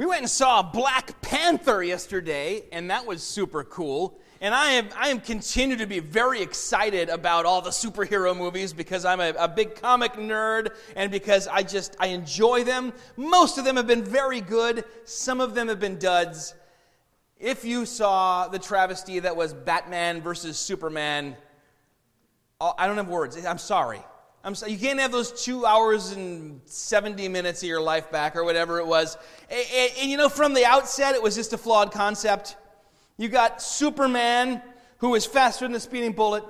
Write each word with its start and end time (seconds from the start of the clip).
We 0.00 0.06
went 0.06 0.22
and 0.22 0.30
saw 0.30 0.62
Black 0.62 1.20
Panther 1.20 1.82
yesterday, 1.82 2.64
and 2.72 2.88
that 2.88 3.04
was 3.04 3.22
super 3.22 3.64
cool. 3.64 4.18
And 4.40 4.54
I 4.54 4.70
am, 4.70 4.88
I 4.96 5.10
am 5.10 5.20
continue 5.20 5.76
to 5.76 5.84
be 5.84 5.98
very 5.98 6.40
excited 6.40 7.10
about 7.10 7.44
all 7.44 7.60
the 7.60 7.68
superhero 7.68 8.34
movies 8.34 8.72
because 8.72 9.04
I'm 9.04 9.20
a, 9.20 9.34
a 9.38 9.46
big 9.46 9.74
comic 9.74 10.14
nerd 10.14 10.70
and 10.96 11.12
because 11.12 11.48
I 11.48 11.64
just 11.64 11.96
I 12.00 12.06
enjoy 12.06 12.64
them. 12.64 12.94
Most 13.18 13.58
of 13.58 13.66
them 13.66 13.76
have 13.76 13.86
been 13.86 14.02
very 14.02 14.40
good. 14.40 14.86
Some 15.04 15.38
of 15.38 15.54
them 15.54 15.68
have 15.68 15.80
been 15.80 15.98
duds. 15.98 16.54
If 17.38 17.66
you 17.66 17.84
saw 17.84 18.48
the 18.48 18.58
travesty 18.58 19.18
that 19.18 19.36
was 19.36 19.52
Batman 19.52 20.22
versus 20.22 20.56
Superman, 20.56 21.36
oh, 22.58 22.72
I 22.78 22.86
don't 22.86 22.96
have 22.96 23.08
words. 23.08 23.44
I'm 23.44 23.58
sorry. 23.58 24.00
I'm 24.42 24.54
sorry. 24.54 24.72
You 24.72 24.78
can't 24.78 24.98
have 25.00 25.12
those 25.12 25.44
two 25.44 25.66
hours 25.66 26.12
and 26.12 26.60
70 26.64 27.28
minutes 27.28 27.62
of 27.62 27.68
your 27.68 27.80
life 27.80 28.10
back 28.10 28.36
or 28.36 28.44
whatever 28.44 28.78
it 28.78 28.86
was. 28.86 29.18
And, 29.50 29.66
and, 29.74 29.92
and, 30.00 30.10
you 30.10 30.16
know, 30.16 30.30
from 30.30 30.54
the 30.54 30.64
outset, 30.64 31.14
it 31.14 31.22
was 31.22 31.34
just 31.34 31.52
a 31.52 31.58
flawed 31.58 31.92
concept. 31.92 32.56
You 33.18 33.28
got 33.28 33.60
Superman, 33.60 34.62
who 34.98 35.14
is 35.14 35.26
faster 35.26 35.66
than 35.66 35.72
the 35.72 35.80
speeding 35.80 36.12
bullet. 36.12 36.42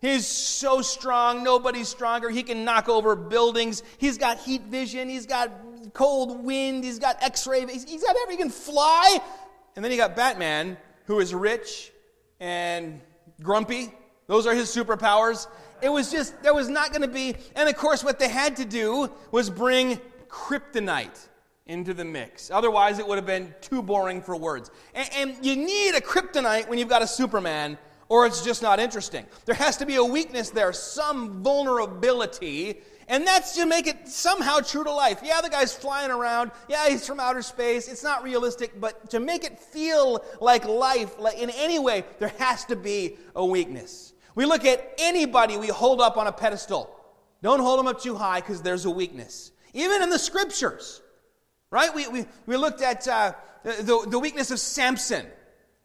He's 0.00 0.26
so 0.26 0.82
strong, 0.82 1.42
nobody's 1.42 1.88
stronger. 1.88 2.30
He 2.30 2.42
can 2.42 2.64
knock 2.64 2.88
over 2.88 3.14
buildings. 3.14 3.82
He's 3.98 4.18
got 4.18 4.38
heat 4.38 4.62
vision. 4.62 5.08
He's 5.08 5.26
got 5.26 5.50
cold 5.92 6.44
wind. 6.44 6.84
He's 6.84 6.98
got 6.98 7.22
x 7.22 7.46
ray. 7.46 7.66
He's, 7.66 7.84
he's 7.84 8.02
got 8.02 8.16
everything. 8.22 8.38
He 8.38 8.42
can 8.42 8.50
fly. 8.50 9.18
And 9.76 9.84
then 9.84 9.92
you 9.92 9.98
got 9.98 10.16
Batman, 10.16 10.76
who 11.06 11.20
is 11.20 11.34
rich 11.34 11.90
and 12.40 13.00
grumpy. 13.42 13.92
Those 14.26 14.46
are 14.46 14.54
his 14.54 14.74
superpowers. 14.74 15.46
It 15.84 15.92
was 15.92 16.10
just, 16.10 16.42
there 16.42 16.54
was 16.54 16.70
not 16.70 16.92
going 16.92 17.02
to 17.02 17.08
be, 17.08 17.36
and 17.54 17.68
of 17.68 17.76
course, 17.76 18.02
what 18.02 18.18
they 18.18 18.30
had 18.30 18.56
to 18.56 18.64
do 18.64 19.10
was 19.30 19.50
bring 19.50 20.00
kryptonite 20.28 21.28
into 21.66 21.92
the 21.92 22.06
mix. 22.06 22.50
Otherwise, 22.50 22.98
it 22.98 23.06
would 23.06 23.16
have 23.16 23.26
been 23.26 23.54
too 23.60 23.82
boring 23.82 24.22
for 24.22 24.34
words. 24.34 24.70
And, 24.94 25.10
and, 25.14 25.44
you 25.44 25.56
need 25.56 25.94
a 25.94 26.00
kryptonite 26.00 26.70
when 26.70 26.78
you've 26.78 26.88
got 26.88 27.02
a 27.02 27.06
Superman, 27.06 27.76
or 28.08 28.24
it's 28.24 28.42
just 28.42 28.62
not 28.62 28.80
interesting. 28.80 29.26
There 29.44 29.54
has 29.54 29.76
to 29.76 29.84
be 29.84 29.96
a 29.96 30.04
weakness 30.04 30.48
there, 30.48 30.72
some 30.72 31.42
vulnerability, 31.42 32.80
and 33.06 33.26
that's 33.26 33.54
to 33.56 33.66
make 33.66 33.86
it 33.86 34.08
somehow 34.08 34.60
true 34.60 34.84
to 34.84 34.90
life. 34.90 35.20
Yeah, 35.22 35.42
the 35.42 35.50
guy's 35.50 35.74
flying 35.74 36.10
around. 36.10 36.50
Yeah, 36.66 36.88
he's 36.88 37.06
from 37.06 37.20
outer 37.20 37.42
space. 37.42 37.88
It's 37.88 38.02
not 38.02 38.22
realistic, 38.22 38.80
but 38.80 39.10
to 39.10 39.20
make 39.20 39.44
it 39.44 39.58
feel 39.58 40.24
like 40.40 40.64
life, 40.64 41.18
like 41.18 41.36
in 41.36 41.50
any 41.50 41.78
way, 41.78 42.04
there 42.18 42.32
has 42.38 42.64
to 42.66 42.76
be 42.76 43.18
a 43.36 43.44
weakness. 43.44 44.13
We 44.34 44.46
look 44.46 44.64
at 44.64 44.94
anybody 44.98 45.56
we 45.56 45.68
hold 45.68 46.00
up 46.00 46.16
on 46.16 46.26
a 46.26 46.32
pedestal. 46.32 46.90
Don't 47.42 47.60
hold 47.60 47.78
them 47.78 47.86
up 47.86 48.00
too 48.00 48.14
high 48.14 48.40
because 48.40 48.62
there's 48.62 48.84
a 48.84 48.90
weakness. 48.90 49.52
Even 49.74 50.02
in 50.02 50.10
the 50.10 50.18
scriptures, 50.18 51.02
right? 51.70 51.94
We, 51.94 52.08
we, 52.08 52.26
we 52.46 52.56
looked 52.56 52.80
at 52.80 53.06
uh, 53.06 53.34
the, 53.62 54.06
the 54.08 54.18
weakness 54.18 54.50
of 54.50 54.58
Samson. 54.58 55.26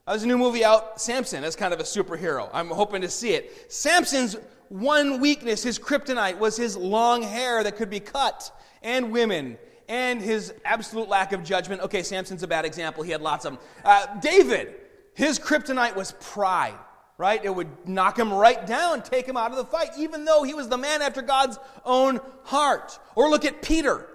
There's 0.08 0.23
a 0.23 0.28
new 0.28 0.38
movie 0.38 0.64
out, 0.64 1.00
Samson, 1.00 1.44
as 1.44 1.56
kind 1.56 1.73
of 1.73 1.80
a 1.80 1.83
superhero. 1.83 2.50
I'm 2.53 2.69
hoping 2.69 3.02
to 3.02 3.09
see 3.09 3.31
it. 3.33 3.72
Samson's 3.72 4.38
one 4.69 5.19
weakness, 5.19 5.63
his 5.63 5.78
kryptonite, 5.78 6.38
was 6.38 6.56
his 6.56 6.78
long 6.78 7.22
hair 7.22 7.63
that 7.63 7.75
could 7.75 7.89
be 7.89 8.00
cut, 8.00 8.52
and 8.81 9.11
women, 9.11 9.58
and 9.88 10.22
his 10.22 10.53
absolute 10.66 11.09
lack 11.09 11.34
of 11.34 11.44
judgment. 11.44 11.81
Okay, 11.81 12.03
Samson's 12.03 12.44
a 12.44 12.47
bad 12.47 12.66
example. 12.66 13.03
He 13.03 13.11
had 13.11 13.22
lots 13.22 13.45
of 13.45 13.53
them. 13.53 13.61
Uh, 13.84 14.19
David, 14.19 14.75
his 15.13 15.38
kryptonite 15.39 15.95
was 15.95 16.13
pride 16.19 16.78
right? 17.20 17.44
It 17.44 17.53
would 17.53 17.67
knock 17.86 18.17
him 18.17 18.31
right 18.31 18.66
down, 18.66 19.03
take 19.03 19.28
him 19.28 19.36
out 19.36 19.52
of 19.52 19.58
the 19.58 19.66
fight, 19.66 19.89
even 19.98 20.23
though 20.23 20.44
he 20.44 20.53
was 20.53 20.70
the 20.70 20.78
man 20.78 21.02
after 21.02 21.22
God's 21.22 21.59
own 21.84 22.22
heart. 22.45 22.98
Or 23.14 23.30
look 23.30 23.44
at 23.44 23.62
Peter. 23.62 24.08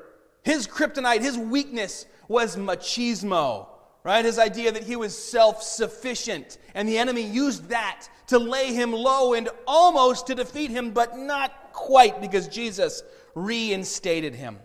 His 0.43 0.67
kryptonite, 0.67 1.21
his 1.21 1.37
weakness 1.37 2.07
was 2.29 2.57
machismo, 2.57 3.69
right? 4.05 4.25
His 4.25 4.39
idea 4.39 4.73
that 4.73 4.85
he 4.85 4.97
was 4.97 5.17
self 5.17 5.63
sufficient. 5.63 6.57
And 6.75 6.89
the 6.89 6.97
enemy 6.97 7.21
used 7.21 7.69
that 7.69 8.09
to 8.29 8.39
lay 8.39 8.73
him 8.73 8.91
low 8.91 9.35
and 9.35 9.51
almost 9.67 10.27
to 10.29 10.35
defeat 10.35 10.71
him, 10.71 10.93
but 10.93 11.19
not 11.19 11.75
quite 11.75 12.23
because 12.23 12.49
Jesus 12.49 13.03
reinstated 13.35 14.35
him. 14.35 14.59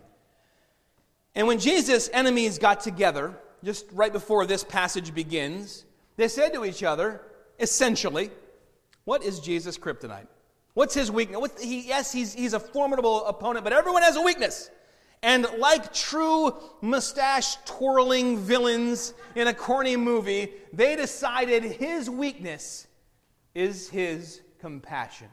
And 1.34 1.46
when 1.46 1.58
Jesus' 1.58 2.08
enemies 2.10 2.58
got 2.58 2.80
together, 2.80 3.38
just 3.62 3.84
right 3.92 4.12
before 4.12 4.46
this 4.46 4.64
passage 4.64 5.14
begins, 5.14 5.84
they 6.16 6.28
said 6.28 6.54
to 6.54 6.64
each 6.64 6.82
other, 6.82 7.20
essentially, 7.60 8.30
what 9.04 9.22
is 9.22 9.40
Jesus' 9.40 9.78
kryptonite? 9.78 10.26
What's 10.74 10.94
his 10.94 11.10
weakness? 11.10 11.40
What's, 11.40 11.62
he, 11.62 11.86
yes, 11.86 12.12
he's, 12.12 12.32
he's 12.32 12.54
a 12.54 12.60
formidable 12.60 13.24
opponent, 13.26 13.64
but 13.64 13.72
everyone 13.72 14.02
has 14.02 14.16
a 14.16 14.22
weakness. 14.22 14.70
And 15.22 15.46
like 15.58 15.92
true 15.92 16.54
mustache 16.80 17.56
twirling 17.66 18.38
villains 18.38 19.12
in 19.34 19.48
a 19.48 19.54
corny 19.54 19.96
movie, 19.96 20.52
they 20.72 20.96
decided 20.96 21.62
his 21.62 22.08
weakness 22.08 22.86
is 23.54 23.88
his 23.90 24.40
compassion. 24.60 25.28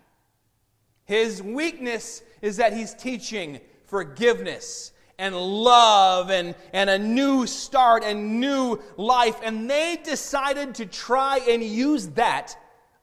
His 1.05 1.41
weakness 1.41 2.21
is 2.41 2.57
that 2.57 2.73
he's 2.73 2.93
teaching 2.93 3.61
forgiveness 3.85 4.91
and 5.19 5.35
love 5.35 6.29
and, 6.29 6.55
and 6.73 6.89
a 6.89 6.99
new 6.99 7.47
start 7.47 8.03
and 8.03 8.39
new 8.39 8.79
life. 8.97 9.39
And 9.43 9.69
they 9.69 9.99
decided 10.03 10.75
to 10.75 10.85
try 10.85 11.39
and 11.49 11.63
use 11.63 12.07
that 12.09 12.55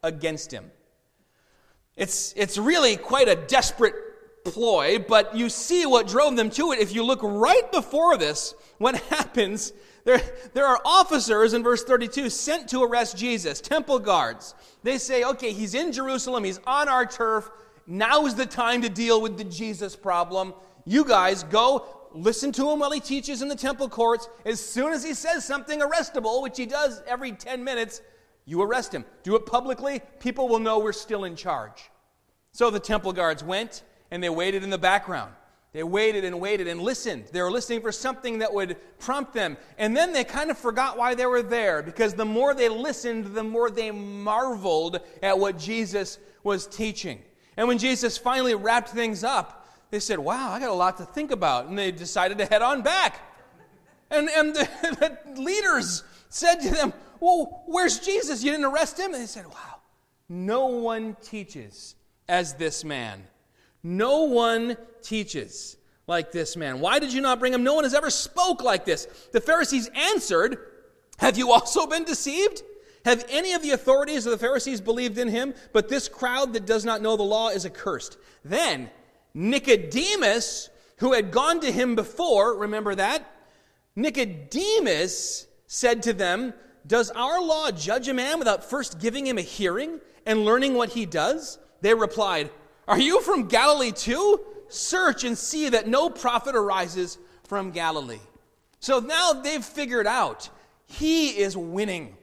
against 0.03 0.53
him. 0.53 0.71
It's, 1.97 2.33
it's 2.37 2.59
really 2.59 2.97
quite 2.97 3.29
a 3.29 3.37
desperate 3.37 3.95
ploy, 4.45 4.99
but 4.99 5.35
you 5.35 5.49
see 5.49 5.87
what 5.87 6.07
drove 6.07 6.37
them 6.37 6.51
to 6.51 6.73
it. 6.73 6.79
If 6.79 6.95
you 6.95 7.05
look 7.05 7.21
right 7.23 7.71
before 7.73 8.17
this, 8.17 8.55
what 8.79 8.97
happens, 9.11 9.73
there, 10.05 10.21
there 10.53 10.67
are 10.67 10.81
officers 10.85 11.55
in 11.55 11.63
verse 11.63 11.83
32 11.83 12.31
sent 12.31 12.69
to 12.69 12.83
arrest 12.83 13.17
Jesus, 13.17 13.61
temple 13.61 13.99
guards. 13.99 14.55
They 14.83 14.99
say, 14.99 15.25
okay, 15.25 15.53
he's 15.53 15.75
in 15.75 15.93
Jerusalem, 15.93 16.45
he's 16.45 16.61
on 16.67 16.89
our 16.89 17.07
turf. 17.07 17.51
Now 17.87 18.27
is 18.27 18.35
the 18.35 18.47
time 18.47 18.83
to 18.83 18.89
deal 18.89 19.21
with 19.21 19.39
the 19.39 19.45
Jesus 19.45 19.97
problem. 19.97 20.55
You 20.85 21.05
guys 21.05 21.45
go 21.45 22.04
listen 22.15 22.53
to 22.53 22.71
him 22.71 22.79
while 22.79 22.93
he 22.93 23.01
teaches 23.01 23.43
in 23.43 23.49
the 23.49 23.57
temple 23.57 23.89
courts. 23.89 24.29
As 24.47 24.61
soon 24.61 24.93
as 24.93 25.05
he 25.05 25.13
says 25.13 25.45
something 25.45 25.81
arrestable, 25.81 26.43
which 26.43 26.57
he 26.57 26.65
does 26.65 27.03
every 27.07 27.33
10 27.33 27.63
minutes, 27.63 28.01
you 28.47 28.63
arrest 28.63 28.95
him. 28.95 29.05
Do 29.23 29.37
it 29.37 29.47
publicly, 29.47 30.01
people 30.21 30.49
will 30.49 30.59
know 30.59 30.79
we're 30.79 30.93
still 30.93 31.25
in 31.25 31.37
charge. 31.37 31.91
So 32.53 32.71
the 32.71 32.81
temple 32.81 33.13
guards 33.13 33.43
went 33.43 33.83
and 34.11 34.23
they 34.23 34.29
waited 34.29 34.63
in 34.63 34.71
the 34.71 34.79
background. 34.79 35.33
They 35.73 35.83
waited 35.83 36.25
and 36.25 36.41
waited 36.41 36.69
and 36.69 36.81
listened. 36.81 37.25
They 37.33 37.43
were 37.43 37.51
listening 37.51 37.81
for 37.81 37.91
something 37.91 38.39
that 38.39 38.55
would 38.55 38.77
prompt 39.01 39.35
them. 39.35 39.57
And 39.77 39.97
then 39.97 40.13
they 40.13 40.23
kind 40.23 40.53
of 40.53 40.57
forgot 40.57 40.97
why 40.97 41.17
they 41.17 41.27
were 41.27 41.43
there 41.43 41.83
because 41.83 42.15
the 42.15 42.25
more 42.25 42.55
they 42.55 42.69
listened, 42.69 43.35
the 43.35 43.43
more 43.43 43.71
they 43.71 43.91
marveled 43.91 45.01
at 45.21 45.37
what 45.37 45.59
Jesus 45.59 46.19
was 46.45 46.69
teaching. 46.69 47.21
And 47.57 47.67
when 47.67 47.79
Jesus 47.79 48.17
finally 48.17 48.55
wrapped 48.55 48.91
things 48.91 49.25
up, 49.25 49.64
they 49.95 50.01
said, 50.01 50.19
Wow, 50.19 50.51
I 50.51 50.59
got 50.59 50.71
a 50.71 50.75
lot 50.75 50.97
to 50.97 51.05
think 51.05 51.31
about. 51.31 51.67
And 51.67 51.79
they 51.79 51.93
decided 51.93 52.39
to 52.39 52.47
head 52.47 52.63
on 52.63 52.83
back. 52.83 53.21
And, 54.11 54.29
and 54.29 54.55
the, 54.55 54.69
the 55.35 55.41
leaders 55.41 56.03
said 56.29 56.57
to 56.57 56.71
them, 56.71 56.93
Well, 57.21 57.63
where's 57.67 58.01
Jesus? 58.01 58.43
You 58.43 58.51
didn't 58.51 58.67
arrest 58.67 58.99
him? 58.99 59.15
And 59.15 59.23
they 59.23 59.27
said, 59.27 59.47
Wow, 59.47 59.81
no 60.29 60.67
one 60.67 61.17
teaches 61.23 61.95
as 62.29 62.55
this 62.55 62.85
man. 62.85 63.23
No 63.85 64.25
one 64.25 64.77
teaches 65.03 65.77
like 66.07 66.33
this 66.33 66.57
man. 66.57 66.81
Why 66.81 66.99
did 66.99 67.13
you 67.13 67.21
not 67.21 67.39
bring 67.39 67.55
him? 67.55 67.63
No 67.63 67.75
one 67.75 67.85
has 67.85 67.95
ever 67.95 68.11
spoke 68.11 68.63
like 68.63 68.85
this. 68.85 69.07
The 69.33 69.41
Pharisees 69.41 69.89
answered, 69.95 70.59
Have 71.19 71.39
you 71.39 71.53
also 71.53 71.87
been 71.87 72.05
deceived? 72.05 72.63
Have 73.05 73.25
any 73.29 73.53
of 73.53 73.63
the 73.63 73.71
authorities 73.71 74.27
of 74.27 74.33
the 74.33 74.39
Pharisees 74.39 74.81
believed 74.81 75.19
in 75.19 75.29
him? 75.29 75.55
But 75.73 75.89
this 75.89 76.09
crowd 76.09 76.55
that 76.55 76.67
does 76.67 76.85
not 76.85 77.01
know 77.01 77.17
the 77.17 77.23
law 77.23 77.51
is 77.51 77.65
accursed. 77.65 78.17
Then 78.45 78.91
Nicodemus, 79.35 80.71
who 80.99 81.13
had 81.13 81.33
gone 81.33 81.61
to 81.61 81.73
him 81.73 81.97
before, 81.97 82.57
remember 82.57 82.95
that? 82.95 83.31
Nicodemus 83.97 85.47
said 85.67 86.03
to 86.05 86.13
them, 86.13 86.55
Does 86.87 87.11
our 87.11 87.43
law 87.43 87.71
judge 87.73 88.09
a 88.09 88.15
man 88.15 88.39
without 88.39 88.69
first 88.69 89.01
giving 89.01 89.27
him 89.27 89.39
a 89.39 89.43
hearing 89.43 90.01
and 90.25 90.45
learning 90.45 90.75
what 90.75 90.91
he 90.91 91.05
does? 91.05 91.59
They 91.81 91.95
replied, 91.95 92.51
Are 92.87 92.99
you 92.99 93.21
from 93.23 93.49
Galilee 93.49 93.93
too? 93.93 94.41
Search 94.69 95.25
and 95.25 95.37
see 95.37 95.69
that 95.69 95.89
no 95.89 96.09
prophet 96.09 96.55
arises 96.55 97.19
from 97.47 97.73
Galilee. 97.73 98.21
So 98.81 99.01
now 99.01 99.33
they've 99.33 99.65
figured 99.65 100.07
out 100.07 100.49
he 100.87 101.31
is 101.31 101.57
winning. 101.57 102.17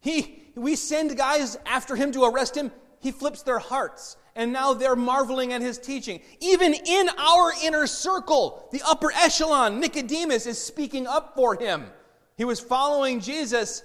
He, 0.00 0.42
we 0.54 0.76
send 0.76 1.16
guys 1.16 1.58
after 1.66 1.96
him 1.96 2.12
to 2.12 2.24
arrest 2.24 2.56
him, 2.56 2.70
he 3.00 3.10
flips 3.10 3.42
their 3.42 3.58
hearts 3.58 4.16
and 4.36 4.52
now 4.52 4.74
they're 4.74 4.96
marveling 4.96 5.52
at 5.52 5.62
his 5.62 5.78
teaching. 5.78 6.20
Even 6.40 6.74
in 6.74 7.08
our 7.18 7.52
inner 7.62 7.86
circle, 7.86 8.68
the 8.72 8.82
upper 8.86 9.12
echelon, 9.12 9.80
Nicodemus 9.80 10.46
is 10.46 10.58
speaking 10.58 11.06
up 11.06 11.34
for 11.34 11.54
him. 11.54 11.86
He 12.36 12.44
was 12.44 12.58
following 12.60 13.20
Jesus 13.20 13.82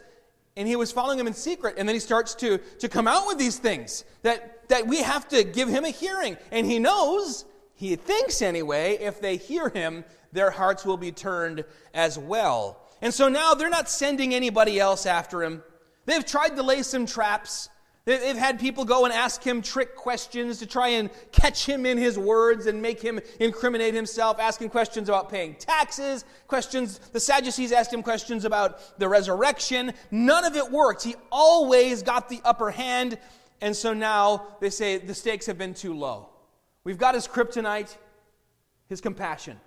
and 0.57 0.67
he 0.67 0.75
was 0.75 0.91
following 0.91 1.19
him 1.19 1.27
in 1.27 1.33
secret. 1.33 1.75
And 1.77 1.87
then 1.87 1.95
he 1.95 1.99
starts 1.99 2.35
to, 2.35 2.57
to 2.79 2.89
come 2.89 3.07
out 3.07 3.27
with 3.27 3.37
these 3.37 3.57
things 3.57 4.03
that, 4.23 4.67
that 4.69 4.87
we 4.87 5.01
have 5.03 5.27
to 5.29 5.43
give 5.43 5.69
him 5.69 5.85
a 5.85 5.89
hearing. 5.89 6.37
And 6.51 6.65
he 6.65 6.79
knows, 6.79 7.45
he 7.75 7.95
thinks 7.95 8.41
anyway, 8.41 8.97
if 8.99 9.21
they 9.21 9.37
hear 9.37 9.69
him, 9.69 10.03
their 10.31 10.51
hearts 10.51 10.85
will 10.85 10.97
be 10.97 11.11
turned 11.11 11.63
as 11.93 12.17
well. 12.17 12.81
And 13.01 13.13
so 13.13 13.29
now 13.29 13.53
they're 13.53 13.69
not 13.69 13.89
sending 13.89 14.33
anybody 14.33 14.79
else 14.79 15.05
after 15.05 15.43
him. 15.43 15.63
They've 16.05 16.25
tried 16.25 16.55
to 16.55 16.63
lay 16.63 16.83
some 16.83 17.05
traps. 17.05 17.69
They've 18.09 18.35
had 18.35 18.59
people 18.59 18.85
go 18.85 19.06
and 19.06 19.13
ask 19.13 19.44
him 19.44 19.61
trick 19.61 19.95
questions 19.95 20.57
to 20.59 20.65
try 20.65 20.88
and 20.88 21.11
catch 21.31 21.63
him 21.63 21.85
in 21.85 21.95
his 21.95 22.17
words 22.17 22.65
and 22.65 22.81
make 22.81 23.00
him 23.00 23.19
incriminate 23.39 23.94
himself, 23.94 24.39
asking 24.39 24.69
questions 24.69 25.09
about 25.09 25.29
paying 25.29 25.53
taxes, 25.53 26.25
questions. 26.47 26.97
The 26.97 27.19
Sadducees 27.19 27.71
asked 27.71 27.94
him 27.94 28.01
questions 28.01 28.45
about 28.45 28.97
the 28.97 29.07
resurrection. 29.07 29.94
None 30.09 30.44
of 30.44 30.56
it 30.56 30.71
worked. 30.71 31.03
He 31.03 31.13
always 31.31 32.01
got 32.01 32.29
the 32.29 32.41
upper 32.44 32.71
hand. 32.71 33.19
And 33.61 33.75
so 33.75 33.94
now 33.94 34.47
they 34.59 34.71
say 34.71 34.97
the 34.97 35.13
stakes 35.13 35.45
have 35.45 35.59
been 35.59 35.75
too 35.75 35.94
low. 35.94 36.29
We've 36.83 36.97
got 36.97 37.13
his 37.13 37.27
kryptonite, 37.27 37.95
his 38.88 39.01
compassion. 39.01 39.59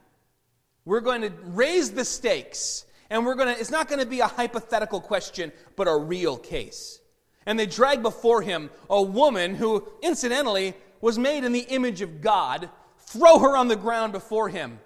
We're 0.85 1.01
going 1.01 1.23
to 1.23 1.31
raise 1.45 1.93
the 1.93 2.05
stakes, 2.05 2.87
and 3.09 3.25
we're 3.25 3.37
going 3.37 3.55
to, 3.55 3.61
it's 3.61 3.71
not 3.71 3.87
going 3.87 4.01
to 4.01 4.07
be 4.07 4.19
a 4.19 4.27
hypothetical 4.27 5.01
question, 5.01 5.53
but 5.77 5.87
a 5.87 5.97
real 5.97 6.37
case. 6.37 6.99
And 7.47 7.59
they 7.59 7.67
drag 7.67 8.03
before 8.03 8.43
him 8.43 8.71
a 8.89 9.03
woman 9.03 9.55
who, 9.55 9.87
incidentally, 10.03 10.75
was 11.01 11.19
made 11.19 11.45
in 11.45 11.53
the 11.53 11.61
image 11.61 12.01
of 12.01 12.21
God, 12.21 12.71
throw 12.99 13.39
her 13.41 13.57
on 13.57 13.69
the 13.69 13.77
ground 13.77 14.13
before 14.13 14.49
him, 14.49 14.79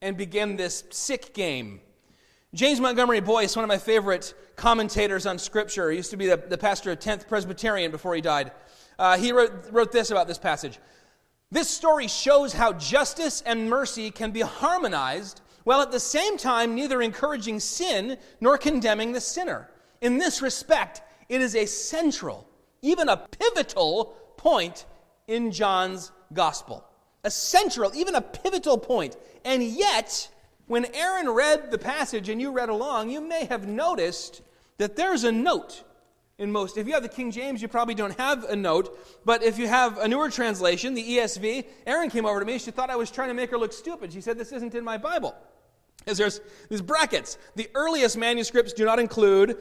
and 0.00 0.16
begin 0.16 0.56
this 0.56 0.84
sick 0.90 1.32
game. 1.32 1.80
James 2.54 2.80
Montgomery 2.80 3.20
Boice, 3.20 3.56
one 3.56 3.64
of 3.64 3.68
my 3.68 3.78
favorite 3.78 4.34
commentators 4.56 5.24
on 5.24 5.38
Scripture, 5.38 5.90
he 5.90 5.96
used 5.96 6.10
to 6.10 6.16
be 6.18 6.26
the, 6.26 6.36
the 6.36 6.58
pastor 6.58 6.90
of 6.90 6.98
10th 6.98 7.26
Presbyterian 7.26 7.90
before 7.90 8.14
he 8.14 8.20
died. 8.20 8.52
Uh, 8.98 9.16
he 9.16 9.32
wrote, 9.32 9.52
wrote 9.70 9.90
this 9.90 10.10
about 10.10 10.26
this 10.26 10.38
passage. 10.38 10.78
This 11.50 11.68
story 11.68 12.08
shows 12.08 12.52
how 12.52 12.72
justice 12.74 13.42
and 13.46 13.70
mercy 13.70 14.10
can 14.10 14.32
be 14.32 14.40
harmonized 14.40 15.40
while 15.64 15.80
at 15.80 15.92
the 15.92 16.00
same 16.00 16.36
time 16.36 16.74
neither 16.74 17.00
encouraging 17.00 17.60
sin 17.60 18.18
nor 18.40 18.58
condemning 18.58 19.12
the 19.12 19.20
sinner. 19.20 19.70
In 20.00 20.18
this 20.18 20.42
respect, 20.42 21.02
it 21.32 21.40
is 21.40 21.56
a 21.56 21.64
central, 21.64 22.46
even 22.82 23.08
a 23.08 23.16
pivotal 23.16 24.14
point 24.36 24.84
in 25.26 25.50
John's 25.50 26.12
gospel. 26.34 26.84
A 27.24 27.30
central, 27.30 27.94
even 27.94 28.14
a 28.14 28.20
pivotal 28.20 28.76
point. 28.76 29.16
And 29.42 29.62
yet, 29.62 30.28
when 30.66 30.84
Aaron 30.94 31.30
read 31.30 31.70
the 31.70 31.78
passage 31.78 32.28
and 32.28 32.38
you 32.38 32.52
read 32.52 32.68
along, 32.68 33.08
you 33.08 33.22
may 33.22 33.46
have 33.46 33.66
noticed 33.66 34.42
that 34.76 34.94
there's 34.94 35.24
a 35.24 35.32
note 35.32 35.84
in 36.36 36.52
most. 36.52 36.76
If 36.76 36.86
you 36.86 36.92
have 36.92 37.02
the 37.02 37.08
King 37.08 37.30
James, 37.30 37.62
you 37.62 37.68
probably 37.68 37.94
don't 37.94 38.18
have 38.18 38.44
a 38.44 38.54
note. 38.54 38.98
But 39.24 39.42
if 39.42 39.58
you 39.58 39.68
have 39.68 39.96
a 39.96 40.08
newer 40.08 40.28
translation, 40.28 40.92
the 40.92 41.16
ESV, 41.16 41.64
Aaron 41.86 42.10
came 42.10 42.26
over 42.26 42.40
to 42.40 42.44
me. 42.44 42.58
She 42.58 42.72
thought 42.72 42.90
I 42.90 42.96
was 42.96 43.10
trying 43.10 43.28
to 43.28 43.34
make 43.34 43.50
her 43.52 43.58
look 43.58 43.72
stupid. 43.72 44.12
She 44.12 44.20
said, 44.20 44.36
This 44.36 44.52
isn't 44.52 44.74
in 44.74 44.84
my 44.84 44.98
Bible 44.98 45.34
is 46.06 46.18
there's 46.18 46.40
these 46.68 46.82
brackets. 46.82 47.38
The 47.54 47.68
earliest 47.74 48.16
manuscripts 48.16 48.72
do 48.72 48.84
not 48.84 48.98
include 48.98 49.56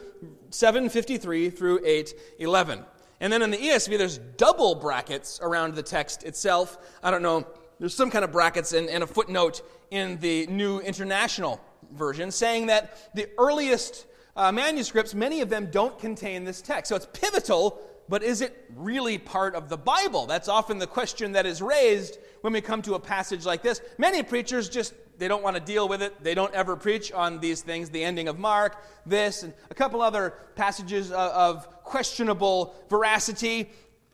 753 0.50 1.50
through 1.50 1.86
811. 1.86 2.86
And 3.20 3.32
then 3.32 3.42
in 3.44 3.52
the 3.52 3.58
ESV, 3.58 3.98
there's 3.98 4.18
double 4.18 4.76
brackets 4.76 5.40
around 5.44 5.76
the 5.76 5.84
text 5.84 6.24
itself. 6.24 6.78
I 7.04 7.12
don't 7.12 7.22
know, 7.22 7.46
there's 7.80 7.94
some 7.96 8.10
kind 8.10 8.26
of 8.26 8.32
brackets 8.32 8.74
and, 8.74 8.90
and 8.90 9.04
a 9.04 9.08
footnote 9.08 9.62
in 9.92 10.18
the 10.20 10.48
New 10.48 10.80
International 10.80 11.62
Version 11.94 12.32
saying 12.32 12.68
that 12.68 13.14
the 13.14 13.30
earliest 13.38 14.06
uh, 14.36 14.52
manuscripts, 14.52 15.14
many 15.14 15.42
of 15.42 15.50
them 15.50 15.70
don't 15.72 16.00
contain 16.00 16.46
this 16.46 16.62
text. 16.62 16.90
So 16.90 16.96
it's 16.96 17.08
pivotal, 17.14 17.80
but 18.08 18.24
is 18.24 18.42
it 18.42 18.70
really 18.76 19.18
part 19.18 19.56
of 19.56 19.70
the 19.70 19.78
Bible? 19.78 20.26
That's 20.26 20.48
often 20.48 20.80
the 20.80 20.88
question 20.88 21.34
that 21.34 21.46
is 21.46 21.62
raised 21.62 22.18
when 22.42 22.54
we 22.54 22.62
come 22.62 22.82
to 22.84 22.96
a 22.96 23.00
passage 23.00 23.46
like 23.46 23.62
this. 23.62 23.82
Many 23.98 24.24
preachers 24.24 24.70
just 24.70 24.94
they 25.22 25.28
don't 25.28 25.44
want 25.44 25.56
to 25.56 25.62
deal 25.62 25.88
with 25.88 26.02
it. 26.02 26.24
They 26.24 26.34
don't 26.34 26.52
ever 26.56 26.76
preach 26.76 27.12
on 27.12 27.40
these 27.40 27.62
things. 27.62 27.92
The 27.92 28.04
ending 28.04 28.28
of 28.28 28.40
Mark, 28.40 28.84
this, 29.06 29.44
and 29.44 29.54
a 29.70 29.76
couple 29.76 30.02
other 30.02 30.34
passages 30.56 31.12
of 31.12 31.84
questionable 31.84 32.74
veracity. 32.90 33.70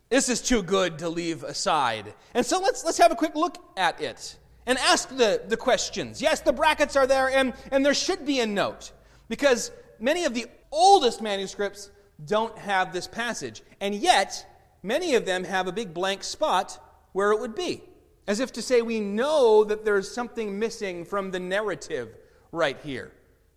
This 0.09 0.27
is 0.27 0.41
too 0.41 0.61
good 0.61 0.99
to 0.99 1.07
leave 1.07 1.45
aside. 1.45 2.13
And 2.33 2.45
so 2.45 2.59
let's, 2.59 2.83
let's 2.83 2.97
have 2.97 3.13
a 3.13 3.15
quick 3.15 3.35
look 3.35 3.57
at 3.77 4.01
it 4.01 4.35
and 4.65 4.77
ask 4.79 5.07
the, 5.07 5.41
the 5.47 5.55
questions. 5.55 6.21
Yes, 6.21 6.41
the 6.41 6.51
brackets 6.51 6.97
are 6.97 7.07
there, 7.07 7.29
and, 7.29 7.53
and 7.71 7.85
there 7.85 7.93
should 7.93 8.25
be 8.25 8.41
a 8.41 8.45
note 8.45 8.91
because 9.29 9.71
many 10.01 10.25
of 10.25 10.33
the 10.33 10.47
oldest 10.73 11.21
manuscripts 11.21 11.89
don't 12.25 12.57
have 12.57 12.91
this 12.91 13.07
passage. 13.07 13.63
And 13.79 13.95
yet, 13.95 14.45
many 14.83 15.15
of 15.15 15.25
them 15.25 15.45
have 15.45 15.67
a 15.67 15.71
big 15.71 15.93
blank 15.93 16.25
spot 16.25 16.83
where 17.13 17.31
it 17.31 17.39
would 17.39 17.55
be. 17.55 17.81
As 18.27 18.39
if 18.41 18.51
to 18.53 18.61
say, 18.61 18.81
we 18.81 18.99
know 18.99 19.63
that 19.63 19.85
there's 19.85 20.11
something 20.11 20.59
missing 20.59 21.05
from 21.05 21.31
the 21.31 21.39
narrative 21.39 22.09
right 22.51 22.77
here. 22.83 23.11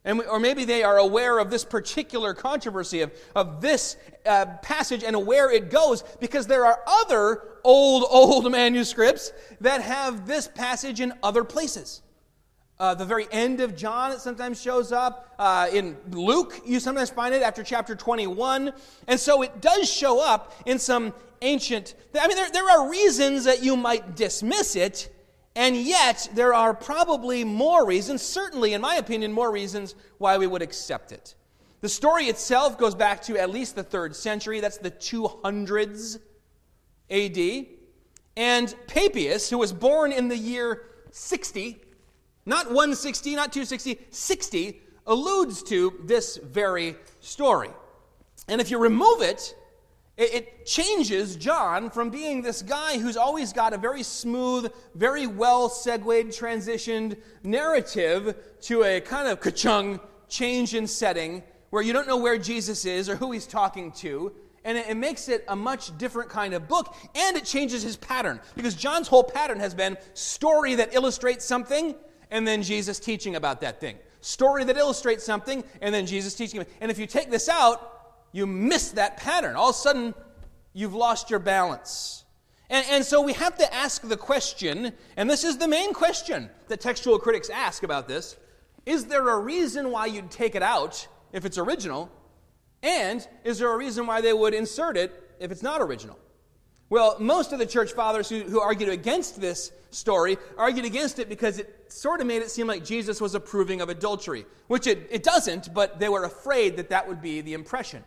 And 0.05 0.19
we, 0.19 0.25
or 0.25 0.41
maybe 0.41 0.65
they 0.65 0.83
are 0.83 0.97
aware 0.97 1.39
of 1.39 1.51
this 1.51 1.65
particular 1.65 2.33
controversy 2.33 3.03
of, 3.03 3.13
of 3.37 3.61
this 3.61 3.97
uh, 4.25 4.47
passage 4.63 5.05
and 5.05 5.27
where 5.27 5.51
it 5.51 5.71
goes 5.71 6.03
because 6.21 6.47
there 6.47 6.65
are 6.65 6.81
other 6.87 7.43
old, 7.65 8.05
old 8.09 8.51
manuscripts 8.53 9.33
that 9.61 9.83
have 9.83 10.27
this 10.27 10.49
passage 10.49 11.01
in 11.01 11.13
other 11.23 11.45
places. 11.45 12.01
Uh, 12.81 12.95
the 12.95 13.05
very 13.05 13.29
end 13.31 13.61
of 13.61 13.77
John, 13.77 14.11
it 14.11 14.21
sometimes 14.21 14.59
shows 14.59 14.91
up. 14.91 15.35
Uh, 15.39 15.69
in 15.71 15.99
Luke, 16.13 16.63
you 16.65 16.81
sometimes 16.81 17.11
find 17.11 17.35
it 17.35 17.43
after 17.43 17.63
chapter 17.63 17.95
21. 17.95 18.73
And 19.07 19.21
so 19.21 19.43
it 19.43 19.61
does 19.61 19.93
show 19.93 20.25
up 20.25 20.55
in 20.65 20.79
some 20.79 21.13
ancient. 21.43 21.95
I 22.19 22.27
mean, 22.27 22.39
there, 22.39 22.51
there 22.51 22.71
are 22.71 22.89
reasons 22.89 23.45
that 23.45 23.63
you 23.63 23.77
might 23.77 24.17
dismiss 24.17 24.77
it, 24.77 25.15
and 25.55 25.77
yet 25.77 26.31
there 26.33 26.55
are 26.55 26.73
probably 26.73 27.45
more 27.45 27.87
reasons, 27.87 28.23
certainly, 28.23 28.73
in 28.73 28.81
my 28.81 28.95
opinion, 28.95 29.31
more 29.31 29.53
reasons 29.53 29.95
why 30.17 30.39
we 30.39 30.47
would 30.47 30.63
accept 30.63 31.13
it. 31.13 31.35
The 31.83 31.89
story 31.91 32.25
itself 32.25 32.79
goes 32.79 32.95
back 32.95 33.21
to 33.25 33.37
at 33.37 33.51
least 33.51 33.75
the 33.75 33.83
third 33.83 34.17
century. 34.17 34.61
That's 34.61 34.79
the 34.79 34.91
200s 34.91 36.19
AD. 37.11 37.67
And 38.39 38.75
Papias, 38.87 39.51
who 39.51 39.59
was 39.59 39.71
born 39.71 40.13
in 40.13 40.29
the 40.29 40.37
year 40.37 40.85
60, 41.11 41.83
not 42.47 42.67
160, 42.67 43.35
not 43.35 43.53
260, 43.53 43.99
60, 44.11 44.81
alludes 45.07 45.63
to 45.65 46.01
this 46.05 46.37
very 46.39 46.97
story. 47.21 47.71
And 48.49 48.61
if 48.61 48.71
you 48.71 48.79
remove 48.79 49.23
it, 49.23 49.55
it, 50.17 50.67
changes 50.67 51.35
John 51.37 51.91
from 51.91 52.11
being 52.11 52.43
this 52.43 52.63
guy 52.63 52.99
who's 52.99 53.17
always 53.17 53.53
got 53.53 53.73
a 53.73 53.79
very 53.79 54.03
smooth, 54.03 54.71
very 54.95 55.27
well 55.27 55.69
segued, 55.69 56.29
transitioned 56.31 57.17
narrative 57.43 58.37
to 58.63 58.85
a 58.85 59.01
kind 59.01 59.27
of 59.27 59.41
ka-chung 59.41 59.99
change 60.29 60.75
in 60.75 60.87
setting 60.87 61.43
where 61.71 61.83
you 61.83 61.93
don't 61.93 62.07
know 62.07 62.19
where 62.19 62.39
Jesus 62.39 62.85
is 62.85 63.09
or 63.09 63.17
who 63.17 63.33
he's 63.33 63.47
talking 63.47 63.91
to. 63.93 64.33
And 64.65 64.77
it, 64.77 64.91
it 64.91 64.97
makes 64.97 65.29
it 65.29 65.45
a 65.49 65.57
much 65.57 65.97
different 65.97 66.29
kind 66.29 66.53
of 66.55 66.69
book. 66.69 66.95
And 67.15 67.37
it 67.37 67.45
changes 67.45 67.83
his 67.83 67.97
pattern 67.97 68.41
because 68.55 68.75
John's 68.75 69.09
whole 69.09 69.25
pattern 69.25 69.59
has 69.59 69.75
been 69.75 69.97
story 70.15 70.75
that 70.77 70.95
illustrates 70.95 71.45
something 71.45 71.95
and 72.31 72.47
then 72.47 72.63
Jesus 72.63 72.99
teaching 72.99 73.37
about 73.37 73.61
that 73.61 73.81
thing. 73.81 73.97
Story 74.21 74.65
that 74.65 74.77
illustrates 74.77 75.25
something, 75.25 75.65
and 75.81 75.95
then 75.95 76.07
Jesus 76.07 76.35
teaching. 76.35 76.65
And 76.81 76.91
if 76.91 76.99
you 76.99 77.07
take 77.07 77.31
this 77.31 77.49
out, 77.49 78.15
you 78.33 78.47
miss 78.47 78.91
that 78.93 79.17
pattern. 79.17 79.57
All 79.57 79.71
of 79.71 79.75
a 79.75 79.79
sudden, 79.79 80.15
you've 80.73 80.95
lost 80.95 81.31
your 81.31 81.39
balance. 81.39 82.25
And, 82.69 82.87
and 82.91 83.05
so 83.05 83.21
we 83.21 83.33
have 83.33 83.57
to 83.59 83.75
ask 83.75 84.07
the 84.07 84.17
question, 84.17 84.93
and 85.17 85.29
this 85.29 85.43
is 85.43 85.59
the 85.59 85.69
main 85.69 85.93
question 85.93 86.51
that 86.69 86.81
textual 86.81 87.19
critics 87.19 87.51
ask 87.51 87.83
about 87.83 88.09
this 88.09 88.37
is 88.87 89.07
there 89.07 89.29
a 89.29 89.39
reason 89.39 89.91
why 89.91 90.07
you'd 90.07 90.31
take 90.31 90.55
it 90.55 90.63
out 90.63 91.07
if 91.33 91.45
it's 91.45 91.59
original? 91.59 92.11
And 92.83 93.27
is 93.45 93.59
there 93.59 93.73
a 93.73 93.77
reason 93.77 94.07
why 94.07 94.21
they 94.21 94.33
would 94.33 94.55
insert 94.55 94.97
it 94.97 95.13
if 95.39 95.51
it's 95.51 95.63
not 95.63 95.83
original? 95.83 96.19
Well, 96.91 97.17
most 97.21 97.53
of 97.53 97.61
the 97.61 97.67
church 97.67 97.93
fathers 97.93 98.29
who, 98.29 98.41
who 98.41 98.61
argued 98.61 98.91
against 98.91 99.41
this 99.41 99.73
story 99.91 100.39
argued 100.59 100.85
against 100.85 101.19
it 101.19 101.29
because 101.29 101.59
it 101.59 101.93
sort 101.93 102.21
of 102.21 102.27
made 102.27 102.43
it 102.43 102.51
seem 102.51 102.67
like 102.67 102.85
Jesus 102.85 103.21
was 103.21 103.35
approving 103.35 103.81
of 103.81 103.89
adultery, 103.89 104.45
which 104.67 104.87
it, 104.87 105.07
it 105.11 105.23
doesn't, 105.23 105.73
but 105.73 106.01
they 106.01 106.09
were 106.09 106.25
afraid 106.25 106.77
that 106.77 106.91
that 106.91 107.09
would 107.09 107.23
be 107.23 107.41
the 107.41 107.55
impression. 107.55 108.05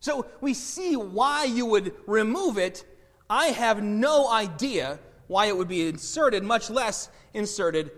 So 0.00 0.26
we 0.40 0.52
see 0.54 0.96
why 0.96 1.44
you 1.44 1.66
would 1.66 1.94
remove 2.06 2.58
it. 2.58 2.84
I 3.30 3.46
have 3.46 3.82
no 3.82 4.30
idea 4.30 4.98
why 5.28 5.46
it 5.46 5.56
would 5.56 5.68
be 5.68 5.88
inserted, 5.88 6.42
much 6.42 6.70
less 6.70 7.10
inserted 7.34 7.90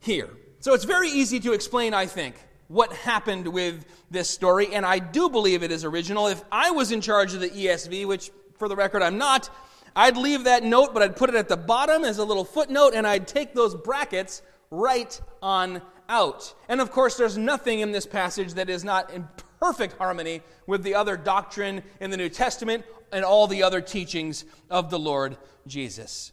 here. 0.00 0.30
So 0.60 0.74
it's 0.74 0.84
very 0.84 1.08
easy 1.08 1.38
to 1.40 1.52
explain, 1.52 1.94
I 1.94 2.06
think, 2.06 2.36
what 2.68 2.92
happened 2.92 3.46
with 3.46 3.84
this 4.10 4.30
story, 4.30 4.74
and 4.74 4.86
I 4.86 4.98
do 4.98 5.28
believe 5.28 5.62
it 5.62 5.70
is 5.70 5.84
original. 5.84 6.28
If 6.28 6.42
I 6.50 6.70
was 6.70 6.90
in 6.90 7.00
charge 7.00 7.34
of 7.34 7.40
the 7.40 7.50
ESV, 7.50 8.06
which 8.06 8.30
for 8.62 8.68
the 8.68 8.76
record, 8.76 9.02
I'm 9.02 9.18
not. 9.18 9.50
I'd 9.96 10.16
leave 10.16 10.44
that 10.44 10.62
note, 10.62 10.94
but 10.94 11.02
I'd 11.02 11.16
put 11.16 11.28
it 11.28 11.34
at 11.34 11.48
the 11.48 11.56
bottom 11.56 12.04
as 12.04 12.18
a 12.18 12.24
little 12.24 12.44
footnote, 12.44 12.92
and 12.94 13.04
I'd 13.04 13.26
take 13.26 13.54
those 13.54 13.74
brackets 13.74 14.40
right 14.70 15.20
on 15.42 15.82
out. 16.08 16.54
And 16.68 16.80
of 16.80 16.92
course, 16.92 17.16
there's 17.16 17.36
nothing 17.36 17.80
in 17.80 17.90
this 17.90 18.06
passage 18.06 18.54
that 18.54 18.70
is 18.70 18.84
not 18.84 19.12
in 19.12 19.26
perfect 19.58 19.98
harmony 19.98 20.42
with 20.68 20.84
the 20.84 20.94
other 20.94 21.16
doctrine 21.16 21.82
in 21.98 22.12
the 22.12 22.16
New 22.16 22.28
Testament 22.28 22.84
and 23.10 23.24
all 23.24 23.48
the 23.48 23.64
other 23.64 23.80
teachings 23.80 24.44
of 24.70 24.90
the 24.90 24.98
Lord 24.98 25.36
Jesus. 25.66 26.30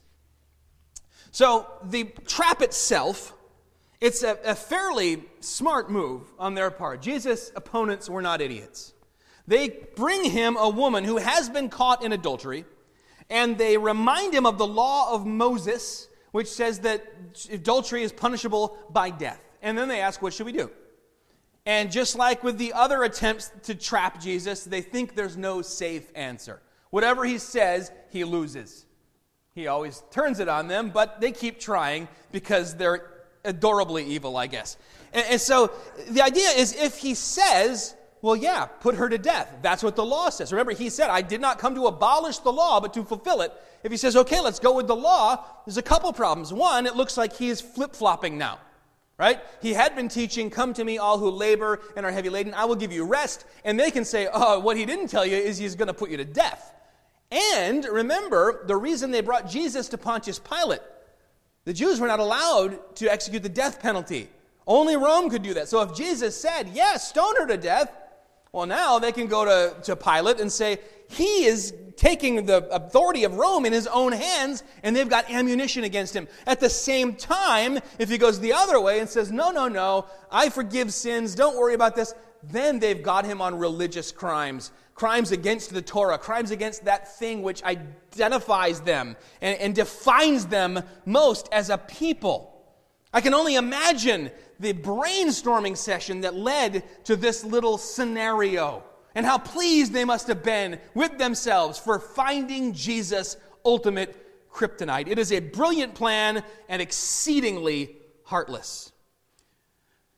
So, 1.31 1.65
the 1.83 2.03
trap 2.27 2.61
itself 2.61 3.33
It's 3.99 4.21
a, 4.21 4.37
a 4.45 4.53
fairly 4.53 5.23
smart 5.39 5.89
move 5.89 6.31
on 6.37 6.53
their 6.53 6.69
part. 6.69 7.01
Jesus' 7.01 7.51
opponents 7.55 8.07
were 8.07 8.21
not 8.21 8.39
idiots. 8.39 8.93
They 9.49 9.69
bring 9.95 10.25
him 10.25 10.57
a 10.57 10.69
woman 10.69 11.03
who 11.03 11.17
has 11.17 11.49
been 11.49 11.69
caught 11.69 12.03
in 12.03 12.11
adultery, 12.11 12.65
and 13.31 13.57
they 13.57 13.79
remind 13.79 14.31
him 14.31 14.45
of 14.45 14.59
the 14.59 14.67
law 14.67 15.11
of 15.11 15.25
Moses, 15.25 16.07
which 16.31 16.45
says 16.47 16.81
that 16.81 17.03
adultery 17.51 18.03
is 18.03 18.11
punishable 18.11 18.77
by 18.91 19.09
death. 19.09 19.43
And 19.63 19.75
then 19.75 19.87
they 19.87 20.01
ask, 20.01 20.21
What 20.21 20.33
should 20.35 20.45
we 20.45 20.51
do? 20.51 20.69
And 21.65 21.91
just 21.91 22.15
like 22.15 22.43
with 22.43 22.59
the 22.59 22.73
other 22.73 23.01
attempts 23.01 23.51
to 23.63 23.73
trap 23.73 24.21
Jesus, 24.21 24.65
they 24.65 24.81
think 24.81 25.15
there's 25.15 25.35
no 25.35 25.63
safe 25.63 26.11
answer. 26.13 26.61
Whatever 26.91 27.25
he 27.25 27.39
says, 27.39 27.91
he 28.11 28.23
loses. 28.25 28.85
He 29.55 29.65
always 29.65 30.03
turns 30.11 30.39
it 30.39 30.47
on 30.47 30.67
them, 30.67 30.91
but 30.91 31.21
they 31.21 31.31
keep 31.31 31.59
trying 31.59 32.07
because 32.31 32.75
they're 32.75 33.25
adorably 33.43 34.05
evil, 34.05 34.37
I 34.37 34.45
guess. 34.45 34.77
And, 35.11 35.25
and, 35.27 35.41
so 35.41 35.71
the 36.07 36.21
idea 36.21 36.49
is 36.49 36.75
if 36.75 36.97
he 36.97 37.15
says, 37.15 37.95
well, 38.21 38.35
yeah, 38.35 38.65
put 38.65 38.95
her 38.95 39.07
to 39.07 39.17
death, 39.17 39.57
that's 39.61 39.81
what 39.81 39.95
the 39.95 40.05
law 40.05 40.29
says. 40.29 40.51
Remember, 40.51 40.73
he 40.73 40.89
said, 40.89 41.09
I 41.09 41.21
did 41.21 41.41
not 41.41 41.59
come 41.59 41.75
to 41.75 41.87
abolish 41.87 42.39
the 42.39 42.51
law, 42.51 42.79
but 42.79 42.93
to 42.95 43.03
fulfill 43.03 43.41
it. 43.41 43.53
If 43.83 43.91
he 43.91 43.97
says, 43.97 44.15
okay, 44.15 44.41
let's 44.41 44.59
go 44.59 44.75
with 44.75 44.87
the 44.87 44.95
law, 44.95 45.45
there's 45.65 45.77
a 45.77 45.81
couple 45.81 46.11
problems. 46.11 46.51
One, 46.51 46.85
it 46.85 46.95
looks 46.95 47.17
like 47.17 47.33
he 47.33 47.49
is 47.49 47.61
flip 47.61 47.95
flopping 47.95 48.37
now. 48.37 48.59
Right? 49.17 49.41
He 49.61 49.73
had 49.73 49.97
been 49.97 50.07
teaching, 50.07 50.49
Come 50.49 50.73
to 50.75 50.85
me, 50.85 50.97
all 50.97 51.17
who 51.17 51.29
labor 51.29 51.81
and 51.97 52.05
are 52.05 52.11
heavy 52.11 52.29
laden, 52.29 52.53
I 52.53 52.63
will 52.63 52.77
give 52.77 52.93
you 52.93 53.03
rest. 53.03 53.43
And 53.65 53.77
they 53.77 53.91
can 53.91 54.05
say, 54.05 54.29
Oh, 54.31 54.59
what 54.59 54.77
he 54.77 54.85
didn't 54.85 55.09
tell 55.09 55.25
you 55.25 55.35
is 55.35 55.57
he's 55.57 55.75
going 55.75 55.89
to 55.89 55.93
put 55.93 56.09
you 56.09 56.15
to 56.15 56.23
death. 56.23 56.73
And 57.29 57.83
remember, 57.83 58.63
the 58.65 58.77
reason 58.77 59.11
they 59.11 59.19
brought 59.19 59.49
Jesus 59.49 59.89
to 59.89 59.97
Pontius 59.97 60.39
Pilate 60.39 60.79
the 61.65 61.73
Jews 61.73 61.99
were 61.99 62.07
not 62.07 62.19
allowed 62.19 62.95
to 62.95 63.11
execute 63.11 63.43
the 63.43 63.49
death 63.49 63.79
penalty. 63.79 64.29
Only 64.65 64.95
Rome 64.95 65.29
could 65.29 65.43
do 65.43 65.53
that. 65.53 65.67
So 65.67 65.81
if 65.81 65.95
Jesus 65.95 66.39
said, 66.39 66.69
yes, 66.73 67.09
stone 67.09 67.35
her 67.37 67.45
to 67.45 67.57
death, 67.57 67.91
well, 68.51 68.65
now 68.65 68.99
they 68.99 69.11
can 69.11 69.27
go 69.27 69.45
to, 69.45 69.75
to 69.83 69.95
Pilate 69.95 70.39
and 70.39 70.51
say, 70.51 70.79
he 71.07 71.45
is 71.45 71.73
taking 71.95 72.45
the 72.45 72.65
authority 72.73 73.23
of 73.23 73.35
Rome 73.35 73.65
in 73.65 73.73
his 73.73 73.87
own 73.87 74.11
hands, 74.11 74.63
and 74.83 74.95
they've 74.95 75.09
got 75.09 75.29
ammunition 75.29 75.83
against 75.83 76.15
him. 76.15 76.27
At 76.47 76.59
the 76.59 76.69
same 76.69 77.15
time, 77.15 77.79
if 77.99 78.09
he 78.09 78.17
goes 78.17 78.39
the 78.39 78.53
other 78.53 78.79
way 78.79 78.99
and 78.99 79.09
says, 79.09 79.31
no, 79.31 79.51
no, 79.51 79.67
no, 79.67 80.05
I 80.31 80.49
forgive 80.49 80.93
sins, 80.93 81.35
don't 81.35 81.57
worry 81.57 81.73
about 81.73 81.95
this, 81.95 82.13
then 82.41 82.79
they've 82.79 83.03
got 83.03 83.25
him 83.25 83.41
on 83.41 83.57
religious 83.57 84.11
crimes 84.11 84.71
crimes 84.99 85.31
against 85.31 85.73
the 85.73 85.81
Torah, 85.81 86.17
crimes 86.17 86.51
against 86.51 86.83
that 86.83 87.17
thing 87.17 87.41
which 87.41 87.63
identifies 87.63 88.81
them 88.81 89.15
and, 89.39 89.57
and 89.57 89.73
defines 89.73 90.47
them 90.47 90.83
most 91.05 91.47
as 91.53 91.69
a 91.69 91.77
people. 91.77 92.53
I 93.13 93.21
can 93.21 93.33
only 93.33 93.55
imagine 93.55 94.29
the 94.59 94.73
brainstorming 94.73 95.77
session 95.77 96.21
that 96.21 96.35
led 96.35 96.83
to 97.05 97.15
this 97.15 97.43
little 97.43 97.77
scenario 97.77 98.83
and 99.15 99.25
how 99.25 99.37
pleased 99.37 99.93
they 99.93 100.05
must 100.05 100.27
have 100.27 100.43
been 100.43 100.79
with 100.93 101.17
themselves 101.17 101.79
for 101.79 101.99
finding 101.99 102.73
Jesus' 102.73 103.37
ultimate 103.65 104.51
kryptonite. 104.51 105.07
It 105.07 105.19
is 105.19 105.31
a 105.31 105.39
brilliant 105.39 105.95
plan 105.95 106.43
and 106.67 106.81
exceedingly 106.81 107.95
heartless. 108.23 108.91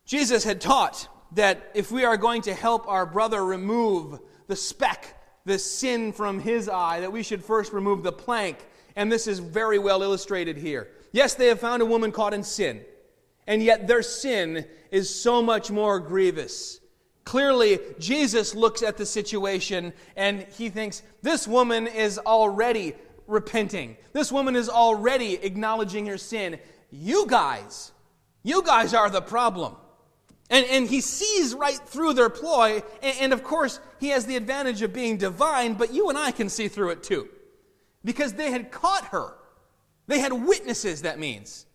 Jesus 0.05 0.43
had 0.43 0.60
taught 0.60 1.07
that 1.33 1.71
if 1.74 1.91
we 1.91 2.03
are 2.03 2.17
going 2.17 2.41
to 2.43 2.53
help 2.53 2.88
our 2.88 3.05
brother 3.05 3.43
remove 3.45 4.19
the 4.48 4.55
speck, 4.55 5.17
the 5.45 5.57
sin 5.57 6.12
from 6.12 6.39
his 6.39 6.67
eye, 6.67 7.00
that 7.00 7.12
we 7.12 7.24
should 7.24 7.43
first 7.43 7.71
remove 7.71 8.03
the 8.03 8.12
plank. 8.12 8.57
And 8.95 9.12
this 9.12 9.27
is 9.27 9.39
very 9.39 9.79
well 9.79 10.03
illustrated 10.03 10.57
here. 10.57 10.89
Yes, 11.13 11.36
they 11.36 11.48
have 11.48 11.60
found 11.60 11.81
a 11.81 11.86
woman 11.86 12.12
caught 12.12 12.33
in 12.33 12.43
sin, 12.43 12.81
and 13.48 13.63
yet 13.63 13.88
their 13.88 14.01
sin 14.01 14.65
is 14.91 15.13
so 15.13 15.41
much 15.41 15.71
more 15.71 16.00
grievous. 16.00 16.79
Clearly, 17.24 17.79
Jesus 18.00 18.55
looks 18.55 18.81
at 18.83 18.98
the 18.98 19.05
situation 19.05 19.93
and 20.15 20.45
he 20.57 20.69
thinks, 20.69 21.03
this 21.21 21.48
woman 21.48 21.88
is 21.88 22.17
already 22.17 22.93
repenting. 23.27 23.95
This 24.13 24.31
woman 24.31 24.55
is 24.55 24.69
already 24.69 25.36
acknowledging 25.36 26.07
her 26.07 26.17
sin. 26.17 26.60
You 26.89 27.25
guys, 27.27 27.91
you 28.43 28.63
guys 28.63 28.93
are 28.93 29.10
the 29.10 29.21
problem. 29.21 29.75
And, 30.50 30.65
and 30.65 30.88
he 30.88 31.00
sees 31.00 31.53
right 31.53 31.79
through 31.86 32.13
their 32.13 32.29
ploy. 32.29 32.83
And, 33.01 33.17
and 33.21 33.33
of 33.33 33.43
course, 33.43 33.79
he 34.00 34.10
has 34.10 34.25
the 34.25 34.36
advantage 34.36 34.81
of 34.81 34.91
being 34.91 35.17
divine, 35.17 35.75
but 35.75 35.93
you 35.93 36.10
and 36.10 36.17
I 36.17 36.31
can 36.31 36.50
see 36.50 36.67
through 36.67 36.89
it 36.89 37.03
too. 37.03 37.29
Because 38.03 38.33
they 38.33 38.51
had 38.51 38.71
caught 38.71 39.05
her. 39.05 39.36
They 40.07 40.19
had 40.19 40.33
witnesses, 40.33 41.03
that 41.03 41.19
means. 41.19 41.65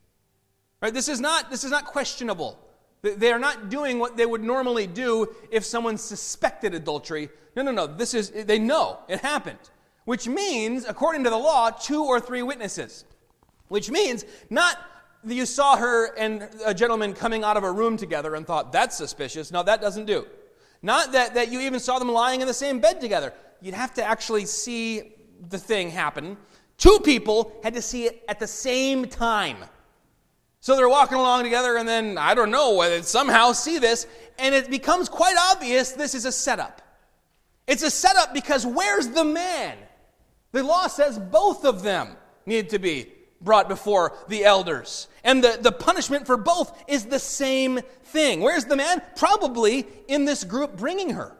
Right? 0.81 0.93
This 0.93 1.09
is 1.09 1.21
not, 1.21 1.51
this 1.51 1.65
is 1.65 1.71
not 1.71 1.85
questionable. 1.87 2.59
They 3.03 3.33
are 3.33 3.39
not 3.39 3.69
doing 3.69 3.99
what 3.99 4.17
they 4.17 4.27
would 4.27 4.43
normally 4.43 4.87
do 4.87 5.35
if 5.51 5.65
someone 5.65 5.97
suspected 5.97 6.75
adultery. 6.75 7.29
No, 7.55 7.63
no, 7.63 7.71
no. 7.71 7.87
This 7.87 8.15
is, 8.15 8.31
they 8.31 8.59
know 8.59 8.99
it 9.09 9.21
happened. 9.21 9.59
Which 10.05 10.29
means, 10.29 10.85
according 10.85 11.25
to 11.25 11.31
the 11.31 11.37
law, 11.37 11.71
two 11.71 12.05
or 12.05 12.21
three 12.21 12.43
witnesses. 12.43 13.05
Which 13.69 13.91
means 13.91 14.25
not 14.51 14.79
that 15.25 15.35
you 15.35 15.47
saw 15.47 15.77
her 15.77 16.15
and 16.17 16.49
a 16.65 16.73
gentleman 16.73 17.13
coming 17.13 17.43
out 17.43 17.57
of 17.57 17.65
a 17.65 17.71
room 17.71 17.97
together 17.97 18.35
and 18.35 18.47
thought, 18.47 18.73
that's 18.73 18.97
suspicious. 18.97 19.51
No, 19.51 19.63
that 19.63 19.81
doesn't 19.81 20.07
do. 20.07 20.27
Not 20.83 21.13
that, 21.13 21.35
that 21.35 21.51
you 21.51 21.61
even 21.61 21.81
saw 21.81 21.99
them 21.99 22.13
lying 22.13 22.41
in 22.41 22.47
the 22.47 22.55
same 22.55 22.79
bed 22.79 23.01
together. 23.01 23.33
You'd 23.61 23.75
have 23.75 23.95
to 23.95 24.05
actually 24.05 24.47
see 24.47 25.15
the 25.49 25.59
thing 25.59 25.91
happen. 25.91 26.37
Two 26.79 27.01
people 27.03 27.59
had 27.63 27.75
to 27.75 27.83
see 27.83 28.05
it 28.05 28.25
at 28.29 28.39
the 28.39 28.47
same 28.47 29.07
time. 29.07 29.57
So 30.67 30.75
they're 30.75 30.89
walking 30.89 31.17
along 31.17 31.45
together, 31.45 31.77
and 31.77 31.89
then 31.89 32.19
I 32.19 32.35
don't 32.35 32.51
know 32.51 32.75
whether 32.75 33.01
somehow 33.05 33.53
see 33.53 33.79
this, 33.79 34.05
and 34.37 34.53
it 34.53 34.69
becomes 34.69 35.09
quite 35.09 35.37
obvious 35.53 35.93
this 35.93 36.13
is 36.13 36.25
a 36.25 36.33
setup. 36.33 36.83
It's 37.69 37.85
a 37.85 37.91
setup 37.93 38.35
because 38.35 38.67
where's 38.67 39.07
the 39.07 39.23
man? 39.23 39.77
The 40.51 40.65
law 40.65 40.89
says 40.89 41.21
both 41.21 41.65
of 41.65 41.85
them 41.85 42.17
need 42.47 42.71
to 42.71 42.81
be 42.81 43.13
brought 43.41 43.69
before 43.69 44.15
the 44.27 44.45
elders. 44.45 45.07
And 45.23 45.45
the, 45.45 45.57
the 45.61 45.71
punishment 45.71 46.27
for 46.27 46.37
both 46.37 46.77
is 46.89 47.05
the 47.05 47.21
same 47.21 47.79
thing. 48.03 48.41
Where's 48.41 48.65
the 48.65 48.75
man? 48.75 49.03
Probably 49.15 49.87
in 50.09 50.25
this 50.25 50.43
group 50.43 50.77
bringing 50.77 51.11
her. 51.11 51.39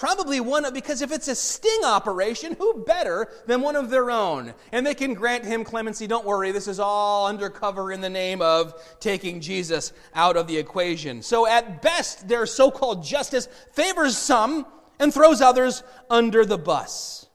Probably 0.00 0.40
one 0.40 0.64
of, 0.64 0.72
because 0.72 1.02
if 1.02 1.12
it's 1.12 1.28
a 1.28 1.34
sting 1.34 1.84
operation, 1.84 2.56
who 2.58 2.84
better 2.86 3.28
than 3.44 3.60
one 3.60 3.76
of 3.76 3.90
their 3.90 4.10
own? 4.10 4.54
And 4.72 4.86
they 4.86 4.94
can 4.94 5.12
grant 5.12 5.44
him 5.44 5.62
clemency. 5.62 6.06
Don't 6.06 6.24
worry, 6.24 6.52
this 6.52 6.68
is 6.68 6.80
all 6.80 7.26
undercover 7.26 7.92
in 7.92 8.00
the 8.00 8.08
name 8.08 8.40
of 8.40 8.72
taking 8.98 9.42
Jesus 9.42 9.92
out 10.14 10.38
of 10.38 10.46
the 10.46 10.56
equation. 10.56 11.20
So 11.20 11.46
at 11.46 11.82
best, 11.82 12.28
their 12.28 12.46
so 12.46 12.70
called 12.70 13.04
justice 13.04 13.46
favors 13.72 14.16
some 14.16 14.64
and 14.98 15.12
throws 15.12 15.42
others 15.42 15.82
under 16.08 16.46
the 16.46 16.56
bus. 16.56 17.28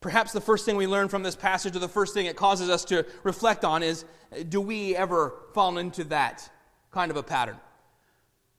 Perhaps 0.00 0.30
the 0.30 0.40
first 0.40 0.64
thing 0.64 0.76
we 0.76 0.86
learn 0.86 1.08
from 1.08 1.24
this 1.24 1.34
passage, 1.34 1.74
or 1.74 1.80
the 1.80 1.88
first 1.88 2.14
thing 2.14 2.26
it 2.26 2.36
causes 2.36 2.70
us 2.70 2.84
to 2.84 3.04
reflect 3.24 3.64
on, 3.64 3.82
is 3.82 4.04
do 4.48 4.60
we 4.60 4.94
ever 4.94 5.34
fall 5.54 5.76
into 5.78 6.04
that 6.04 6.48
kind 6.92 7.10
of 7.10 7.16
a 7.16 7.22
pattern? 7.24 7.56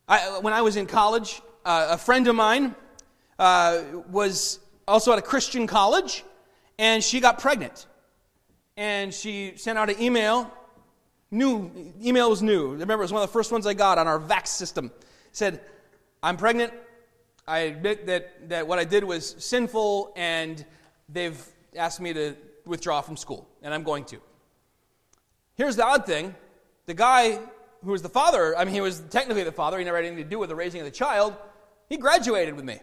I, 0.06 0.39
when 0.41 0.51
I 0.51 0.63
was 0.63 0.75
in 0.75 0.86
college, 0.86 1.41
uh, 1.63 1.88
a 1.91 1.98
friend 1.98 2.27
of 2.27 2.36
mine 2.36 2.75
uh, 3.39 3.81
was 4.10 4.60
also 4.88 5.12
at 5.12 5.17
a 5.17 5.22
Christian 5.24 5.65
college, 5.65 6.24
and 6.77 7.03
she 7.03 7.19
got 7.19 7.39
pregnant. 7.39 7.88
And 8.77 9.13
she 9.13 9.53
sent 9.55 9.77
out 9.77 9.89
an 9.89 10.01
email. 10.01 10.53
New 11.31 11.72
email 12.03 12.29
was 12.29 12.41
new. 12.41 12.72
Remember, 12.74 12.93
it 12.93 13.05
was 13.05 13.13
one 13.13 13.24
of 13.24 13.29
the 13.29 13.34
first 13.34 13.51
ones 13.51 13.65
I 13.65 13.74
got 13.74 13.98
on 13.98 14.08
our 14.08 14.19
VAX 14.19 14.50
system. 14.50 14.88
It 14.88 15.05
said, 15.31 15.62
"I'm 16.22 16.38
pregnant. 16.38 16.74
I 17.48 17.60
admit 17.60 18.05
that 18.05 18.50
that 18.50 18.67
what 18.67 18.79
I 18.79 18.84
did 18.84 19.03
was 19.03 19.36
sinful, 19.39 20.13
and 20.15 20.63
they've 21.08 21.43
asked 21.75 22.00
me 22.00 22.13
to 22.13 22.36
withdraw 22.65 23.01
from 23.01 23.17
school, 23.17 23.48
and 23.62 23.74
I'm 23.74 23.84
going 23.84 24.05
to. 24.05 24.19
Here's 25.55 25.75
the 25.75 25.86
odd 25.86 26.05
thing 26.05 26.36
the 26.86 26.93
guy 26.93 27.39
who 27.84 27.91
was 27.91 28.01
the 28.01 28.10
father, 28.10 28.58
I 28.58 28.65
mean, 28.65 28.74
he 28.74 28.81
was 28.81 29.00
technically 29.10 29.43
the 29.43 29.51
father, 29.51 29.77
he 29.77 29.86
never 29.86 29.98
had 29.98 30.05
anything 30.05 30.24
to 30.24 30.29
do 30.29 30.39
with 30.39 30.50
the 30.50 30.55
raising 30.55 30.81
of 30.81 30.86
the 30.86 30.91
child, 30.91 31.36
he 31.88 31.98
graduated 31.98 32.55
with 32.55 32.65
me. 32.65 32.79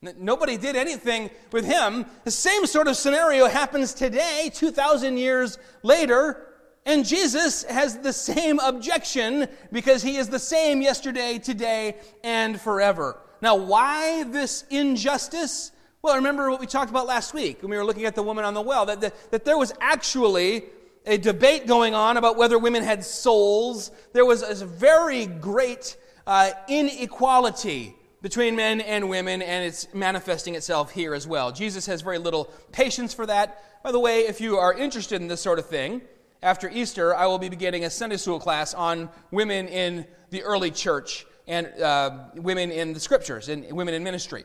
Nobody 0.00 0.56
did 0.56 0.76
anything 0.76 1.28
with 1.50 1.64
him. 1.64 2.06
The 2.22 2.30
same 2.30 2.66
sort 2.66 2.86
of 2.86 2.96
scenario 2.96 3.46
happens 3.46 3.92
today, 3.92 4.48
2,000 4.54 5.16
years 5.16 5.58
later, 5.82 6.46
and 6.86 7.04
Jesus 7.04 7.64
has 7.64 7.98
the 7.98 8.12
same 8.12 8.60
objection 8.60 9.48
because 9.72 10.00
he 10.00 10.16
is 10.16 10.28
the 10.28 10.38
same 10.38 10.82
yesterday, 10.82 11.38
today, 11.38 11.96
and 12.22 12.60
forever. 12.60 13.18
Now, 13.42 13.56
why 13.56 14.22
this 14.22 14.64
injustice? 14.70 15.72
Well, 16.00 16.14
remember 16.14 16.48
what 16.48 16.60
we 16.60 16.66
talked 16.66 16.90
about 16.90 17.06
last 17.08 17.34
week 17.34 17.60
when 17.62 17.70
we 17.72 17.76
were 17.76 17.84
looking 17.84 18.04
at 18.04 18.14
the 18.14 18.22
woman 18.22 18.44
on 18.44 18.54
the 18.54 18.62
well, 18.62 18.86
that, 18.86 19.00
the, 19.00 19.12
that 19.32 19.44
there 19.44 19.58
was 19.58 19.72
actually 19.80 20.62
a 21.06 21.18
debate 21.18 21.66
going 21.66 21.96
on 21.96 22.16
about 22.16 22.36
whether 22.36 22.56
women 22.56 22.84
had 22.84 23.04
souls. 23.04 23.90
There 24.12 24.24
was 24.24 24.42
a 24.42 24.64
very 24.64 25.26
great 25.26 25.96
uh, 26.24 26.52
inequality 26.68 27.97
between 28.22 28.56
men 28.56 28.80
and 28.80 29.08
women, 29.08 29.42
and 29.42 29.64
it's 29.64 29.92
manifesting 29.94 30.54
itself 30.54 30.90
here 30.90 31.14
as 31.14 31.26
well. 31.26 31.52
Jesus 31.52 31.86
has 31.86 32.02
very 32.02 32.18
little 32.18 32.46
patience 32.72 33.14
for 33.14 33.26
that. 33.26 33.62
By 33.82 33.92
the 33.92 34.00
way, 34.00 34.20
if 34.20 34.40
you 34.40 34.56
are 34.56 34.74
interested 34.74 35.20
in 35.20 35.28
this 35.28 35.40
sort 35.40 35.58
of 35.58 35.66
thing, 35.66 36.02
after 36.42 36.68
Easter, 36.68 37.14
I 37.14 37.26
will 37.26 37.38
be 37.38 37.48
beginning 37.48 37.84
a 37.84 37.90
Sunday 37.90 38.16
school 38.16 38.38
class 38.40 38.74
on 38.74 39.08
women 39.30 39.68
in 39.68 40.06
the 40.30 40.42
early 40.42 40.70
church 40.70 41.26
and 41.46 41.66
uh, 41.80 42.26
women 42.34 42.70
in 42.70 42.92
the 42.92 43.00
scriptures 43.00 43.48
and 43.48 43.70
women 43.72 43.94
in 43.94 44.04
ministry. 44.04 44.44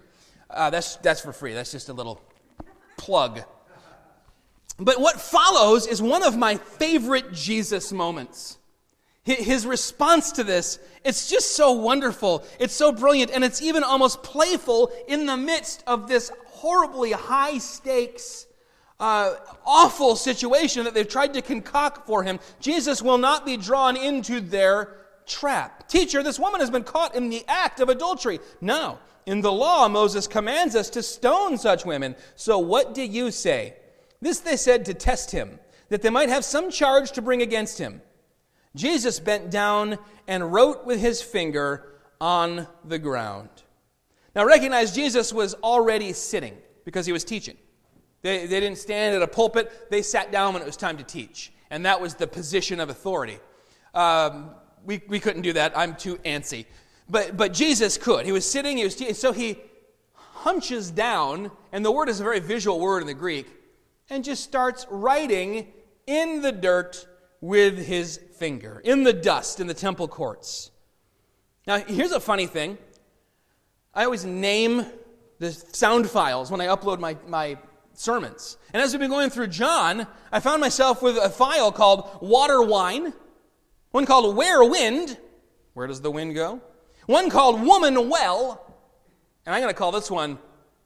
Uh, 0.50 0.70
that's, 0.70 0.96
that's 0.98 1.22
for 1.22 1.34
free. 1.34 1.54
That's 1.54 1.72
just 1.72 1.90
a 1.90 1.94
little 1.94 2.22
plug. 2.98 3.42
But 4.80 5.00
what 5.00 5.20
follows 5.20 5.86
is 5.86 6.02
one 6.02 6.24
of 6.24 6.38
my 6.38 6.56
favorite 6.56 7.34
Jesus 7.34 7.92
moments. 7.92 8.58
His 9.26 9.66
response 9.66 10.34
to 10.34 10.44
this, 10.44 10.80
it's 11.06 11.30
just 11.30 11.56
so 11.56 11.72
wonderful. 11.72 12.44
It's 12.60 12.74
so 12.74 12.92
brilliant, 12.92 13.32
and 13.32 13.42
it's 13.44 13.62
even 13.62 13.82
almost 13.82 14.22
playful 14.22 14.92
in 15.08 15.26
the 15.26 15.38
midst 15.38 15.82
of 15.88 16.10
this 16.10 16.30
horribly 16.48 17.14
high 17.14 17.58
stakes, 17.58 18.48
uh, 19.00 19.36
awful 19.66 20.18
situation 20.18 20.84
that 20.84 20.94
they've 20.94 21.08
tried 21.08 21.34
to 21.36 21.42
concoct 21.42 22.06
for 22.06 22.24
him. 22.24 22.38
Jesus 22.60 23.02
will 23.02 23.18
not 23.18 23.46
be 23.46 23.56
drawn 23.56 23.96
into 23.96 24.42
their 24.42 24.98
trap. 25.26 25.88
Teacher, 25.88 26.22
this 26.22 26.38
woman 26.38 26.60
has 26.60 26.70
been 26.70 26.84
caught 26.84 27.16
in 27.16 27.30
the 27.30 27.46
act 27.48 27.80
of 27.80 27.88
adultery. 27.88 28.42
No. 28.60 29.00
In 29.26 29.40
the 29.40 29.52
law, 29.54 29.88
Moses 29.88 30.28
commands 30.28 30.76
us 30.76 30.90
to 30.92 31.02
stone 31.02 31.58
such 31.58 31.86
women. 31.86 32.16
So 32.36 32.60
what 32.60 32.94
do 32.94 33.02
you 33.02 33.32
say? 33.32 33.76
This 34.22 34.40
they 34.40 34.58
said 34.58 34.84
to 34.86 34.94
test 34.94 35.32
him, 35.32 35.60
that 35.88 36.02
they 36.02 36.10
might 36.10 36.28
have 36.28 36.44
some 36.44 36.70
charge 36.70 37.14
to 37.14 37.22
bring 37.22 37.42
against 37.42 37.78
him. 37.78 38.02
Jesus 38.76 39.20
bent 39.20 39.52
down 39.52 39.98
and 40.28 40.52
wrote 40.52 40.86
with 40.86 41.00
his 41.00 41.22
finger 41.22 41.94
on 42.20 42.68
the 42.86 42.98
ground. 42.98 43.50
Now 44.36 44.46
recognize 44.46 44.94
Jesus 44.94 45.32
was 45.32 45.54
already 45.56 46.14
sitting 46.14 46.58
because 46.86 47.06
he 47.06 47.12
was 47.12 47.24
teaching. 47.24 47.58
They, 48.22 48.48
they 48.48 48.60
didn't 48.60 48.78
stand 48.78 49.16
at 49.16 49.22
a 49.22 49.28
pulpit, 49.28 49.92
they 49.92 50.02
sat 50.02 50.32
down 50.32 50.54
when 50.54 50.62
it 50.62 50.66
was 50.66 50.78
time 50.78 50.98
to 50.98 51.04
teach. 51.04 51.52
And 51.70 51.86
that 51.86 52.00
was 52.00 52.16
the 52.16 52.28
position 52.28 52.80
of 52.80 52.90
authority. 52.90 53.40
Um, 53.94 54.52
we, 54.86 55.02
we 55.08 55.20
couldn't 55.20 55.42
do 55.42 55.54
that. 55.54 55.78
I'm 55.78 55.96
too 55.96 56.18
antsy. 56.18 56.66
But, 57.10 57.36
but 57.36 57.54
Jesus 57.54 57.98
could. 57.98 58.26
He 58.26 58.32
was 58.32 58.50
sitting, 58.50 58.78
he 58.78 58.84
was 58.86 59.20
so 59.20 59.32
he 59.34 59.58
hunches 60.14 60.92
down, 60.92 61.52
and 61.72 61.86
the 61.86 61.92
word 61.92 62.10
is 62.10 62.20
a 62.20 62.24
very 62.24 62.40
visual 62.40 62.80
word 62.80 63.02
in 63.02 63.08
the 63.08 63.14
Greek, 63.14 63.48
and 64.10 64.24
just 64.24 64.44
starts 64.44 64.86
writing 64.90 65.74
in 66.08 66.42
the 66.42 66.52
dirt 66.52 67.08
with 67.44 67.78
his 67.78 68.22
finger, 68.38 68.82
in 68.86 69.04
the 69.04 69.12
dust 69.12 69.60
in 69.60 69.68
the 69.68 69.74
temple 69.74 70.08
courts. 70.08 70.72
Now, 71.68 71.80
here's 71.80 72.14
a 72.14 72.20
funny 72.22 72.48
thing 72.48 72.78
I 73.94 74.06
always 74.06 74.24
name 74.24 74.86
the 75.40 75.52
sound 75.52 76.10
files 76.10 76.50
when 76.50 76.62
I 76.62 76.68
upload 76.68 77.00
my, 77.00 77.18
my 77.28 77.58
sermons. 77.96 78.58
And 78.72 78.82
as 78.82 78.94
we've 78.94 79.02
been 79.02 79.10
going 79.10 79.30
through 79.30 79.48
John, 79.48 80.08
I 80.32 80.40
found 80.40 80.62
myself 80.62 81.02
with 81.02 81.18
a 81.18 81.30
file 81.30 81.74
called 81.74 82.22
Water 82.22 82.62
Wine, 82.62 83.12
one 83.92 84.06
called 84.06 84.38
Where 84.38 84.64
Wind. 84.64 85.18
Where 85.74 85.86
does 85.86 86.00
the 86.00 86.12
wind 86.12 86.36
go? 86.36 86.62
One 87.08 87.30
called 87.30 87.62
Woman 87.62 88.08
Well. 88.08 88.74
And 89.46 89.54
I'm 89.54 89.62
going 89.62 89.74
to 89.74 89.78
call 89.78 89.92
this 89.92 90.10
one 90.10 90.40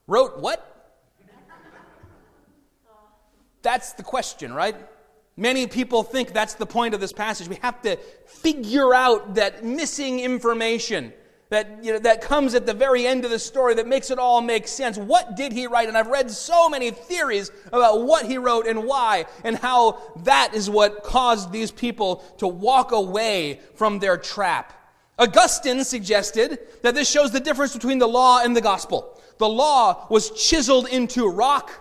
Wrote 0.07 0.39
What? 0.39 0.63
That's 3.61 3.93
the 3.93 4.01
question, 4.01 4.51
right? 4.51 4.75
Many 5.38 5.67
people 5.67 6.01
think 6.01 6.34
that's 6.34 6.56
the 6.56 6.65
point 6.65 6.96
of 6.96 7.00
this 7.00 7.13
passage. 7.13 7.48
We 7.48 7.58
have 7.58 7.79
to 7.84 7.98
figure 8.25 8.96
out 8.96 9.36
that 9.36 9.63
missing 9.63 10.20
information 10.20 11.13
that, 11.50 11.84
you 11.84 11.94
know, 11.94 12.00
that 12.00 12.22
comes 12.22 12.56
at 12.56 12.65
the 12.65 12.74
very 12.74 13.08
end 13.08 13.24
of 13.24 13.32
the 13.32 13.39
story 13.39 13.75
that 13.75 13.88
makes 13.88 14.12
it 14.12 14.20
all 14.20 14.41
make 14.41 14.67
sense. 14.67 14.98
What 14.98 15.36
did 15.36 15.53
he 15.53 15.67
write? 15.67 15.88
And 15.88 15.98
I've 15.98 16.08
read 16.08 16.29
so 16.29 16.67
many 16.67 16.91
theories 16.91 17.51
about 17.67 18.01
what 18.01 18.25
he 18.25 18.38
wrote 18.38 18.67
and 18.67 18.84
why, 18.84 19.25
and 19.44 19.56
how 19.56 20.01
that 20.24 20.53
is 20.53 20.70
what 20.70 21.03
caused 21.03 21.51
these 21.51 21.72
people 21.72 22.17
to 22.39 22.48
walk 22.48 22.91
away 22.91 23.62
from 23.75 24.00
their 24.00 24.17
trap. 24.17 24.74
Augustine 25.20 25.84
suggested 25.84 26.60
that 26.84 26.96
this 26.96 27.10
shows 27.10 27.32
the 27.32 27.39
difference 27.39 27.74
between 27.74 28.00
the 28.00 28.08
law 28.08 28.41
and 28.44 28.56
the 28.56 28.62
gospel. 28.62 29.20
The 29.38 29.48
law 29.48 30.08
was 30.10 30.32
chiseled 30.32 30.88
into 30.88 31.30
rock 31.30 31.71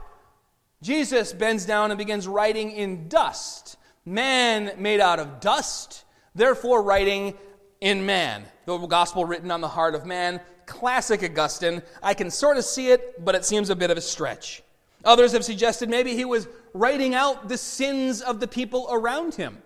Jesus 0.83 1.33
bends 1.33 1.65
down 1.65 1.91
and 1.91 1.99
begins 1.99 2.29
writing 2.29 2.71
in 2.71 3.09
dust. 3.09 3.77
Man 4.05 4.73
made 4.79 5.01
out 5.01 5.19
of 5.19 5.41
dust, 5.41 6.05
therefore 6.35 6.83
writing 6.83 7.35
in 7.81 8.05
man. 8.07 8.45
The 8.67 8.79
gospel 8.87 9.25
written 9.25 9.51
on 9.51 9.61
the 9.61 9.69
heart 9.69 9.95
of 9.95 10.07
man. 10.07 10.41
Classic 10.67 11.23
Augustine. 11.23 11.83
I 12.03 12.15
can 12.15 12.31
sort 12.31 12.57
of 12.57 12.65
see 12.65 12.91
it, 12.91 13.25
but 13.25 13.35
it 13.35 13.45
seems 13.45 13.71
a 13.71 13.77
bit 13.77 13.91
of 13.91 13.97
a 13.97 14.01
stretch. 14.01 14.63
Others 15.05 15.33
have 15.33 15.45
suggested 15.45 15.89
maybe 15.89 16.15
he 16.15 16.25
was 16.25 16.49
writing 16.75 17.15
out 17.15 17.49
the 17.49 17.57
sins 17.57 18.21
of 18.21 18.41
the 18.41 18.49
people 18.49 18.89
around 18.91 19.37
him. 19.37 19.63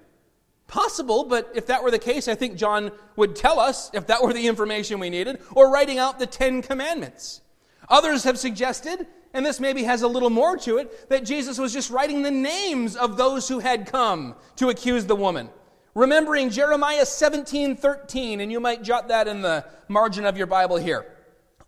Possible, 0.66 1.24
but 1.24 1.50
if 1.54 1.66
that 1.66 1.82
were 1.82 1.90
the 1.90 1.98
case, 1.98 2.28
I 2.28 2.34
think 2.34 2.56
John 2.56 2.92
would 3.16 3.34
tell 3.34 3.58
us 3.58 3.90
if 3.92 4.06
that 4.06 4.22
were 4.22 4.32
the 4.32 4.46
information 4.46 5.00
we 5.00 5.10
needed, 5.10 5.40
or 5.54 5.72
writing 5.72 5.98
out 5.98 6.18
the 6.18 6.26
Ten 6.26 6.62
Commandments. 6.62 7.40
Others 7.88 8.24
have 8.24 8.38
suggested 8.38 9.06
and 9.32 9.46
this 9.46 9.60
maybe 9.60 9.84
has 9.84 10.02
a 10.02 10.08
little 10.08 10.30
more 10.30 10.56
to 10.58 10.78
it, 10.78 11.08
that 11.08 11.24
Jesus 11.24 11.58
was 11.58 11.72
just 11.72 11.90
writing 11.90 12.22
the 12.22 12.30
names 12.30 12.96
of 12.96 13.16
those 13.16 13.48
who 13.48 13.60
had 13.60 13.86
come 13.86 14.34
to 14.56 14.68
accuse 14.68 15.06
the 15.06 15.16
woman. 15.16 15.50
Remembering 15.94 16.50
Jeremiah 16.50 17.04
17 17.04 17.76
13, 17.76 18.40
and 18.40 18.50
you 18.50 18.60
might 18.60 18.82
jot 18.82 19.08
that 19.08 19.28
in 19.28 19.42
the 19.42 19.64
margin 19.88 20.24
of 20.24 20.36
your 20.36 20.46
Bible 20.46 20.76
here. 20.76 21.06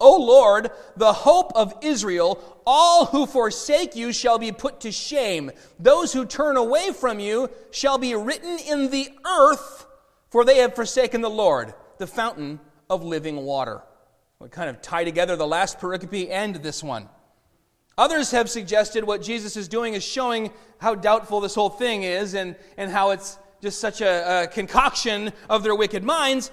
O 0.03 0.17
Lord, 0.17 0.71
the 0.97 1.13
hope 1.13 1.53
of 1.55 1.75
Israel, 1.81 2.63
all 2.67 3.07
who 3.07 3.25
forsake 3.25 3.95
you 3.95 4.13
shall 4.13 4.39
be 4.39 4.51
put 4.51 4.81
to 4.81 4.91
shame. 4.91 5.53
Those 5.79 6.13
who 6.13 6.25
turn 6.25 6.57
away 6.57 6.93
from 6.93 7.21
you 7.21 7.51
shall 7.71 7.99
be 7.99 8.15
written 8.15 8.59
in 8.59 8.91
the 8.91 9.09
earth, 9.25 9.87
for 10.31 10.45
they 10.45 10.59
have 10.59 10.75
forsaken 10.75 11.21
the 11.21 11.31
Lord, 11.31 11.73
the 11.99 12.09
fountain 12.09 12.59
of 12.91 13.05
living 13.05 13.37
water. 13.37 13.83
We 14.41 14.49
kind 14.49 14.69
of 14.69 14.83
tie 14.83 15.05
together 15.05 15.37
the 15.37 15.47
last 15.47 15.79
pericope 15.79 16.29
and 16.31 16.57
this 16.57 16.83
one. 16.83 17.09
Others 17.99 18.31
have 18.31 18.49
suggested 18.49 19.05
what 19.05 19.23
Jesus 19.23 19.57
is 19.57 19.69
doing 19.69 19.95
is 19.95 20.03
showing 20.03 20.51
how 20.79 20.95
doubtful 20.95 21.41
this 21.41 21.55
whole 21.55 21.69
thing 21.69 22.03
is 22.03 22.35
and, 22.35 22.57
and 22.77 22.91
how 22.91 23.11
it's 23.11 23.39
just 23.61 23.81
such 23.81 24.01
a, 24.01 24.43
a 24.43 24.47
concoction 24.47 25.33
of 25.49 25.63
their 25.63 25.75
wicked 25.75 26.03
minds 26.03 26.51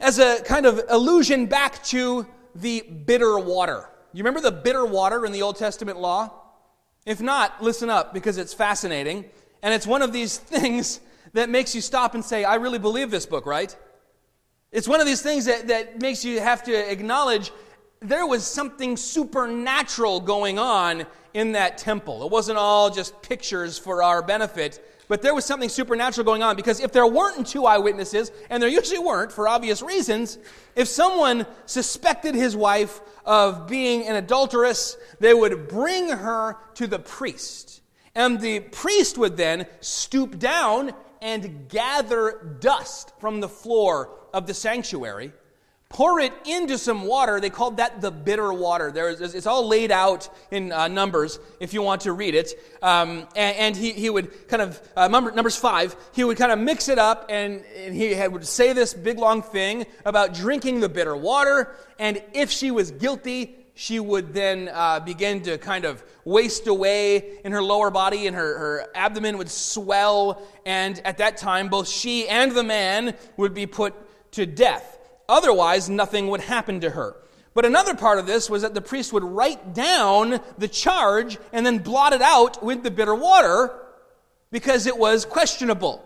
as 0.00 0.18
a 0.18 0.40
kind 0.44 0.66
of 0.66 0.80
allusion 0.88 1.46
back 1.46 1.82
to 1.84 2.26
the 2.54 2.80
bitter 2.80 3.38
water. 3.38 3.88
You 4.12 4.22
remember 4.22 4.40
the 4.40 4.52
bitter 4.52 4.86
water 4.86 5.26
in 5.26 5.32
the 5.32 5.42
Old 5.42 5.56
Testament 5.56 5.98
law? 5.98 6.32
If 7.04 7.20
not, 7.20 7.62
listen 7.62 7.90
up 7.90 8.14
because 8.14 8.38
it's 8.38 8.54
fascinating. 8.54 9.24
And 9.62 9.74
it's 9.74 9.86
one 9.86 10.02
of 10.02 10.12
these 10.12 10.36
things 10.38 11.00
that 11.32 11.50
makes 11.50 11.74
you 11.74 11.80
stop 11.80 12.14
and 12.14 12.24
say, 12.24 12.44
I 12.44 12.54
really 12.54 12.78
believe 12.78 13.10
this 13.10 13.26
book, 13.26 13.44
right? 13.44 13.74
It's 14.70 14.88
one 14.88 15.00
of 15.00 15.06
these 15.06 15.22
things 15.22 15.46
that, 15.46 15.68
that 15.68 16.00
makes 16.00 16.24
you 16.24 16.40
have 16.40 16.62
to 16.64 16.92
acknowledge 16.92 17.50
there 18.00 18.26
was 18.26 18.46
something 18.46 18.96
supernatural 18.96 20.20
going 20.20 20.58
on 20.58 21.04
in 21.34 21.52
that 21.52 21.78
temple. 21.78 22.24
It 22.24 22.30
wasn't 22.30 22.58
all 22.58 22.90
just 22.90 23.20
pictures 23.22 23.78
for 23.78 24.02
our 24.02 24.22
benefit, 24.22 24.84
but 25.08 25.22
there 25.22 25.34
was 25.34 25.44
something 25.44 25.68
supernatural 25.68 26.24
going 26.24 26.42
on 26.42 26.54
because 26.54 26.80
if 26.80 26.92
there 26.92 27.06
weren't 27.06 27.46
two 27.46 27.66
eyewitnesses, 27.66 28.30
and 28.50 28.62
there 28.62 28.70
usually 28.70 28.98
weren't 28.98 29.32
for 29.32 29.48
obvious 29.48 29.82
reasons, 29.82 30.38
if 30.76 30.86
someone 30.86 31.46
suspected 31.66 32.34
his 32.34 32.54
wife 32.54 33.00
of 33.24 33.66
being 33.66 34.06
an 34.06 34.16
adulteress, 34.16 34.96
they 35.18 35.34
would 35.34 35.68
bring 35.68 36.08
her 36.08 36.56
to 36.74 36.86
the 36.86 36.98
priest. 36.98 37.80
And 38.14 38.40
the 38.40 38.60
priest 38.60 39.18
would 39.18 39.36
then 39.36 39.66
stoop 39.80 40.38
down 40.38 40.92
and 41.20 41.68
gather 41.68 42.56
dust 42.60 43.12
from 43.18 43.40
the 43.40 43.48
floor 43.48 44.10
of 44.32 44.46
the 44.46 44.54
sanctuary 44.54 45.32
pour 45.90 46.20
it 46.20 46.32
into 46.44 46.76
some 46.76 47.02
water. 47.02 47.40
They 47.40 47.48
called 47.50 47.78
that 47.78 48.00
the 48.00 48.10
bitter 48.10 48.52
water. 48.52 48.92
There's, 48.92 49.20
it's 49.20 49.46
all 49.46 49.66
laid 49.66 49.90
out 49.90 50.28
in 50.50 50.70
uh, 50.70 50.88
Numbers 50.88 51.38
if 51.60 51.72
you 51.72 51.80
want 51.80 52.02
to 52.02 52.12
read 52.12 52.34
it. 52.34 52.52
Um, 52.82 53.26
and, 53.34 53.56
and 53.56 53.76
he, 53.76 53.92
he 53.92 54.10
would 54.10 54.48
kind 54.48 54.62
of, 54.62 54.80
uh, 54.96 55.08
number, 55.08 55.32
Numbers 55.32 55.56
5, 55.56 55.96
he 56.12 56.24
would 56.24 56.36
kind 56.36 56.52
of 56.52 56.58
mix 56.58 56.88
it 56.88 56.98
up 56.98 57.26
and, 57.30 57.64
and 57.76 57.94
he 57.94 58.12
had, 58.12 58.32
would 58.32 58.46
say 58.46 58.74
this 58.74 58.92
big 58.92 59.18
long 59.18 59.40
thing 59.40 59.86
about 60.04 60.34
drinking 60.34 60.80
the 60.80 60.88
bitter 60.90 61.16
water. 61.16 61.74
And 61.98 62.22
if 62.34 62.50
she 62.50 62.70
was 62.70 62.90
guilty, 62.90 63.54
she 63.72 63.98
would 63.98 64.34
then 64.34 64.68
uh, 64.72 65.00
begin 65.00 65.40
to 65.42 65.56
kind 65.56 65.86
of 65.86 66.02
waste 66.24 66.66
away 66.66 67.38
in 67.44 67.52
her 67.52 67.62
lower 67.62 67.90
body 67.90 68.26
and 68.26 68.36
her, 68.36 68.58
her 68.58 68.86
abdomen 68.94 69.38
would 69.38 69.48
swell. 69.48 70.42
And 70.66 71.00
at 71.04 71.18
that 71.18 71.38
time, 71.38 71.68
both 71.68 71.88
she 71.88 72.28
and 72.28 72.52
the 72.52 72.64
man 72.64 73.14
would 73.38 73.54
be 73.54 73.66
put 73.66 73.94
to 74.32 74.44
death. 74.44 74.97
Otherwise, 75.28 75.88
nothing 75.88 76.28
would 76.28 76.40
happen 76.40 76.80
to 76.80 76.90
her. 76.90 77.16
But 77.54 77.64
another 77.64 77.94
part 77.94 78.18
of 78.18 78.26
this 78.26 78.48
was 78.48 78.62
that 78.62 78.74
the 78.74 78.80
priest 78.80 79.12
would 79.12 79.24
write 79.24 79.74
down 79.74 80.40
the 80.58 80.68
charge 80.68 81.38
and 81.52 81.66
then 81.66 81.78
blot 81.78 82.12
it 82.12 82.22
out 82.22 82.62
with 82.62 82.82
the 82.82 82.90
bitter 82.90 83.14
water 83.14 83.74
because 84.50 84.86
it 84.86 84.96
was 84.96 85.24
questionable. 85.24 86.04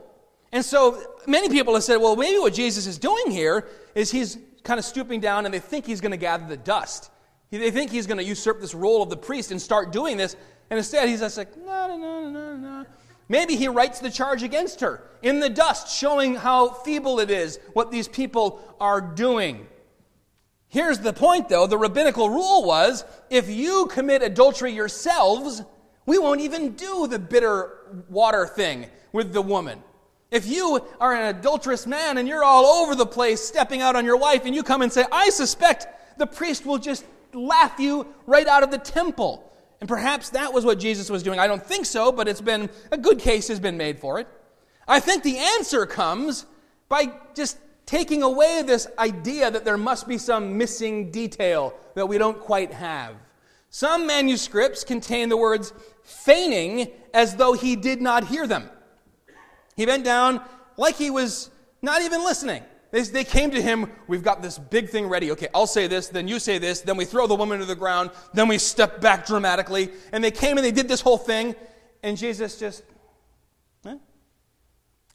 And 0.50 0.64
so 0.64 1.02
many 1.26 1.48
people 1.48 1.74
have 1.74 1.84
said, 1.84 1.96
well, 1.96 2.16
maybe 2.16 2.38
what 2.38 2.54
Jesus 2.54 2.86
is 2.86 2.98
doing 2.98 3.30
here 3.30 3.68
is 3.94 4.10
he's 4.10 4.38
kind 4.64 4.78
of 4.78 4.84
stooping 4.84 5.20
down 5.20 5.44
and 5.44 5.52
they 5.52 5.58
think 5.58 5.86
he's 5.86 6.00
going 6.00 6.12
to 6.12 6.16
gather 6.16 6.46
the 6.46 6.56
dust. 6.56 7.10
They 7.50 7.70
think 7.70 7.90
he's 7.90 8.06
going 8.06 8.18
to 8.18 8.24
usurp 8.24 8.60
this 8.60 8.74
role 8.74 9.02
of 9.02 9.10
the 9.10 9.16
priest 9.16 9.50
and 9.50 9.60
start 9.60 9.92
doing 9.92 10.16
this. 10.16 10.36
And 10.70 10.78
instead, 10.78 11.08
he's 11.08 11.20
just 11.20 11.36
like, 11.36 11.54
no, 11.56 11.86
no, 11.88 11.96
no, 11.98 12.30
no, 12.30 12.56
no. 12.56 12.86
Maybe 13.32 13.56
he 13.56 13.66
writes 13.66 13.98
the 13.98 14.10
charge 14.10 14.42
against 14.42 14.82
her 14.82 15.02
in 15.22 15.40
the 15.40 15.48
dust, 15.48 15.88
showing 15.88 16.34
how 16.34 16.68
feeble 16.68 17.18
it 17.18 17.30
is, 17.30 17.58
what 17.72 17.90
these 17.90 18.06
people 18.06 18.60
are 18.78 19.00
doing. 19.00 19.66
Here's 20.68 20.98
the 20.98 21.14
point, 21.14 21.48
though 21.48 21.66
the 21.66 21.78
rabbinical 21.78 22.28
rule 22.28 22.62
was 22.62 23.06
if 23.30 23.48
you 23.48 23.86
commit 23.86 24.20
adultery 24.20 24.72
yourselves, 24.72 25.62
we 26.04 26.18
won't 26.18 26.42
even 26.42 26.72
do 26.72 27.06
the 27.06 27.18
bitter 27.18 28.04
water 28.10 28.46
thing 28.46 28.84
with 29.12 29.32
the 29.32 29.40
woman. 29.40 29.82
If 30.30 30.46
you 30.46 30.86
are 31.00 31.14
an 31.14 31.34
adulterous 31.34 31.86
man 31.86 32.18
and 32.18 32.28
you're 32.28 32.44
all 32.44 32.66
over 32.66 32.94
the 32.94 33.06
place 33.06 33.40
stepping 33.40 33.80
out 33.80 33.96
on 33.96 34.04
your 34.04 34.18
wife 34.18 34.44
and 34.44 34.54
you 34.54 34.62
come 34.62 34.82
and 34.82 34.92
say, 34.92 35.06
I 35.10 35.30
suspect 35.30 35.86
the 36.18 36.26
priest 36.26 36.66
will 36.66 36.76
just 36.76 37.06
laugh 37.32 37.80
you 37.80 38.08
right 38.26 38.46
out 38.46 38.62
of 38.62 38.70
the 38.70 38.76
temple. 38.76 39.50
And 39.82 39.88
perhaps 39.88 40.28
that 40.30 40.52
was 40.52 40.64
what 40.64 40.78
Jesus 40.78 41.10
was 41.10 41.24
doing. 41.24 41.40
I 41.40 41.48
don't 41.48 41.66
think 41.66 41.86
so, 41.86 42.12
but 42.12 42.28
it's 42.28 42.40
been 42.40 42.70
a 42.92 42.96
good 42.96 43.18
case 43.18 43.48
has 43.48 43.58
been 43.58 43.76
made 43.76 43.98
for 43.98 44.20
it. 44.20 44.28
I 44.86 45.00
think 45.00 45.24
the 45.24 45.38
answer 45.38 45.86
comes 45.86 46.46
by 46.88 47.10
just 47.34 47.58
taking 47.84 48.22
away 48.22 48.62
this 48.64 48.86
idea 48.96 49.50
that 49.50 49.64
there 49.64 49.76
must 49.76 50.06
be 50.06 50.18
some 50.18 50.56
missing 50.56 51.10
detail 51.10 51.74
that 51.96 52.06
we 52.06 52.16
don't 52.16 52.38
quite 52.38 52.72
have. 52.72 53.16
Some 53.70 54.06
manuscripts 54.06 54.84
contain 54.84 55.28
the 55.28 55.36
words 55.36 55.72
feigning 56.04 56.86
as 57.12 57.34
though 57.34 57.52
he 57.52 57.74
did 57.74 58.00
not 58.00 58.28
hear 58.28 58.46
them. 58.46 58.70
He 59.74 59.84
bent 59.84 60.04
down 60.04 60.42
like 60.76 60.94
he 60.94 61.10
was 61.10 61.50
not 61.82 62.02
even 62.02 62.22
listening. 62.22 62.62
They, 62.92 63.02
they 63.02 63.24
came 63.24 63.50
to 63.50 63.60
him, 63.60 63.90
we've 64.06 64.22
got 64.22 64.42
this 64.42 64.58
big 64.58 64.90
thing 64.90 65.08
ready. 65.08 65.32
Okay, 65.32 65.48
I'll 65.54 65.66
say 65.66 65.86
this, 65.86 66.08
then 66.08 66.28
you 66.28 66.38
say 66.38 66.58
this, 66.58 66.82
then 66.82 66.96
we 66.96 67.06
throw 67.06 67.26
the 67.26 67.34
woman 67.34 67.58
to 67.58 67.64
the 67.64 67.74
ground, 67.74 68.10
then 68.34 68.46
we 68.48 68.58
step 68.58 69.00
back 69.00 69.26
dramatically. 69.26 69.90
And 70.12 70.22
they 70.22 70.30
came 70.30 70.58
and 70.58 70.64
they 70.64 70.70
did 70.70 70.88
this 70.88 71.00
whole 71.00 71.18
thing, 71.18 71.56
and 72.02 72.16
Jesus 72.16 72.58
just, 72.58 72.84
eh? 73.86 73.96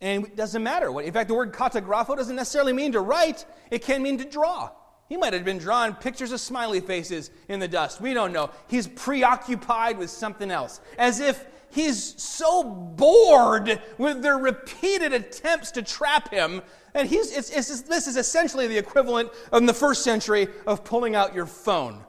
and 0.02 0.26
it 0.26 0.36
doesn't 0.36 0.64
matter. 0.64 0.92
What, 0.92 1.06
in 1.06 1.14
fact, 1.14 1.30
the 1.30 1.36
word 1.36 1.54
katagrapho 1.54 2.18
doesn't 2.18 2.36
necessarily 2.36 2.74
mean 2.74 2.94
to 2.94 3.00
write, 3.00 3.46
it 3.70 3.84
can 3.84 4.02
mean 4.02 4.18
to 4.18 4.26
draw. 4.26 4.72
He 5.08 5.16
might 5.16 5.34
have 5.34 5.46
been 5.46 5.60
drawing 5.60 5.94
pictures 5.94 6.32
of 6.32 6.42
smiley 6.42 6.82
faces 6.82 7.30
in 7.48 7.60
the 7.60 7.68
dust. 7.68 8.02
We 8.02 8.14
don't 8.14 8.34
know. 8.34 8.50
He's 8.68 8.88
preoccupied 8.88 9.98
with 10.00 10.10
something 10.10 10.50
else, 10.52 10.82
as 10.98 11.20
if 11.20 11.46
he's 11.70 12.22
so 12.22 12.64
bored 12.64 13.82
with 13.98 14.22
their 14.22 14.38
repeated 14.38 15.14
attempts 15.14 15.72
to 15.72 15.84
trap 15.84 16.32
him 16.32 16.62
and 16.98 17.08
he's, 17.08 17.32
it's, 17.32 17.52
it's, 17.52 17.82
this 17.84 18.08
is 18.08 18.18
essentially 18.18 18.68
the 18.68 18.78
equivalent 18.78 19.30
in 19.54 19.68
the 19.68 19.74
first 19.74 20.04
century 20.04 20.48
of 20.66 20.84
pulling 20.84 21.16
out 21.16 21.36
your 21.36 21.46
phone, 21.46 22.04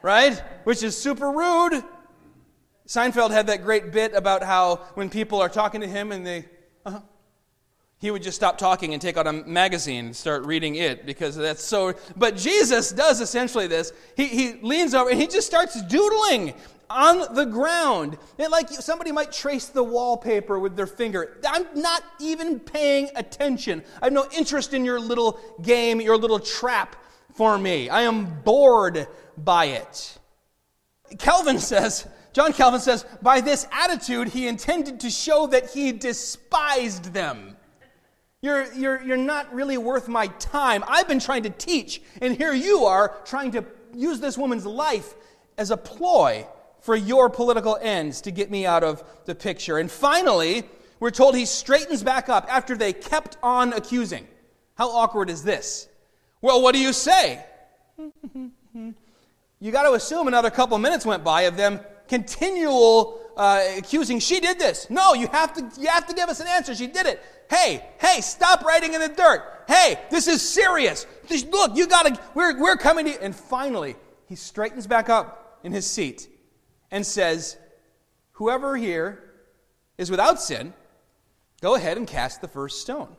right? 0.00 0.40
Which 0.64 0.82
is 0.82 0.96
super 0.96 1.30
rude. 1.30 1.82
Seinfeld 2.86 3.32
had 3.32 3.48
that 3.48 3.64
great 3.64 3.90
bit 3.90 4.14
about 4.14 4.44
how 4.44 4.76
when 4.94 5.10
people 5.10 5.40
are 5.40 5.48
talking 5.48 5.80
to 5.80 5.88
him 5.88 6.12
and 6.12 6.24
they, 6.24 6.46
uh-huh, 6.86 7.00
he 7.98 8.12
would 8.12 8.22
just 8.22 8.36
stop 8.36 8.58
talking 8.58 8.92
and 8.92 9.02
take 9.02 9.16
out 9.16 9.26
a 9.26 9.32
magazine 9.32 10.06
and 10.06 10.16
start 10.16 10.46
reading 10.46 10.76
it 10.76 11.04
because 11.04 11.34
that's 11.34 11.62
so. 11.62 11.94
But 12.16 12.36
Jesus 12.36 12.92
does 12.92 13.20
essentially 13.20 13.66
this. 13.66 13.92
He, 14.16 14.26
he 14.26 14.52
leans 14.62 14.94
over 14.94 15.10
and 15.10 15.20
he 15.20 15.26
just 15.26 15.48
starts 15.48 15.82
doodling 15.82 16.54
on 16.90 17.34
the 17.34 17.44
ground. 17.44 18.18
And 18.38 18.50
like 18.50 18.68
somebody 18.68 19.12
might 19.12 19.32
trace 19.32 19.66
the 19.66 19.84
wallpaper 19.84 20.58
with 20.58 20.76
their 20.76 20.86
finger. 20.86 21.38
I'm 21.46 21.66
not 21.74 22.02
even 22.20 22.60
paying 22.60 23.10
attention. 23.16 23.82
I 24.00 24.06
have 24.06 24.12
no 24.12 24.26
interest 24.36 24.74
in 24.74 24.84
your 24.84 25.00
little 25.00 25.40
game, 25.62 26.00
your 26.00 26.16
little 26.16 26.40
trap 26.40 26.96
for 27.34 27.58
me. 27.58 27.88
I 27.88 28.02
am 28.02 28.42
bored 28.42 29.06
by 29.36 29.66
it. 29.66 30.18
Calvin 31.18 31.58
says, 31.58 32.06
John 32.32 32.52
Calvin 32.52 32.80
says, 32.80 33.06
by 33.22 33.40
this 33.40 33.66
attitude, 33.72 34.28
he 34.28 34.46
intended 34.46 35.00
to 35.00 35.10
show 35.10 35.46
that 35.48 35.70
he 35.70 35.92
despised 35.92 37.12
them. 37.14 37.56
You're, 38.40 38.72
you're, 38.74 39.02
you're 39.02 39.16
not 39.16 39.52
really 39.52 39.78
worth 39.78 40.06
my 40.06 40.28
time. 40.28 40.84
I've 40.86 41.08
been 41.08 41.18
trying 41.18 41.42
to 41.44 41.50
teach, 41.50 42.00
and 42.20 42.36
here 42.36 42.52
you 42.52 42.84
are 42.84 43.16
trying 43.24 43.50
to 43.52 43.64
use 43.94 44.20
this 44.20 44.38
woman's 44.38 44.66
life 44.66 45.14
as 45.56 45.70
a 45.70 45.76
ploy 45.76 46.46
for 46.80 46.96
your 46.96 47.28
political 47.28 47.78
ends 47.80 48.20
to 48.22 48.30
get 48.30 48.50
me 48.50 48.66
out 48.66 48.84
of 48.84 49.02
the 49.24 49.34
picture. 49.34 49.78
And 49.78 49.90
finally, 49.90 50.64
we're 51.00 51.10
told 51.10 51.36
he 51.36 51.46
straightens 51.46 52.02
back 52.02 52.28
up 52.28 52.46
after 52.52 52.76
they 52.76 52.92
kept 52.92 53.36
on 53.42 53.72
accusing. 53.72 54.26
How 54.76 54.90
awkward 54.90 55.30
is 55.30 55.42
this? 55.42 55.88
Well, 56.40 56.62
what 56.62 56.74
do 56.74 56.80
you 56.80 56.92
say? 56.92 57.44
you 57.98 59.72
got 59.72 59.82
to 59.82 59.92
assume 59.92 60.28
another 60.28 60.50
couple 60.50 60.78
minutes 60.78 61.04
went 61.04 61.24
by 61.24 61.42
of 61.42 61.56
them 61.56 61.80
continual 62.08 63.20
uh, 63.36 63.62
accusing. 63.76 64.18
She 64.18 64.40
did 64.40 64.58
this. 64.58 64.88
No, 64.90 65.14
you 65.14 65.28
have 65.28 65.52
to. 65.54 65.80
You 65.80 65.88
have 65.88 66.06
to 66.06 66.14
give 66.14 66.28
us 66.28 66.40
an 66.40 66.46
answer. 66.46 66.74
She 66.74 66.86
did 66.86 67.06
it. 67.06 67.22
Hey, 67.50 67.84
hey, 68.00 68.20
stop 68.20 68.64
writing 68.64 68.94
in 68.94 69.00
the 69.00 69.08
dirt. 69.08 69.64
Hey, 69.68 69.98
this 70.10 70.26
is 70.26 70.46
serious. 70.46 71.06
Look, 71.50 71.76
you 71.76 71.86
got 71.86 72.06
to. 72.06 72.20
We're 72.34 72.58
we're 72.58 72.76
coming 72.76 73.06
to. 73.06 73.22
And 73.22 73.34
finally, 73.34 73.96
he 74.26 74.34
straightens 74.34 74.86
back 74.86 75.08
up 75.08 75.60
in 75.62 75.72
his 75.72 75.86
seat 75.86 76.28
and 76.90 77.04
says, 77.04 77.56
Whoever 78.32 78.76
here 78.76 79.22
is 79.96 80.10
without 80.10 80.40
sin, 80.40 80.72
go 81.60 81.74
ahead 81.74 81.96
and 81.96 82.06
cast 82.06 82.40
the 82.40 82.48
first 82.48 82.80
stone. 82.80 83.16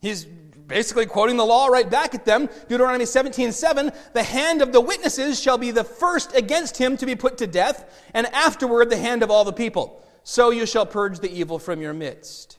He's 0.00 0.24
basically 0.24 1.06
quoting 1.06 1.36
the 1.36 1.44
law 1.44 1.66
right 1.66 1.88
back 1.88 2.14
at 2.14 2.24
them. 2.24 2.48
Deuteronomy 2.68 3.04
17 3.04 3.52
7 3.52 3.92
The 4.12 4.22
hand 4.22 4.62
of 4.62 4.72
the 4.72 4.80
witnesses 4.80 5.40
shall 5.40 5.58
be 5.58 5.70
the 5.70 5.84
first 5.84 6.34
against 6.34 6.78
him 6.78 6.96
to 6.96 7.06
be 7.06 7.14
put 7.14 7.38
to 7.38 7.46
death, 7.46 8.08
and 8.14 8.26
afterward 8.28 8.90
the 8.90 8.96
hand 8.96 9.22
of 9.22 9.30
all 9.30 9.44
the 9.44 9.52
people. 9.52 10.02
So 10.22 10.50
you 10.50 10.66
shall 10.66 10.86
purge 10.86 11.18
the 11.18 11.30
evil 11.30 11.58
from 11.58 11.80
your 11.80 11.92
midst. 11.92 12.58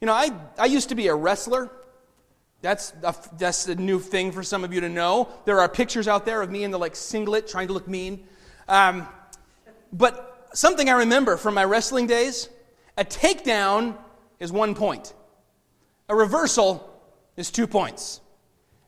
You 0.00 0.06
know, 0.06 0.12
I, 0.12 0.30
I 0.58 0.66
used 0.66 0.90
to 0.90 0.94
be 0.94 1.08
a 1.08 1.14
wrestler. 1.14 1.70
That's 2.60 2.92
a, 3.02 3.14
that's 3.38 3.68
a 3.68 3.74
new 3.74 4.00
thing 4.00 4.32
for 4.32 4.42
some 4.42 4.64
of 4.64 4.72
you 4.72 4.80
to 4.80 4.88
know. 4.88 5.28
There 5.44 5.60
are 5.60 5.68
pictures 5.68 6.08
out 6.08 6.24
there 6.24 6.42
of 6.42 6.50
me 6.50 6.64
in 6.64 6.70
the 6.70 6.78
like 6.78 6.96
singlet 6.96 7.48
trying 7.48 7.68
to 7.68 7.72
look 7.72 7.88
mean. 7.88 8.26
Um, 8.68 9.08
but 9.92 10.48
something 10.52 10.88
I 10.88 10.92
remember 10.92 11.36
from 11.36 11.54
my 11.54 11.64
wrestling 11.64 12.06
days 12.06 12.48
a 12.96 13.04
takedown 13.04 13.96
is 14.40 14.50
one 14.52 14.74
point, 14.74 15.14
a 16.08 16.14
reversal 16.14 16.88
is 17.36 17.50
two 17.50 17.66
points. 17.66 18.20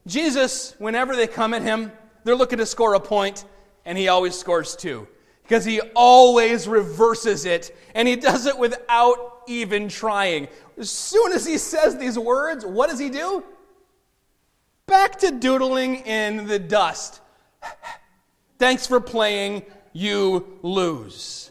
Jesus, 0.07 0.75
whenever 0.79 1.15
they 1.15 1.27
come 1.27 1.55
at 1.55 1.63
him, 1.63 1.93
they're 2.25 2.35
looking 2.35 2.59
to 2.59 2.67
score 2.67 2.95
a 2.95 3.01
point, 3.01 3.45
and 3.85 3.97
he 3.97 4.09
always 4.09 4.37
scores 4.37 4.75
two 4.75 5.07
because 5.51 5.65
he 5.65 5.81
always 5.97 6.69
reverses 6.69 7.45
it, 7.45 7.77
and 7.97 8.07
he 8.07 8.15
does 8.15 8.47
it 8.47 8.57
without 8.57 9.43
even 9.49 9.89
trying. 9.89 10.47
As 10.79 10.91
soon 10.91 11.33
as 11.33 11.45
he 11.45 11.59
says 11.59 11.97
these 11.97 12.17
words, 12.17 12.65
what 12.65 12.89
does 12.89 13.01
he 13.01 13.11
do? 13.11 13.43
Back 14.87 15.19
to 15.19 15.33
doodling 15.33 15.97
in 16.07 16.47
the 16.47 16.61
dust. 16.61 17.21
Thanks 18.59 18.87
for 18.87 19.01
playing 19.01 19.65
you 19.93 20.59
lose. 20.63 21.51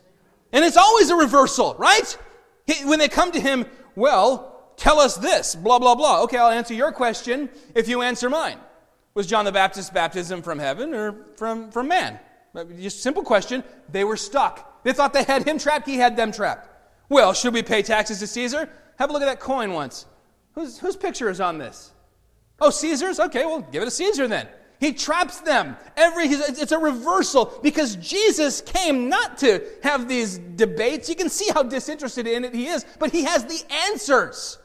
And 0.52 0.65
it's 0.65 0.78
always 0.78 1.10
a 1.10 1.15
reversal, 1.15 1.75
right? 1.78 2.17
He, 2.65 2.86
when 2.86 2.99
they 2.99 3.08
come 3.08 3.32
to 3.32 3.39
him, 3.39 3.65
well, 3.95 4.73
tell 4.78 4.99
us 4.99 5.15
this, 5.15 5.56
blah, 5.56 5.80
blah, 5.80 5.95
blah. 5.95 6.23
Okay, 6.23 6.38
I'll 6.38 6.52
answer 6.52 6.73
your 6.73 6.91
question 6.91 7.49
if 7.75 7.88
you 7.88 8.02
answer 8.02 8.30
mine. 8.30 8.58
Was 9.13 9.28
John 9.28 9.45
the 9.45 9.52
Baptist's 9.52 9.91
baptism 9.91 10.41
from 10.41 10.60
heaven 10.60 10.93
or 10.93 11.25
from, 11.36 11.71
from 11.71 11.88
man? 11.88 12.19
Just 12.80 13.04
simple 13.04 13.23
question. 13.23 13.63
They 13.91 14.04
were 14.04 14.17
stuck. 14.17 14.84
They 14.84 14.93
thought 14.93 15.13
they 15.13 15.23
had 15.23 15.47
him 15.47 15.58
trapped, 15.58 15.88
he 15.88 15.97
had 15.97 16.15
them 16.15 16.32
trapped. 16.32 16.69
Well, 17.10 17.34
should 17.34 17.54
we 17.54 17.63
pay 17.63 17.82
taxes 17.82 18.19
to 18.19 18.28
Caesar? 18.28 18.69
Have 18.97 19.10
a 19.10 19.13
look 19.13 19.21
at 19.21 19.25
that 19.25 19.39
coin 19.39 19.73
once. 19.73 20.06
Whose, 20.54 20.78
whose 20.78 20.95
picture 20.95 21.30
is 21.30 21.41
on 21.41 21.58
this? 21.58 21.91
Oh, 22.62 22.69
Caesar's? 22.69 23.19
Okay, 23.19 23.45
well, 23.45 23.62
give 23.62 23.82
it 23.82 23.86
to 23.86 23.91
Caesar 23.91 24.28
then. 24.28 24.47
He 24.80 24.94
traps 24.94 25.42
them. 25.42 25.76
Every 25.98 26.26
it's 26.26 26.72
a 26.72 26.80
reversal 26.80 27.54
because 27.62 27.98
Jesus 27.98 28.62
came 28.62 29.10
not 29.10 29.38
to 29.39 29.62
have 29.84 30.08
these 30.08 30.38
debates. 30.38 31.10
You 31.10 31.15
can 31.15 31.30
see 31.30 31.52
how 31.54 31.63
disinterested 31.63 32.28
in 32.28 32.46
it 32.46 32.54
he 32.54 32.68
is, 32.68 32.86
but 32.98 33.12
he 33.12 33.24
has 33.26 33.44
the 33.44 33.62
answers. 33.89 34.58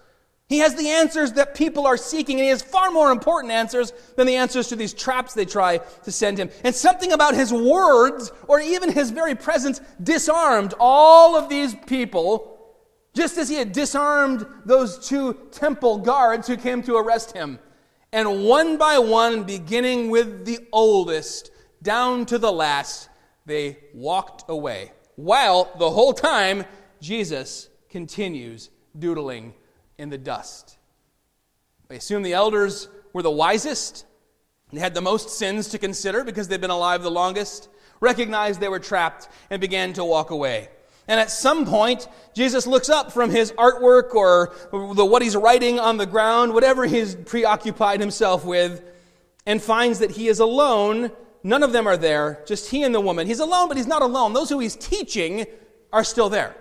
He 0.46 0.58
has 0.58 0.74
the 0.74 0.88
answers 0.88 1.32
that 1.32 1.54
people 1.54 1.86
are 1.86 1.96
seeking, 1.96 2.36
and 2.36 2.44
he 2.44 2.50
has 2.50 2.62
far 2.62 2.90
more 2.90 3.10
important 3.10 3.52
answers 3.52 3.92
than 4.16 4.26
the 4.26 4.36
answers 4.36 4.68
to 4.68 4.76
these 4.76 4.92
traps 4.92 5.34
they 5.34 5.46
try 5.46 5.78
to 5.78 6.12
send 6.12 6.38
him. 6.38 6.50
And 6.62 6.74
something 6.74 7.12
about 7.12 7.34
his 7.34 7.52
words, 7.52 8.30
or 8.46 8.60
even 8.60 8.92
his 8.92 9.10
very 9.10 9.34
presence, 9.34 9.80
disarmed 10.02 10.74
all 10.78 11.34
of 11.34 11.48
these 11.48 11.74
people, 11.86 12.58
just 13.14 13.38
as 13.38 13.48
he 13.48 13.56
had 13.56 13.72
disarmed 13.72 14.46
those 14.66 15.08
two 15.08 15.34
temple 15.50 15.98
guards 15.98 16.46
who 16.46 16.56
came 16.56 16.82
to 16.82 16.96
arrest 16.96 17.32
him. 17.32 17.58
And 18.14 18.44
one 18.44 18.76
by 18.76 19.00
one, 19.00 19.42
beginning 19.42 20.08
with 20.08 20.44
the 20.44 20.60
oldest 20.70 21.50
down 21.82 22.26
to 22.26 22.38
the 22.38 22.52
last, 22.52 23.08
they 23.44 23.78
walked 23.92 24.44
away. 24.48 24.92
While 25.16 25.72
the 25.80 25.90
whole 25.90 26.12
time, 26.12 26.64
Jesus 27.00 27.68
continues 27.90 28.70
doodling 28.96 29.52
in 29.98 30.10
the 30.10 30.16
dust. 30.16 30.78
I 31.90 31.94
assume 31.94 32.22
the 32.22 32.34
elders 32.34 32.88
were 33.12 33.22
the 33.22 33.32
wisest. 33.32 34.06
They 34.72 34.78
had 34.78 34.94
the 34.94 35.00
most 35.00 35.30
sins 35.30 35.66
to 35.70 35.78
consider 35.80 36.22
because 36.22 36.46
they'd 36.46 36.60
been 36.60 36.70
alive 36.70 37.02
the 37.02 37.10
longest, 37.10 37.68
recognized 37.98 38.60
they 38.60 38.68
were 38.68 38.78
trapped, 38.78 39.28
and 39.50 39.60
began 39.60 39.92
to 39.94 40.04
walk 40.04 40.30
away. 40.30 40.68
And 41.06 41.20
at 41.20 41.30
some 41.30 41.66
point, 41.66 42.08
Jesus 42.34 42.66
looks 42.66 42.88
up 42.88 43.12
from 43.12 43.30
his 43.30 43.52
artwork 43.52 44.14
or 44.14 44.54
the, 44.72 45.04
what 45.04 45.22
he's 45.22 45.36
writing 45.36 45.78
on 45.78 45.98
the 45.98 46.06
ground, 46.06 46.54
whatever 46.54 46.86
he's 46.86 47.14
preoccupied 47.14 48.00
himself 48.00 48.44
with, 48.44 48.82
and 49.44 49.62
finds 49.62 49.98
that 49.98 50.12
he 50.12 50.28
is 50.28 50.40
alone. 50.40 51.10
None 51.42 51.62
of 51.62 51.72
them 51.72 51.86
are 51.86 51.98
there, 51.98 52.42
just 52.46 52.70
he 52.70 52.82
and 52.82 52.94
the 52.94 53.00
woman. 53.00 53.26
He's 53.26 53.40
alone, 53.40 53.68
but 53.68 53.76
he's 53.76 53.86
not 53.86 54.00
alone. 54.00 54.32
Those 54.32 54.48
who 54.48 54.58
he's 54.58 54.76
teaching 54.76 55.44
are 55.92 56.04
still 56.04 56.30
there. 56.30 56.56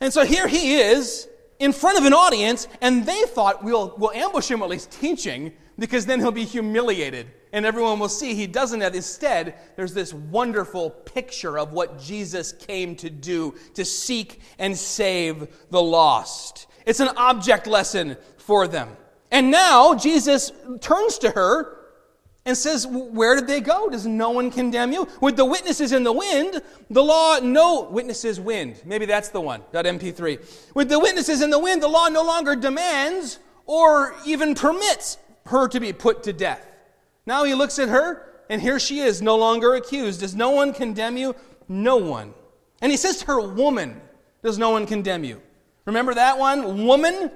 And 0.00 0.12
so 0.12 0.24
here 0.24 0.48
he 0.48 0.76
is 0.78 1.28
in 1.60 1.72
front 1.72 1.98
of 1.98 2.04
an 2.04 2.12
audience, 2.12 2.66
and 2.80 3.06
they 3.06 3.22
thought 3.26 3.62
we'll, 3.62 3.94
we'll 3.96 4.12
ambush 4.12 4.50
him 4.50 4.60
while 4.60 4.70
he's 4.70 4.86
teaching 4.86 5.52
because 5.78 6.06
then 6.06 6.18
he'll 6.18 6.32
be 6.32 6.44
humiliated 6.44 7.28
and 7.52 7.64
everyone 7.66 7.98
will 7.98 8.08
see 8.08 8.34
he 8.34 8.46
doesn't 8.46 8.80
have. 8.80 8.94
Instead, 8.94 9.54
there's 9.76 9.94
this 9.94 10.12
wonderful 10.12 10.90
picture 10.90 11.58
of 11.58 11.72
what 11.72 12.00
Jesus 12.00 12.52
came 12.52 12.96
to 12.96 13.10
do 13.10 13.54
to 13.74 13.84
seek 13.84 14.40
and 14.58 14.76
save 14.76 15.48
the 15.70 15.82
lost. 15.82 16.66
It's 16.86 17.00
an 17.00 17.10
object 17.16 17.66
lesson 17.66 18.16
for 18.36 18.66
them. 18.66 18.96
And 19.30 19.50
now 19.50 19.94
Jesus 19.94 20.52
turns 20.80 21.18
to 21.18 21.30
her 21.30 21.78
and 22.48 22.56
says, 22.56 22.86
Where 22.86 23.36
did 23.36 23.46
they 23.46 23.60
go? 23.60 23.90
Does 23.90 24.06
no 24.06 24.30
one 24.30 24.50
condemn 24.50 24.92
you? 24.92 25.06
With 25.20 25.36
the 25.36 25.44
witnesses 25.44 25.92
in 25.92 26.02
the 26.02 26.12
wind, 26.12 26.62
the 26.88 27.02
law, 27.02 27.38
no 27.40 27.82
witnesses 27.82 28.40
wind. 28.40 28.80
Maybe 28.86 29.04
that's 29.04 29.28
the 29.28 29.40
one, 29.40 29.60
.mp3. 29.72 30.74
With 30.74 30.88
the 30.88 30.98
witnesses 30.98 31.42
in 31.42 31.50
the 31.50 31.58
wind, 31.58 31.82
the 31.82 31.88
law 31.88 32.08
no 32.08 32.22
longer 32.24 32.56
demands 32.56 33.38
or 33.66 34.14
even 34.24 34.54
permits 34.54 35.18
her 35.46 35.68
to 35.68 35.78
be 35.78 35.92
put 35.92 36.22
to 36.22 36.32
death. 36.32 36.67
Now 37.28 37.44
he 37.44 37.52
looks 37.52 37.78
at 37.78 37.90
her, 37.90 38.26
and 38.48 38.62
here 38.62 38.80
she 38.80 39.00
is, 39.00 39.20
no 39.20 39.36
longer 39.36 39.74
accused. 39.74 40.20
Does 40.20 40.34
no 40.34 40.48
one 40.48 40.72
condemn 40.72 41.18
you? 41.18 41.36
No 41.68 41.98
one. 41.98 42.32
And 42.80 42.90
he 42.90 42.96
says 42.96 43.18
to 43.18 43.26
her, 43.26 43.38
Woman, 43.38 44.00
does 44.42 44.56
no 44.56 44.70
one 44.70 44.86
condemn 44.86 45.24
you? 45.24 45.42
Remember 45.84 46.14
that 46.14 46.38
one? 46.38 46.86
Woman 46.86 47.30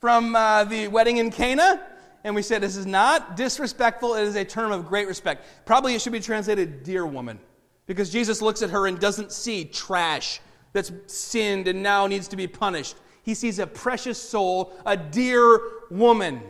from 0.00 0.34
uh, 0.34 0.64
the 0.64 0.88
wedding 0.88 1.18
in 1.18 1.30
Cana? 1.30 1.80
And 2.24 2.34
we 2.34 2.42
said 2.42 2.62
this 2.62 2.74
is 2.74 2.84
not 2.84 3.36
disrespectful, 3.36 4.16
it 4.16 4.24
is 4.24 4.34
a 4.34 4.44
term 4.44 4.72
of 4.72 4.88
great 4.88 5.06
respect. 5.06 5.46
Probably 5.64 5.94
it 5.94 6.02
should 6.02 6.12
be 6.12 6.18
translated, 6.18 6.82
Dear 6.82 7.06
woman, 7.06 7.38
because 7.86 8.10
Jesus 8.10 8.42
looks 8.42 8.60
at 8.62 8.70
her 8.70 8.88
and 8.88 8.98
doesn't 8.98 9.30
see 9.30 9.64
trash 9.64 10.40
that's 10.72 10.90
sinned 11.06 11.68
and 11.68 11.80
now 11.80 12.08
needs 12.08 12.26
to 12.26 12.36
be 12.36 12.48
punished. 12.48 12.96
He 13.22 13.34
sees 13.34 13.60
a 13.60 13.68
precious 13.68 14.20
soul, 14.20 14.72
a 14.84 14.96
dear 14.96 15.60
woman. 15.92 16.42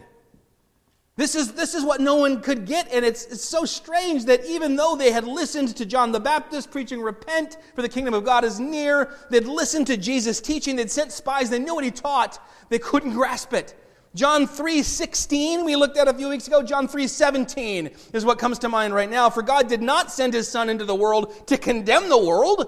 This 1.18 1.34
is, 1.34 1.52
this 1.54 1.74
is 1.74 1.84
what 1.84 2.00
no 2.00 2.14
one 2.14 2.40
could 2.42 2.64
get, 2.64 2.92
and 2.92 3.04
it's, 3.04 3.24
it's 3.24 3.44
so 3.44 3.64
strange 3.64 4.26
that 4.26 4.44
even 4.44 4.76
though 4.76 4.94
they 4.94 5.10
had 5.10 5.26
listened 5.26 5.74
to 5.74 5.84
John 5.84 6.12
the 6.12 6.20
Baptist 6.20 6.70
preaching, 6.70 7.02
Repent, 7.02 7.58
for 7.74 7.82
the 7.82 7.88
kingdom 7.88 8.14
of 8.14 8.24
God 8.24 8.44
is 8.44 8.60
near, 8.60 9.12
they'd 9.28 9.44
listened 9.44 9.88
to 9.88 9.96
Jesus' 9.96 10.40
teaching, 10.40 10.76
they'd 10.76 10.92
sent 10.92 11.10
spies, 11.10 11.50
they 11.50 11.58
knew 11.58 11.74
what 11.74 11.82
he 11.82 11.90
taught, 11.90 12.38
they 12.68 12.78
couldn't 12.78 13.14
grasp 13.14 13.52
it. 13.52 13.74
John 14.14 14.46
3:16 14.46 15.64
we 15.64 15.74
looked 15.74 15.98
at 15.98 16.06
a 16.06 16.14
few 16.14 16.28
weeks 16.28 16.46
ago 16.46 16.62
John 16.62 16.88
3:17 16.88 18.14
is 18.14 18.24
what 18.24 18.38
comes 18.38 18.58
to 18.60 18.68
mind 18.68 18.94
right 18.94 19.10
now 19.10 19.28
for 19.28 19.42
God 19.42 19.68
did 19.68 19.82
not 19.82 20.10
send 20.10 20.32
his 20.32 20.48
son 20.48 20.70
into 20.70 20.86
the 20.86 20.94
world 20.94 21.46
to 21.48 21.58
condemn 21.58 22.08
the 22.08 22.18
world 22.18 22.66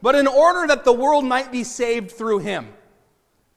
but 0.00 0.14
in 0.14 0.26
order 0.26 0.66
that 0.66 0.84
the 0.84 0.92
world 0.92 1.26
might 1.26 1.52
be 1.52 1.62
saved 1.62 2.10
through 2.10 2.38
him 2.38 2.72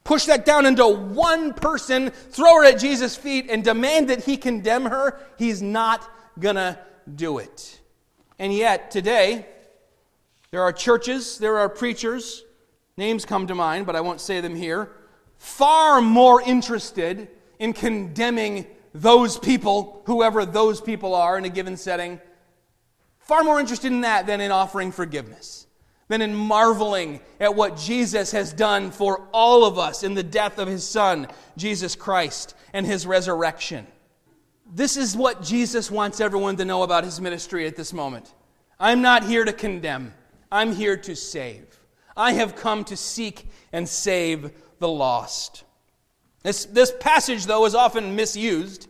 push 0.03 0.25
that 0.25 0.45
down 0.45 0.65
into 0.65 0.87
one 0.87 1.53
person, 1.53 2.09
throw 2.09 2.55
her 2.55 2.65
at 2.65 2.79
Jesus' 2.79 3.15
feet, 3.15 3.49
and 3.49 3.63
demand 3.63 4.09
that 4.09 4.23
he 4.23 4.37
condemn 4.37 4.85
her, 4.85 5.19
he's 5.37 5.61
not 5.61 6.09
going 6.39 6.55
to 6.55 6.77
do 7.13 7.37
it. 7.37 7.79
And 8.39 8.53
yet, 8.53 8.91
today, 8.91 9.45
there 10.51 10.61
are 10.61 10.73
churches, 10.73 11.37
there 11.37 11.59
are 11.59 11.69
preachers, 11.69 12.43
names 12.97 13.25
come 13.25 13.47
to 13.47 13.55
mind, 13.55 13.85
but 13.85 13.95
I 13.95 14.01
won't 14.01 14.21
say 14.21 14.41
them 14.41 14.55
here, 14.55 14.91
far 15.37 16.01
more 16.01 16.41
interested 16.41 17.27
in 17.59 17.73
condemning 17.73 18.65
those 18.93 19.37
people, 19.37 20.01
whoever 20.05 20.45
those 20.45 20.81
people 20.81 21.15
are 21.15 21.37
in 21.37 21.45
a 21.45 21.49
given 21.49 21.77
setting, 21.77 22.19
far 23.19 23.43
more 23.43 23.59
interested 23.59 23.91
in 23.91 24.01
that 24.01 24.27
than 24.27 24.41
in 24.41 24.51
offering 24.51 24.91
forgiveness 24.91 25.60
than 26.11 26.21
in 26.21 26.35
marveling 26.35 27.21
at 27.39 27.55
what 27.55 27.77
Jesus 27.77 28.33
has 28.33 28.51
done 28.51 28.91
for 28.91 29.29
all 29.31 29.63
of 29.63 29.79
us 29.79 30.03
in 30.03 30.13
the 30.13 30.21
death 30.21 30.59
of 30.59 30.67
his 30.67 30.85
Son, 30.85 31.25
Jesus 31.55 31.95
Christ, 31.95 32.53
and 32.73 32.85
his 32.85 33.07
resurrection. 33.07 33.87
This 34.73 34.97
is 34.97 35.15
what 35.15 35.41
Jesus 35.41 35.89
wants 35.89 36.19
everyone 36.19 36.57
to 36.57 36.65
know 36.65 36.83
about 36.83 37.05
his 37.05 37.21
ministry 37.21 37.65
at 37.65 37.77
this 37.77 37.93
moment. 37.93 38.33
I'm 38.77 39.01
not 39.01 39.23
here 39.23 39.45
to 39.45 39.53
condemn, 39.53 40.13
I'm 40.51 40.73
here 40.73 40.97
to 40.97 41.15
save. 41.15 41.79
I 42.17 42.33
have 42.33 42.57
come 42.57 42.83
to 42.85 42.97
seek 42.97 43.47
and 43.71 43.87
save 43.87 44.51
the 44.79 44.89
lost. 44.89 45.63
This, 46.43 46.65
this 46.65 46.91
passage, 46.99 47.45
though, 47.45 47.65
is 47.65 47.73
often 47.73 48.17
misused, 48.17 48.89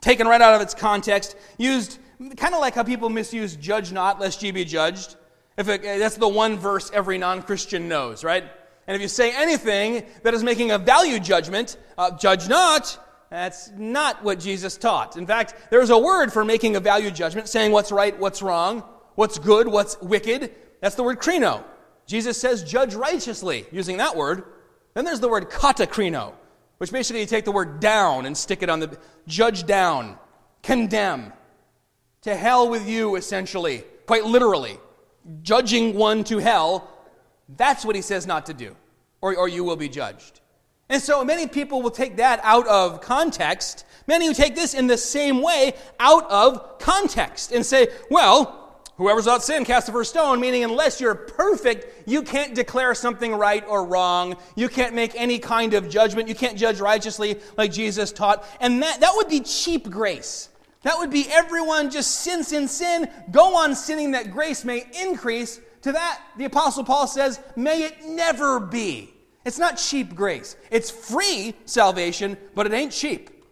taken 0.00 0.26
right 0.26 0.40
out 0.40 0.54
of 0.54 0.62
its 0.62 0.72
context, 0.72 1.36
used 1.58 1.98
kind 2.38 2.54
of 2.54 2.60
like 2.60 2.74
how 2.74 2.84
people 2.84 3.10
misuse 3.10 3.54
judge 3.54 3.92
not, 3.92 4.18
lest 4.18 4.42
ye 4.42 4.50
be 4.50 4.64
judged. 4.64 5.16
If 5.56 5.68
it, 5.68 5.82
that's 5.82 6.16
the 6.16 6.28
one 6.28 6.58
verse 6.58 6.90
every 6.92 7.18
non 7.18 7.42
Christian 7.42 7.88
knows, 7.88 8.24
right? 8.24 8.44
And 8.86 8.94
if 8.94 9.00
you 9.00 9.08
say 9.08 9.32
anything 9.34 10.04
that 10.22 10.34
is 10.34 10.42
making 10.42 10.70
a 10.70 10.78
value 10.78 11.18
judgment, 11.18 11.76
uh, 11.96 12.10
judge 12.16 12.48
not, 12.48 12.98
that's 13.30 13.70
not 13.70 14.22
what 14.22 14.38
Jesus 14.38 14.76
taught. 14.76 15.16
In 15.16 15.26
fact, 15.26 15.54
there's 15.70 15.90
a 15.90 15.98
word 15.98 16.32
for 16.32 16.44
making 16.44 16.76
a 16.76 16.80
value 16.80 17.10
judgment, 17.10 17.48
saying 17.48 17.72
what's 17.72 17.90
right, 17.90 18.18
what's 18.18 18.42
wrong, 18.42 18.82
what's 19.14 19.38
good, 19.38 19.68
what's 19.68 20.00
wicked. 20.00 20.54
That's 20.80 20.96
the 20.96 21.02
word 21.02 21.18
krino. 21.18 21.64
Jesus 22.06 22.38
says 22.38 22.62
judge 22.62 22.94
righteously, 22.94 23.64
using 23.72 23.96
that 23.98 24.16
word. 24.16 24.44
Then 24.92 25.04
there's 25.04 25.20
the 25.20 25.28
word 25.28 25.48
katakrino, 25.48 26.34
which 26.78 26.92
basically 26.92 27.20
you 27.20 27.26
take 27.26 27.46
the 27.46 27.52
word 27.52 27.80
down 27.80 28.26
and 28.26 28.36
stick 28.36 28.62
it 28.62 28.68
on 28.68 28.80
the 28.80 28.98
judge 29.26 29.64
down, 29.64 30.18
condemn. 30.62 31.32
To 32.22 32.34
hell 32.34 32.68
with 32.68 32.86
you, 32.86 33.16
essentially, 33.16 33.84
quite 34.06 34.24
literally 34.24 34.78
judging 35.42 35.94
one 35.94 36.24
to 36.24 36.38
hell, 36.38 36.90
that's 37.56 37.84
what 37.84 37.96
he 37.96 38.02
says 38.02 38.26
not 38.26 38.46
to 38.46 38.54
do, 38.54 38.76
or, 39.20 39.36
or 39.36 39.48
you 39.48 39.64
will 39.64 39.76
be 39.76 39.88
judged. 39.88 40.40
And 40.88 41.02
so 41.02 41.24
many 41.24 41.46
people 41.46 41.82
will 41.82 41.90
take 41.90 42.16
that 42.16 42.40
out 42.42 42.66
of 42.66 43.00
context. 43.00 43.86
Many 44.06 44.26
who 44.26 44.34
take 44.34 44.54
this 44.54 44.74
in 44.74 44.86
the 44.86 44.98
same 44.98 45.40
way 45.42 45.74
out 45.98 46.30
of 46.30 46.78
context 46.78 47.52
and 47.52 47.64
say, 47.64 47.88
well, 48.10 48.82
whoever's 48.96 49.24
without 49.24 49.42
sin 49.42 49.64
cast 49.64 49.86
the 49.86 49.92
first 49.92 50.10
stone, 50.10 50.40
meaning 50.40 50.62
unless 50.62 51.00
you're 51.00 51.14
perfect, 51.14 52.06
you 52.06 52.22
can't 52.22 52.54
declare 52.54 52.94
something 52.94 53.34
right 53.34 53.64
or 53.66 53.86
wrong. 53.86 54.36
You 54.56 54.68
can't 54.68 54.94
make 54.94 55.14
any 55.14 55.38
kind 55.38 55.72
of 55.72 55.88
judgment. 55.88 56.28
You 56.28 56.34
can't 56.34 56.58
judge 56.58 56.80
righteously 56.80 57.40
like 57.56 57.72
Jesus 57.72 58.12
taught. 58.12 58.46
And 58.60 58.82
that, 58.82 59.00
that 59.00 59.12
would 59.16 59.28
be 59.28 59.40
cheap 59.40 59.90
grace. 59.90 60.50
That 60.84 60.98
would 60.98 61.10
be 61.10 61.26
everyone 61.30 61.90
just 61.90 62.20
sin, 62.20 62.44
sin, 62.44 62.68
sin, 62.68 63.10
go 63.30 63.56
on 63.56 63.74
sinning 63.74 64.12
that 64.12 64.30
grace 64.30 64.64
may 64.64 64.86
increase. 65.02 65.60
To 65.82 65.92
that, 65.92 66.20
the 66.38 66.44
Apostle 66.44 66.84
Paul 66.84 67.06
says, 67.06 67.40
may 67.56 67.82
it 67.82 68.04
never 68.06 68.60
be. 68.60 69.12
It's 69.44 69.58
not 69.58 69.76
cheap 69.76 70.14
grace. 70.14 70.56
It's 70.70 70.90
free 70.90 71.54
salvation, 71.64 72.36
but 72.54 72.66
it 72.66 72.72
ain't 72.72 72.92
cheap. 72.92 73.44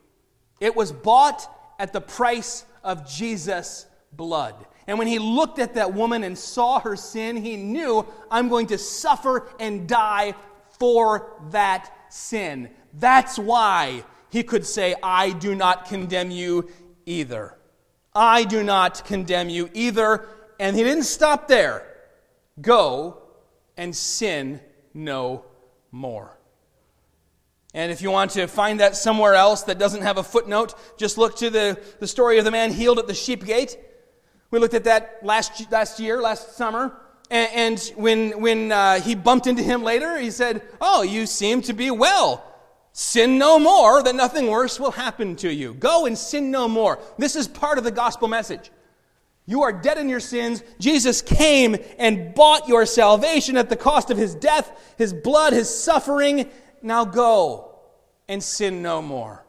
It 0.60 0.76
was 0.76 0.92
bought 0.92 1.74
at 1.78 1.92
the 1.92 2.00
price 2.00 2.64
of 2.84 3.08
Jesus' 3.08 3.86
blood. 4.12 4.54
And 4.86 4.98
when 4.98 5.08
he 5.08 5.18
looked 5.18 5.58
at 5.58 5.74
that 5.74 5.94
woman 5.94 6.24
and 6.24 6.36
saw 6.36 6.80
her 6.80 6.96
sin, 6.96 7.36
he 7.36 7.56
knew, 7.56 8.06
I'm 8.30 8.48
going 8.48 8.66
to 8.68 8.78
suffer 8.78 9.48
and 9.58 9.88
die 9.88 10.34
for 10.78 11.32
that 11.50 11.92
sin. 12.10 12.70
That's 12.94 13.38
why 13.38 14.04
he 14.30 14.42
could 14.42 14.66
say, 14.66 14.94
I 15.02 15.32
do 15.32 15.54
not 15.54 15.86
condemn 15.86 16.30
you 16.30 16.68
either. 17.06 17.56
I 18.14 18.44
do 18.44 18.62
not 18.62 19.04
condemn 19.04 19.48
you 19.48 19.70
either. 19.72 20.28
And 20.60 20.76
he 20.76 20.82
didn't 20.82 21.04
stop 21.04 21.48
there. 21.48 21.86
Go 22.60 23.22
and 23.76 23.96
sin 23.96 24.60
no 24.94 25.44
more. 25.90 26.38
And 27.74 27.90
if 27.90 28.02
you 28.02 28.10
want 28.10 28.32
to 28.32 28.46
find 28.46 28.80
that 28.80 28.96
somewhere 28.96 29.34
else 29.34 29.62
that 29.62 29.78
doesn't 29.78 30.02
have 30.02 30.18
a 30.18 30.22
footnote, 30.22 30.74
just 30.98 31.16
look 31.16 31.36
to 31.38 31.48
the, 31.48 31.80
the 32.00 32.06
story 32.06 32.38
of 32.38 32.44
the 32.44 32.50
man 32.50 32.70
healed 32.70 32.98
at 32.98 33.06
the 33.06 33.14
sheep 33.14 33.44
gate. 33.44 33.78
We 34.50 34.58
looked 34.58 34.74
at 34.74 34.84
that 34.84 35.20
last, 35.22 35.70
last 35.72 35.98
year, 35.98 36.20
last 36.20 36.56
summer. 36.56 36.94
And, 37.30 37.50
and 37.54 37.92
when, 37.96 38.40
when 38.42 38.70
uh, 38.70 39.00
he 39.00 39.14
bumped 39.14 39.46
into 39.46 39.62
him 39.62 39.82
later, 39.82 40.18
he 40.18 40.30
said, 40.30 40.62
Oh, 40.82 41.02
you 41.02 41.24
seem 41.24 41.62
to 41.62 41.72
be 41.72 41.90
well. 41.90 42.44
Sin 42.92 43.38
no 43.38 43.58
more, 43.58 44.02
that 44.02 44.14
nothing 44.14 44.48
worse 44.48 44.78
will 44.78 44.90
happen 44.90 45.34
to 45.36 45.52
you. 45.52 45.74
Go 45.74 46.06
and 46.06 46.16
sin 46.16 46.50
no 46.50 46.68
more. 46.68 46.98
This 47.16 47.36
is 47.36 47.48
part 47.48 47.78
of 47.78 47.84
the 47.84 47.90
gospel 47.90 48.28
message. 48.28 48.70
You 49.46 49.62
are 49.62 49.72
dead 49.72 49.98
in 49.98 50.08
your 50.08 50.20
sins. 50.20 50.62
Jesus 50.78 51.22
came 51.22 51.76
and 51.98 52.34
bought 52.34 52.68
your 52.68 52.86
salvation 52.86 53.56
at 53.56 53.68
the 53.68 53.76
cost 53.76 54.10
of 54.10 54.18
his 54.18 54.34
death, 54.34 54.94
his 54.98 55.12
blood, 55.12 55.52
his 55.52 55.68
suffering. 55.68 56.48
Now 56.82 57.04
go 57.04 57.76
and 58.28 58.42
sin 58.42 58.82
no 58.82 59.02
more. 59.02 59.44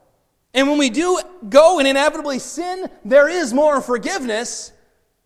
And 0.52 0.68
when 0.68 0.78
we 0.78 0.90
do 0.90 1.20
go 1.48 1.78
and 1.78 1.86
inevitably 1.86 2.38
sin, 2.38 2.88
there 3.04 3.28
is 3.28 3.52
more 3.52 3.80
forgiveness. 3.80 4.72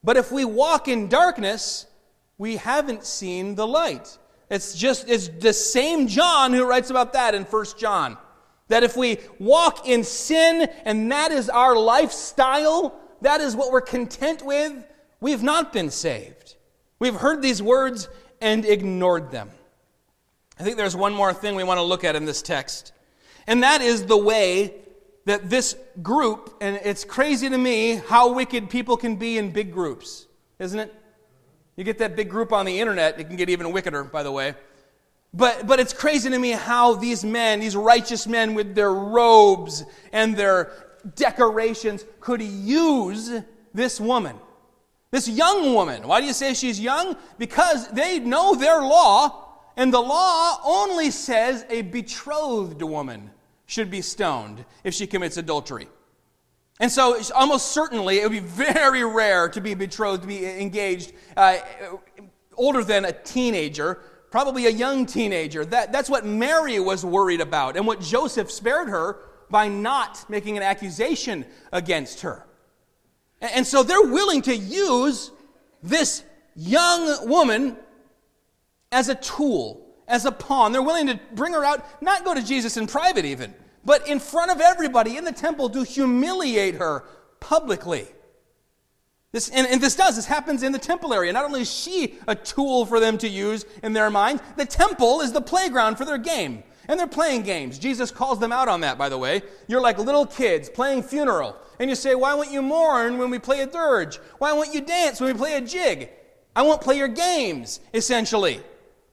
But 0.02 0.16
if 0.16 0.33
we 0.33 0.44
walk 0.44 0.88
in 0.88 1.09
darkness, 1.09 1.87
we 2.37 2.57
haven't 2.57 3.04
seen 3.04 3.54
the 3.54 3.66
light. 3.66 4.18
It's 4.50 4.74
just 4.74 5.08
it's 5.08 5.28
the 5.28 5.52
same 5.52 6.08
John 6.08 6.52
who 6.52 6.68
writes 6.68 6.90
about 6.90 7.12
that 7.12 7.34
in 7.34 7.44
1 7.44 7.64
John. 7.76 8.16
That 8.68 8.82
if 8.82 8.96
we 8.96 9.18
walk 9.38 9.88
in 9.88 10.04
sin 10.04 10.68
and 10.84 11.11
that 11.12 11.32
is 11.32 11.48
our 11.48 11.76
lifestyle, 11.76 12.98
that 13.22 13.40
is 13.40 13.56
what 13.56 13.72
we're 13.72 13.80
content 13.80 14.44
with, 14.44 14.72
we've 15.20 15.42
not 15.42 15.72
been 15.72 15.90
saved. 15.90 16.56
We've 16.98 17.14
heard 17.14 17.42
these 17.42 17.62
words 17.62 18.08
and 18.40 18.64
ignored 18.64 19.30
them. 19.30 19.50
I 20.58 20.64
think 20.64 20.76
there's 20.76 20.96
one 20.96 21.14
more 21.14 21.32
thing 21.32 21.54
we 21.54 21.64
want 21.64 21.78
to 21.78 21.82
look 21.82 22.04
at 22.04 22.16
in 22.16 22.24
this 22.24 22.42
text, 22.42 22.92
and 23.46 23.62
that 23.62 23.80
is 23.80 24.06
the 24.06 24.16
way 24.16 24.74
that 25.24 25.48
this 25.48 25.76
group, 26.02 26.56
and 26.61 26.80
it's 26.82 27.04
crazy 27.04 27.48
to 27.48 27.58
me 27.58 27.96
how 28.08 28.32
wicked 28.32 28.70
people 28.70 28.96
can 28.96 29.16
be 29.16 29.38
in 29.38 29.52
big 29.52 29.72
groups, 29.72 30.26
isn't 30.58 30.80
it? 30.80 30.94
You 31.78 31.84
get 31.84 31.98
that 31.98 32.16
big 32.16 32.28
group 32.28 32.52
on 32.52 32.66
the 32.66 32.80
internet, 32.80 33.20
it 33.20 33.28
can 33.28 33.36
get 33.36 33.48
even 33.48 33.70
wickeder, 33.70 34.02
by 34.02 34.24
the 34.24 34.32
way. 34.32 34.56
But, 35.32 35.68
but 35.68 35.78
it's 35.78 35.92
crazy 35.92 36.28
to 36.28 36.36
me 36.36 36.50
how 36.50 36.94
these 36.94 37.24
men, 37.24 37.60
these 37.60 37.76
righteous 37.76 38.26
men 38.26 38.54
with 38.54 38.74
their 38.74 38.92
robes 38.92 39.84
and 40.12 40.36
their 40.36 40.72
decorations, 41.14 42.04
could 42.18 42.42
use 42.42 43.30
this 43.72 44.00
woman. 44.00 44.36
This 45.12 45.28
young 45.28 45.72
woman. 45.72 46.08
Why 46.08 46.20
do 46.20 46.26
you 46.26 46.32
say 46.32 46.52
she's 46.52 46.80
young? 46.80 47.16
Because 47.38 47.86
they 47.90 48.18
know 48.18 48.56
their 48.56 48.80
law, 48.80 49.60
and 49.76 49.94
the 49.94 50.00
law 50.00 50.60
only 50.64 51.12
says 51.12 51.64
a 51.70 51.82
betrothed 51.82 52.82
woman 52.82 53.30
should 53.66 53.88
be 53.88 54.02
stoned 54.02 54.64
if 54.82 54.94
she 54.94 55.06
commits 55.06 55.36
adultery. 55.36 55.86
And 56.80 56.92
so, 56.92 57.20
almost 57.34 57.72
certainly, 57.72 58.18
it 58.18 58.22
would 58.22 58.32
be 58.32 58.38
very 58.38 59.04
rare 59.04 59.48
to 59.48 59.60
be 59.60 59.74
betrothed, 59.74 60.22
to 60.22 60.28
be 60.28 60.46
engaged, 60.46 61.12
uh, 61.36 61.58
older 62.56 62.84
than 62.84 63.04
a 63.04 63.12
teenager, 63.12 64.00
probably 64.30 64.66
a 64.66 64.70
young 64.70 65.04
teenager. 65.04 65.64
That, 65.64 65.90
that's 65.90 66.08
what 66.08 66.24
Mary 66.24 66.78
was 66.78 67.04
worried 67.04 67.40
about, 67.40 67.76
and 67.76 67.84
what 67.84 68.00
Joseph 68.00 68.50
spared 68.50 68.88
her 68.88 69.18
by 69.50 69.66
not 69.66 70.24
making 70.28 70.56
an 70.56 70.62
accusation 70.62 71.44
against 71.72 72.20
her. 72.20 72.46
And, 73.40 73.50
and 73.52 73.66
so, 73.66 73.82
they're 73.82 74.02
willing 74.02 74.42
to 74.42 74.54
use 74.56 75.32
this 75.82 76.22
young 76.54 77.28
woman 77.28 77.76
as 78.92 79.08
a 79.08 79.16
tool, 79.16 79.84
as 80.06 80.26
a 80.26 80.32
pawn. 80.32 80.70
They're 80.70 80.80
willing 80.80 81.08
to 81.08 81.18
bring 81.34 81.54
her 81.54 81.64
out, 81.64 81.84
not 82.00 82.24
go 82.24 82.34
to 82.34 82.42
Jesus 82.42 82.76
in 82.76 82.86
private 82.86 83.24
even, 83.24 83.52
but 83.88 84.07
in 84.07 84.20
front 84.20 84.51
of 84.51 84.61
everybody 84.61 85.16
in 85.16 85.24
the 85.24 85.33
temple 85.33 85.70
to 85.70 85.83
humiliate 85.83 86.74
her 86.74 87.05
publicly. 87.40 88.07
This, 89.33 89.48
and, 89.48 89.66
and, 89.66 89.81
this 89.81 89.96
does, 89.96 90.16
this 90.16 90.27
happens 90.27 90.62
in 90.62 90.72
the 90.72 90.79
temple 90.79 91.14
area. 91.14 91.33
Not 91.33 91.46
only 91.46 91.62
is 91.62 91.72
she 91.72 92.18
a 92.29 92.35
tool 92.35 92.85
for 92.85 93.01
them 93.01 93.16
to 93.16 93.27
use 93.27 93.64
in 93.83 93.94
their 93.94 94.11
mind, 94.11 94.42
the 94.59 94.66
temple 94.66 95.22
is 95.22 95.33
the 95.33 95.40
playground 95.40 95.96
for 95.96 96.05
their 96.05 96.18
game. 96.18 96.64
And 96.87 97.01
they're 97.01 97.07
playing 97.07 97.44
games. 97.44 97.79
Jesus 97.79 98.11
calls 98.11 98.38
them 98.40 98.53
out 98.53 98.68
on 98.68 98.83
that, 98.83 98.98
by 98.98 99.09
the 99.09 99.16
way. 99.16 99.40
You're 99.68 99.81
like 99.81 99.96
little 99.96 100.27
kids 100.27 100.68
playing 100.68 101.05
funeral. 101.05 101.57
And 101.79 101.88
you 101.88 101.96
say, 101.96 102.14
Why 102.14 102.35
won't 102.35 102.53
you 102.53 102.61
mourn 102.61 103.16
when 103.16 103.31
we 103.31 103.38
play 103.38 103.61
a 103.61 103.66
dirge? 103.66 104.16
Why 104.37 104.53
won't 104.53 104.74
you 104.74 104.83
dance 104.83 105.18
when 105.18 105.33
we 105.33 105.38
play 105.38 105.57
a 105.57 105.62
jig? 105.62 106.11
I 106.55 106.61
won't 106.61 106.83
play 106.83 106.98
your 106.98 107.09
games, 107.09 107.81
essentially. 107.94 108.61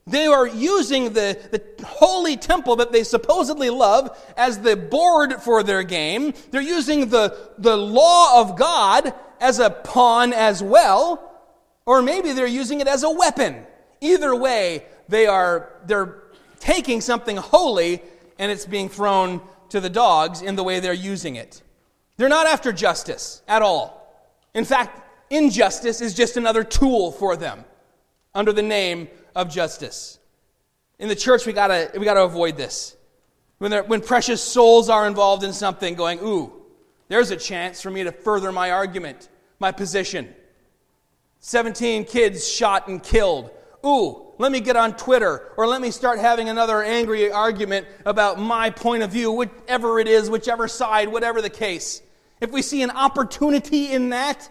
They 0.07 0.27
are 0.27 0.45
using 0.45 1.13
the, 1.13 1.39
the 1.49 1.85
holy 1.85 2.37
temple 2.37 2.75
that 2.75 2.91
they 2.91 3.03
supposedly 3.03 3.71
love 3.71 4.15
as 4.37 4.59
the 4.59 4.75
board 4.75 5.41
for 5.41 5.63
their 5.63 5.81
game. 5.81 6.33
They're 6.51 6.61
using 6.61 7.09
the, 7.09 7.51
the 7.57 7.75
law 7.75 8.39
of 8.39 8.55
God 8.55 9.13
as 9.41 9.57
a 9.57 9.71
pawn 9.71 10.31
as 10.31 10.61
well. 10.61 11.31
Or 11.87 12.03
maybe 12.03 12.33
they're 12.33 12.45
using 12.45 12.81
it 12.81 12.87
as 12.87 13.01
a 13.01 13.09
weapon. 13.09 13.65
Either 13.99 14.35
way, 14.35 14.85
they 15.07 15.25
are 15.25 15.71
they're 15.85 16.23
taking 16.59 17.01
something 17.01 17.37
holy 17.37 18.01
and 18.37 18.51
it's 18.51 18.65
being 18.65 18.89
thrown 18.89 19.41
to 19.69 19.79
the 19.79 19.89
dogs 19.89 20.41
in 20.41 20.55
the 20.55 20.63
way 20.63 20.79
they're 20.79 20.93
using 20.93 21.35
it. 21.35 21.63
They're 22.17 22.29
not 22.29 22.45
after 22.45 22.71
justice 22.71 23.41
at 23.47 23.63
all. 23.63 24.29
In 24.53 24.65
fact, 24.65 25.01
injustice 25.31 26.01
is 26.01 26.13
just 26.13 26.37
another 26.37 26.63
tool 26.63 27.11
for 27.11 27.35
them 27.35 27.65
under 28.33 28.51
the 28.51 28.61
name 28.61 29.07
of 29.35 29.49
justice. 29.49 30.19
In 30.97 31.09
the 31.09 31.15
church, 31.15 31.45
we 31.45 31.53
gotta, 31.53 31.91
we 31.97 32.05
gotta 32.05 32.23
avoid 32.23 32.57
this. 32.57 32.95
When, 33.57 33.71
when 33.85 34.01
precious 34.01 34.41
souls 34.41 34.89
are 34.89 35.07
involved 35.07 35.43
in 35.43 35.53
something, 35.53 35.95
going, 35.95 36.19
ooh, 36.21 36.53
there's 37.07 37.31
a 37.31 37.35
chance 37.35 37.81
for 37.81 37.91
me 37.91 38.03
to 38.03 38.11
further 38.11 38.51
my 38.51 38.71
argument, 38.71 39.29
my 39.59 39.71
position. 39.71 40.33
17 41.39 42.05
kids 42.05 42.47
shot 42.47 42.87
and 42.87 43.03
killed. 43.03 43.51
Ooh, 43.85 44.25
let 44.37 44.51
me 44.51 44.59
get 44.59 44.75
on 44.75 44.97
Twitter 44.97 45.51
or 45.57 45.67
let 45.67 45.79
me 45.79 45.91
start 45.91 46.19
having 46.19 46.49
another 46.49 46.81
angry 46.81 47.31
argument 47.31 47.87
about 48.05 48.39
my 48.39 48.69
point 48.69 49.03
of 49.03 49.11
view, 49.11 49.31
whatever 49.31 49.99
it 49.99 50.07
is, 50.07 50.29
whichever 50.29 50.67
side, 50.67 51.09
whatever 51.09 51.41
the 51.41 51.49
case. 51.49 52.01
If 52.41 52.51
we 52.51 52.61
see 52.61 52.81
an 52.81 52.91
opportunity 52.91 53.91
in 53.91 54.09
that, 54.09 54.49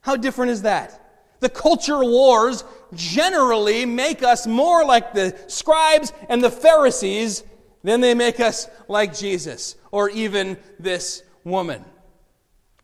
how 0.00 0.16
different 0.16 0.52
is 0.52 0.62
that? 0.62 1.00
The 1.40 1.48
culture 1.48 2.04
wars 2.04 2.62
generally 2.94 3.86
make 3.86 4.22
us 4.22 4.46
more 4.46 4.84
like 4.84 5.12
the 5.12 5.36
scribes 5.46 6.12
and 6.28 6.42
the 6.42 6.50
Pharisees 6.50 7.44
than 7.82 8.00
they 8.00 8.14
make 8.14 8.40
us 8.40 8.68
like 8.88 9.14
Jesus 9.14 9.76
or 9.90 10.10
even 10.10 10.56
this 10.78 11.22
woman. 11.44 11.84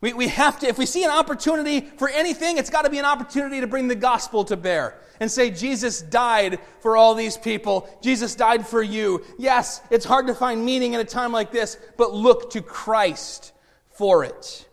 We, 0.01 0.13
we 0.13 0.27
have 0.29 0.59
to, 0.59 0.67
if 0.67 0.77
we 0.77 0.85
see 0.85 1.03
an 1.03 1.11
opportunity 1.11 1.81
for 1.81 2.09
anything, 2.09 2.57
it's 2.57 2.69
got 2.69 2.83
to 2.83 2.89
be 2.89 2.97
an 2.97 3.05
opportunity 3.05 3.61
to 3.61 3.67
bring 3.67 3.87
the 3.87 3.95
gospel 3.95 4.43
to 4.45 4.57
bear 4.57 4.99
and 5.19 5.29
say, 5.29 5.51
Jesus 5.51 6.01
died 6.01 6.59
for 6.79 6.97
all 6.97 7.13
these 7.13 7.37
people. 7.37 7.87
Jesus 8.01 8.33
died 8.35 8.65
for 8.65 8.81
you. 8.81 9.23
Yes, 9.37 9.81
it's 9.91 10.05
hard 10.05 10.27
to 10.27 10.33
find 10.33 10.65
meaning 10.65 10.93
in 10.93 10.99
a 10.99 11.05
time 11.05 11.31
like 11.31 11.51
this, 11.51 11.77
but 11.97 12.13
look 12.13 12.49
to 12.51 12.61
Christ 12.61 13.53
for 13.91 14.23
it. 14.23 14.67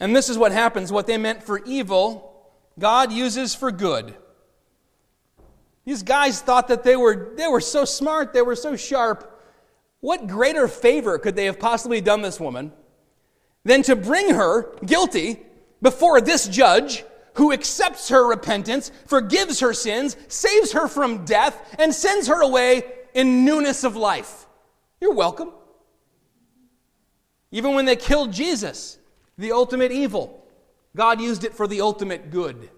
And 0.00 0.14
this 0.14 0.28
is 0.28 0.36
what 0.36 0.50
happens. 0.50 0.90
What 0.90 1.06
they 1.06 1.16
meant 1.16 1.44
for 1.44 1.62
evil, 1.64 2.50
God 2.78 3.12
uses 3.12 3.54
for 3.54 3.70
good. 3.70 4.16
These 5.84 6.02
guys 6.02 6.40
thought 6.40 6.68
that 6.68 6.82
they 6.82 6.96
were, 6.96 7.34
they 7.36 7.46
were 7.46 7.60
so 7.60 7.84
smart, 7.84 8.32
they 8.32 8.42
were 8.42 8.56
so 8.56 8.76
sharp. 8.76 9.30
What 10.00 10.26
greater 10.26 10.68
favor 10.68 11.18
could 11.18 11.36
they 11.36 11.44
have 11.46 11.58
possibly 11.58 12.00
done 12.00 12.22
this 12.22 12.40
woman 12.40 12.72
than 13.64 13.82
to 13.84 13.96
bring 13.96 14.34
her 14.34 14.74
guilty 14.84 15.40
before 15.82 16.20
this 16.20 16.48
judge 16.48 17.04
who 17.34 17.52
accepts 17.52 18.08
her 18.08 18.26
repentance, 18.26 18.92
forgives 19.06 19.60
her 19.60 19.74
sins, 19.74 20.16
saves 20.28 20.72
her 20.72 20.88
from 20.88 21.24
death, 21.24 21.74
and 21.78 21.94
sends 21.94 22.28
her 22.28 22.42
away 22.42 22.82
in 23.12 23.44
newness 23.44 23.84
of 23.84 23.96
life? 23.96 24.46
You're 25.00 25.14
welcome. 25.14 25.52
Even 27.50 27.74
when 27.74 27.84
they 27.84 27.96
killed 27.96 28.32
Jesus, 28.32 28.98
the 29.36 29.52
ultimate 29.52 29.92
evil, 29.92 30.46
God 30.96 31.20
used 31.20 31.44
it 31.44 31.54
for 31.54 31.66
the 31.66 31.80
ultimate 31.80 32.30
good. 32.30 32.70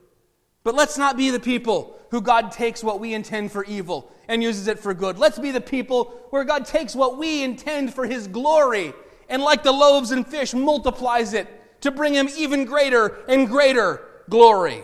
But 0.64 0.74
let's 0.74 0.98
not 0.98 1.16
be 1.16 1.30
the 1.30 1.40
people 1.40 1.98
who 2.10 2.20
God 2.20 2.52
takes 2.52 2.82
what 2.84 3.00
we 3.00 3.14
intend 3.14 3.52
for 3.52 3.64
evil 3.64 4.10
and 4.28 4.42
uses 4.42 4.68
it 4.68 4.78
for 4.78 4.94
good. 4.94 5.18
Let's 5.18 5.38
be 5.38 5.50
the 5.50 5.60
people 5.60 6.04
where 6.30 6.44
God 6.44 6.66
takes 6.66 6.94
what 6.94 7.18
we 7.18 7.42
intend 7.42 7.94
for 7.94 8.06
His 8.06 8.26
glory 8.28 8.92
and, 9.28 9.42
like 9.42 9.62
the 9.62 9.72
loaves 9.72 10.10
and 10.10 10.26
fish, 10.26 10.54
multiplies 10.54 11.32
it 11.32 11.48
to 11.82 11.90
bring 11.90 12.14
Him 12.14 12.28
even 12.36 12.64
greater 12.64 13.18
and 13.28 13.48
greater 13.48 14.02
glory. 14.28 14.82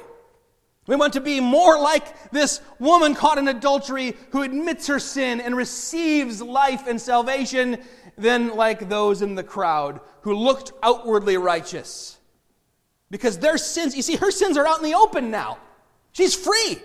We 0.87 0.97
want 0.97 1.13
to 1.13 1.21
be 1.21 1.41
more 1.41 1.79
like 1.81 2.33
this 2.33 2.61
woman 2.81 3.15
caught 3.15 3.39
in 3.39 3.47
adultery 3.47 4.17
who 4.31 4.43
admits 4.43 4.89
her 4.89 4.99
sin 4.99 5.41
and 5.41 5.57
receives 5.57 6.43
life 6.43 6.89
and 6.89 7.01
salvation 7.01 7.79
than 8.19 8.57
like 8.57 8.89
those 8.89 9.23
in 9.23 9.37
the 9.37 9.45
crowd 9.45 10.01
who 10.23 10.35
looked 10.35 10.73
outwardly 10.83 11.37
righteous 11.37 12.19
because 13.13 13.39
their 13.39 13.59
sins, 13.59 13.95
you 13.95 14.03
see, 14.03 14.17
her 14.17 14.31
sins 14.31 14.57
are 14.57 14.67
out 14.67 14.79
in 14.79 14.85
the 14.85 14.95
open 14.95 15.31
now. 15.31 15.59
She's 16.13 16.35
free. 16.35 16.79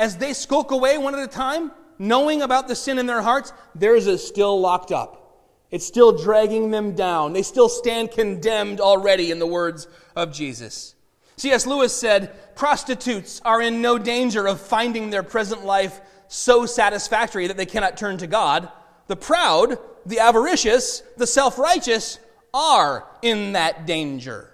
As 0.00 0.16
they 0.16 0.32
skulk 0.32 0.70
away 0.70 0.96
one 0.96 1.14
at 1.14 1.22
a 1.22 1.26
time, 1.26 1.72
knowing 1.98 2.40
about 2.40 2.68
the 2.68 2.74
sin 2.74 2.98
in 2.98 3.04
their 3.04 3.20
hearts, 3.20 3.52
theirs 3.74 4.06
is 4.06 4.26
still 4.26 4.58
locked 4.58 4.92
up. 4.92 5.44
It's 5.70 5.86
still 5.86 6.16
dragging 6.16 6.70
them 6.70 6.94
down. 6.94 7.34
They 7.34 7.42
still 7.42 7.68
stand 7.68 8.10
condemned 8.10 8.80
already, 8.80 9.30
in 9.30 9.38
the 9.38 9.46
words 9.46 9.88
of 10.16 10.32
Jesus. 10.32 10.94
C.S. 11.36 11.66
Lewis 11.66 11.94
said, 11.94 12.56
Prostitutes 12.56 13.42
are 13.44 13.60
in 13.60 13.82
no 13.82 13.98
danger 13.98 14.46
of 14.46 14.62
finding 14.62 15.10
their 15.10 15.22
present 15.22 15.66
life 15.66 16.00
so 16.28 16.64
satisfactory 16.64 17.46
that 17.48 17.58
they 17.58 17.66
cannot 17.66 17.98
turn 17.98 18.16
to 18.18 18.26
God. 18.26 18.70
The 19.06 19.16
proud, 19.16 19.78
the 20.06 20.20
avaricious, 20.20 21.02
the 21.18 21.26
self 21.26 21.58
righteous 21.58 22.18
are 22.54 23.06
in 23.20 23.52
that 23.52 23.84
danger. 23.86 24.50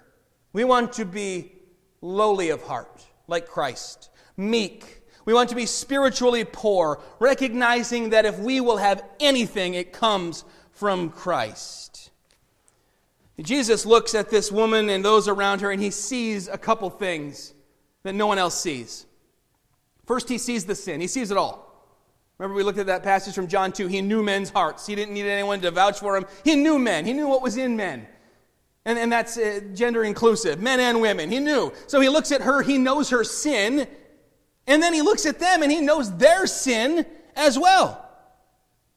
We 0.51 0.65
want 0.65 0.91
to 0.93 1.05
be 1.05 1.53
lowly 2.01 2.49
of 2.49 2.63
heart, 2.63 3.05
like 3.29 3.47
Christ, 3.47 4.09
meek. 4.35 4.96
We 5.27 5.33
want 5.33 5.49
to 5.49 5.55
be 5.55 5.65
spiritually 5.65 6.45
poor, 6.45 7.01
recognizing 7.19 8.11
that 8.11 8.23
if 8.23 8.39
we 8.39 8.61
will 8.61 8.77
have 8.77 9.03
anything, 9.19 9.73
it 9.73 9.91
comes 9.91 10.45
from 10.71 11.09
Christ. 11.09 12.11
Jesus 13.41 13.85
looks 13.85 14.15
at 14.15 14.29
this 14.29 14.53
woman 14.53 14.87
and 14.87 15.03
those 15.03 15.27
around 15.27 15.59
her, 15.59 15.69
and 15.69 15.81
he 15.83 15.91
sees 15.91 16.47
a 16.47 16.57
couple 16.57 16.89
things 16.89 17.53
that 18.03 18.15
no 18.15 18.25
one 18.25 18.37
else 18.37 18.57
sees. 18.57 19.05
First, 20.05 20.29
he 20.29 20.37
sees 20.37 20.63
the 20.63 20.75
sin, 20.75 21.01
he 21.01 21.07
sees 21.07 21.29
it 21.29 21.35
all. 21.35 21.91
Remember, 22.37 22.55
we 22.55 22.63
looked 22.63 22.79
at 22.79 22.85
that 22.85 23.03
passage 23.03 23.35
from 23.35 23.49
John 23.49 23.73
2. 23.73 23.87
He 23.87 24.01
knew 24.01 24.23
men's 24.23 24.49
hearts. 24.49 24.87
He 24.87 24.95
didn't 24.95 25.13
need 25.13 25.25
anyone 25.25 25.59
to 25.59 25.71
vouch 25.71 25.99
for 25.99 26.15
him. 26.15 26.25
He 26.45 26.55
knew 26.55 26.79
men, 26.79 27.05
he 27.05 27.11
knew 27.11 27.27
what 27.27 27.41
was 27.41 27.57
in 27.57 27.75
men. 27.75 28.07
And, 28.85 28.97
and 28.97 29.11
that's 29.11 29.37
uh, 29.37 29.59
gender 29.73 30.05
inclusive, 30.05 30.61
men 30.61 30.79
and 30.79 31.01
women. 31.01 31.29
He 31.29 31.39
knew. 31.39 31.73
So 31.87 31.99
he 31.99 32.07
looks 32.07 32.31
at 32.31 32.43
her, 32.43 32.61
he 32.61 32.77
knows 32.77 33.09
her 33.09 33.25
sin, 33.25 33.87
and 34.67 34.83
then 34.83 34.93
he 34.93 35.01
looks 35.01 35.25
at 35.25 35.39
them 35.39 35.63
and 35.63 35.71
he 35.71 35.81
knows 35.81 36.15
their 36.17 36.45
sin 36.45 37.05
as 37.35 37.57
well. 37.57 38.03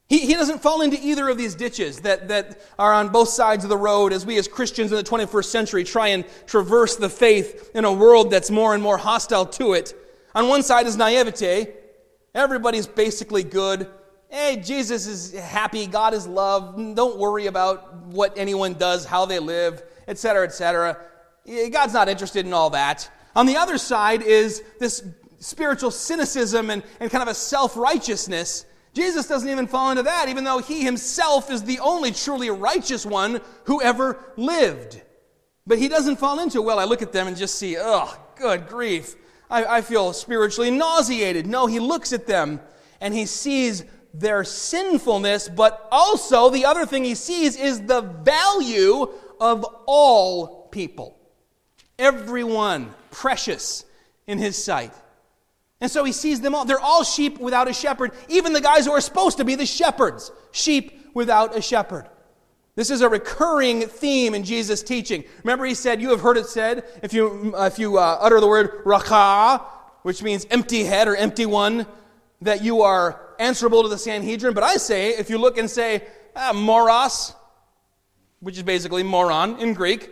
He, 0.08 0.26
he 0.26 0.34
doesn't 0.34 0.60
fall 0.60 0.82
into 0.82 0.98
either 1.00 1.28
of 1.28 1.38
these 1.38 1.54
ditches 1.54 2.00
that, 2.00 2.26
that 2.28 2.60
are 2.80 2.92
on 2.92 3.10
both 3.10 3.28
sides 3.28 3.62
of 3.62 3.70
the 3.70 3.76
road 3.76 4.12
as 4.12 4.26
we 4.26 4.36
as 4.38 4.48
Christians 4.48 4.90
in 4.90 4.96
the 4.96 5.04
21st 5.04 5.44
century 5.44 5.84
try 5.84 6.08
and 6.08 6.24
traverse 6.46 6.96
the 6.96 7.08
faith 7.08 7.70
in 7.74 7.84
a 7.84 7.92
world 7.92 8.32
that's 8.32 8.50
more 8.50 8.74
and 8.74 8.82
more 8.82 8.98
hostile 8.98 9.46
to 9.46 9.74
it. 9.74 9.94
On 10.34 10.48
one 10.48 10.64
side 10.64 10.88
is 10.88 10.96
naivete. 10.96 11.72
Everybody's 12.34 12.88
basically 12.88 13.44
good. 13.44 13.88
Hey, 14.28 14.56
Jesus 14.56 15.06
is 15.06 15.32
happy. 15.32 15.86
God 15.86 16.12
is 16.12 16.26
love. 16.26 16.76
Don't 16.96 17.18
worry 17.18 17.46
about 17.46 17.94
what 18.06 18.36
anyone 18.36 18.74
does, 18.74 19.04
how 19.04 19.26
they 19.26 19.38
live, 19.38 19.82
etc., 20.08 20.44
etc. 20.44 20.98
God's 21.70 21.94
not 21.94 22.08
interested 22.08 22.46
in 22.46 22.52
all 22.52 22.70
that. 22.70 23.08
On 23.36 23.46
the 23.46 23.56
other 23.56 23.78
side 23.78 24.22
is 24.22 24.62
this 24.80 25.04
spiritual 25.40 25.90
cynicism 25.90 26.70
and, 26.70 26.84
and 27.00 27.10
kind 27.10 27.22
of 27.22 27.28
a 27.28 27.34
self 27.34 27.76
righteousness. 27.76 28.64
Jesus 28.92 29.26
doesn't 29.26 29.48
even 29.48 29.66
fall 29.66 29.90
into 29.90 30.02
that, 30.04 30.28
even 30.28 30.44
though 30.44 30.58
he 30.58 30.82
himself 30.82 31.50
is 31.50 31.62
the 31.62 31.78
only 31.80 32.12
truly 32.12 32.50
righteous 32.50 33.04
one 33.06 33.40
who 33.64 33.82
ever 33.82 34.18
lived. 34.36 35.00
But 35.66 35.78
he 35.78 35.88
doesn't 35.88 36.16
fall 36.16 36.40
into, 36.40 36.60
well, 36.62 36.78
I 36.78 36.84
look 36.84 37.02
at 37.02 37.12
them 37.12 37.28
and 37.28 37.36
just 37.36 37.54
see, 37.54 37.76
oh, 37.78 38.16
good 38.36 38.66
grief. 38.66 39.14
I, 39.48 39.64
I 39.64 39.80
feel 39.82 40.12
spiritually 40.12 40.70
nauseated. 40.70 41.46
No, 41.46 41.66
he 41.66 41.78
looks 41.78 42.12
at 42.12 42.26
them 42.26 42.60
and 43.00 43.14
he 43.14 43.26
sees 43.26 43.84
their 44.12 44.42
sinfulness, 44.42 45.48
but 45.48 45.88
also 45.92 46.50
the 46.50 46.64
other 46.64 46.86
thing 46.86 47.04
he 47.04 47.14
sees 47.14 47.56
is 47.56 47.82
the 47.82 48.00
value 48.00 49.08
of 49.40 49.64
all 49.86 50.68
people. 50.68 51.16
Everyone 51.98 52.92
precious 53.10 53.84
in 54.26 54.38
his 54.38 54.62
sight. 54.62 54.92
And 55.80 55.90
so 55.90 56.04
he 56.04 56.12
sees 56.12 56.40
them 56.40 56.54
all. 56.54 56.64
They're 56.64 56.80
all 56.80 57.04
sheep 57.04 57.38
without 57.38 57.68
a 57.68 57.72
shepherd, 57.72 58.12
even 58.28 58.52
the 58.52 58.60
guys 58.60 58.84
who 58.84 58.92
are 58.92 59.00
supposed 59.00 59.38
to 59.38 59.44
be 59.44 59.54
the 59.54 59.66
shepherds. 59.66 60.30
Sheep 60.52 61.10
without 61.14 61.56
a 61.56 61.62
shepherd. 61.62 62.08
This 62.76 62.90
is 62.90 63.00
a 63.00 63.08
recurring 63.08 63.82
theme 63.82 64.34
in 64.34 64.44
Jesus' 64.44 64.82
teaching. 64.82 65.24
Remember, 65.42 65.64
he 65.64 65.74
said, 65.74 66.00
You 66.00 66.10
have 66.10 66.20
heard 66.20 66.36
it 66.36 66.46
said, 66.46 66.84
if 67.02 67.12
you, 67.12 67.54
uh, 67.56 67.66
if 67.66 67.78
you 67.78 67.98
uh, 67.98 68.18
utter 68.20 68.40
the 68.40 68.46
word 68.46 68.82
which 70.02 70.22
means 70.22 70.46
empty 70.50 70.84
head 70.84 71.08
or 71.08 71.16
empty 71.16 71.46
one, 71.46 71.86
that 72.42 72.62
you 72.62 72.82
are 72.82 73.20
answerable 73.38 73.82
to 73.82 73.88
the 73.88 73.98
Sanhedrin. 73.98 74.54
But 74.54 74.62
I 74.62 74.76
say, 74.76 75.10
if 75.10 75.28
you 75.28 75.38
look 75.38 75.58
and 75.58 75.68
say, 75.68 76.04
ah, 76.36 76.52
moros, 76.54 77.34
which 78.40 78.56
is 78.56 78.62
basically 78.62 79.02
moron 79.02 79.58
in 79.58 79.74
Greek, 79.74 80.10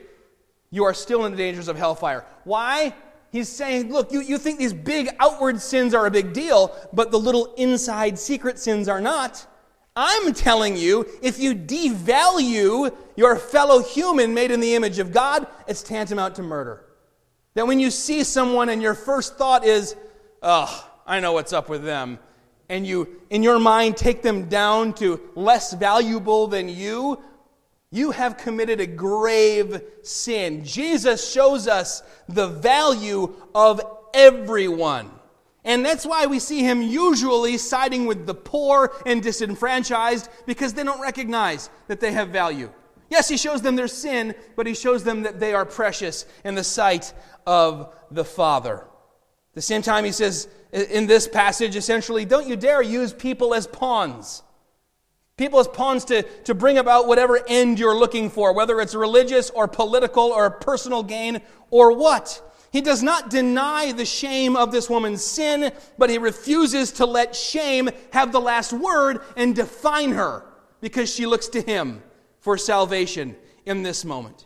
you 0.70 0.84
are 0.84 0.94
still 0.94 1.24
in 1.24 1.32
the 1.32 1.38
dangers 1.38 1.68
of 1.68 1.76
hellfire. 1.76 2.26
Why? 2.44 2.94
He's 3.30 3.48
saying, 3.48 3.92
look, 3.92 4.10
you, 4.12 4.20
you 4.20 4.38
think 4.38 4.58
these 4.58 4.72
big 4.72 5.08
outward 5.20 5.60
sins 5.60 5.94
are 5.94 6.06
a 6.06 6.10
big 6.10 6.32
deal, 6.32 6.74
but 6.92 7.10
the 7.10 7.18
little 7.18 7.52
inside 7.54 8.18
secret 8.18 8.58
sins 8.58 8.88
are 8.88 9.00
not. 9.00 9.46
I'm 9.94 10.32
telling 10.32 10.76
you, 10.76 11.06
if 11.22 11.38
you 11.38 11.54
devalue 11.54 12.94
your 13.16 13.36
fellow 13.36 13.82
human 13.82 14.32
made 14.32 14.50
in 14.50 14.60
the 14.60 14.74
image 14.74 14.98
of 14.98 15.12
God, 15.12 15.46
it's 15.66 15.82
tantamount 15.82 16.36
to 16.36 16.42
murder. 16.42 16.84
That 17.54 17.66
when 17.66 17.80
you 17.80 17.90
see 17.90 18.22
someone 18.22 18.68
and 18.68 18.80
your 18.80 18.94
first 18.94 19.36
thought 19.36 19.64
is, 19.64 19.96
oh, 20.42 20.88
I 21.06 21.20
know 21.20 21.32
what's 21.32 21.52
up 21.52 21.68
with 21.68 21.84
them, 21.84 22.18
and 22.68 22.86
you, 22.86 23.08
in 23.30 23.42
your 23.42 23.58
mind, 23.58 23.96
take 23.96 24.22
them 24.22 24.48
down 24.48 24.92
to 24.94 25.20
less 25.34 25.72
valuable 25.72 26.46
than 26.46 26.68
you, 26.68 27.20
you 27.90 28.10
have 28.10 28.36
committed 28.36 28.80
a 28.80 28.86
grave 28.86 29.82
sin. 30.02 30.64
Jesus 30.64 31.30
shows 31.30 31.66
us 31.66 32.02
the 32.28 32.48
value 32.48 33.34
of 33.54 33.80
everyone. 34.12 35.10
And 35.64 35.84
that's 35.84 36.06
why 36.06 36.26
we 36.26 36.38
see 36.38 36.60
him 36.60 36.82
usually 36.82 37.58
siding 37.58 38.06
with 38.06 38.26
the 38.26 38.34
poor 38.34 38.92
and 39.06 39.22
disenfranchised 39.22 40.28
because 40.46 40.74
they 40.74 40.84
don't 40.84 41.00
recognize 41.00 41.70
that 41.88 42.00
they 42.00 42.12
have 42.12 42.28
value. 42.28 42.70
Yes, 43.10 43.28
he 43.28 43.36
shows 43.36 43.62
them 43.62 43.76
their 43.76 43.88
sin, 43.88 44.34
but 44.54 44.66
he 44.66 44.74
shows 44.74 45.02
them 45.02 45.22
that 45.22 45.40
they 45.40 45.54
are 45.54 45.64
precious 45.64 46.26
in 46.44 46.54
the 46.54 46.64
sight 46.64 47.12
of 47.46 47.94
the 48.10 48.24
Father. 48.24 48.78
At 48.78 49.54
the 49.54 49.62
same 49.62 49.82
time, 49.82 50.04
he 50.04 50.12
says 50.12 50.48
in 50.72 51.06
this 51.06 51.26
passage 51.26 51.74
essentially, 51.74 52.24
don't 52.24 52.46
you 52.46 52.56
dare 52.56 52.82
use 52.82 53.12
people 53.12 53.54
as 53.54 53.66
pawns. 53.66 54.42
People 55.38 55.60
as 55.60 55.68
pawns 55.68 56.04
to, 56.06 56.22
to 56.22 56.54
bring 56.54 56.78
about 56.78 57.06
whatever 57.06 57.40
end 57.48 57.78
you're 57.78 57.96
looking 57.96 58.28
for, 58.28 58.52
whether 58.52 58.80
it's 58.80 58.94
religious 58.94 59.50
or 59.50 59.68
political 59.68 60.24
or 60.24 60.50
personal 60.50 61.02
gain 61.02 61.40
or 61.70 61.96
what. 61.96 62.42
He 62.72 62.80
does 62.80 63.02
not 63.02 63.30
deny 63.30 63.92
the 63.92 64.04
shame 64.04 64.56
of 64.56 64.72
this 64.72 64.90
woman's 64.90 65.24
sin, 65.24 65.72
but 65.96 66.10
he 66.10 66.18
refuses 66.18 66.92
to 66.92 67.06
let 67.06 67.34
shame 67.34 67.88
have 68.12 68.32
the 68.32 68.40
last 68.40 68.72
word 68.72 69.20
and 69.36 69.54
define 69.54 70.10
her 70.10 70.44
because 70.80 71.12
she 71.12 71.24
looks 71.24 71.48
to 71.48 71.62
him 71.62 72.02
for 72.40 72.58
salvation 72.58 73.36
in 73.64 73.84
this 73.84 74.04
moment. 74.04 74.44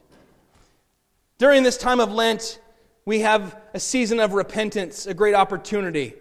During 1.39 1.63
this 1.63 1.79
time 1.79 2.01
of 2.01 2.13
Lent, 2.13 2.61
we 3.07 3.21
have 3.21 3.59
a 3.73 3.81
season 3.81 4.21
of 4.21 4.35
repentance, 4.35 5.07
a 5.07 5.15
great 5.15 5.35
opportunity. 5.35 6.15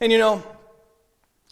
And 0.00 0.10
you 0.10 0.18
know, 0.18 0.42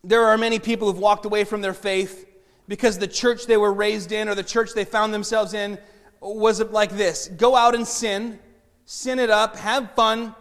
there 0.07 0.25
are 0.25 0.39
many 0.39 0.61
people 0.61 0.87
who've 0.87 1.01
walked 1.01 1.25
away 1.27 1.43
from 1.43 1.61
their 1.61 1.75
faith 1.75 2.27
because 2.69 2.99
the 2.99 3.09
church 3.09 3.47
they 3.47 3.57
were 3.57 3.73
raised 3.73 4.13
in 4.13 4.29
or 4.29 4.37
the 4.37 4.45
church 4.45 4.73
they 4.73 4.85
found 4.85 5.13
themselves 5.13 5.53
in 5.53 5.79
was 6.21 6.63
like 6.63 6.91
this 6.91 7.29
go 7.29 7.57
out 7.57 7.75
and 7.75 7.87
sin, 7.87 8.39
sin 8.85 9.19
it 9.19 9.31
up, 9.31 9.57
have 9.57 9.93
fun. 9.93 10.35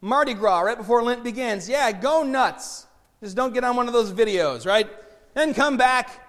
Mardi 0.00 0.32
Gras, 0.32 0.60
right 0.60 0.78
before 0.78 1.02
Lent 1.02 1.22
begins. 1.22 1.68
Yeah, 1.68 1.92
go 1.92 2.22
nuts. 2.22 2.86
Just 3.22 3.36
don't 3.36 3.52
get 3.52 3.64
on 3.64 3.76
one 3.76 3.86
of 3.86 3.92
those 3.92 4.10
videos, 4.10 4.64
right? 4.66 4.88
Then 5.34 5.52
come 5.52 5.76
back, 5.76 6.26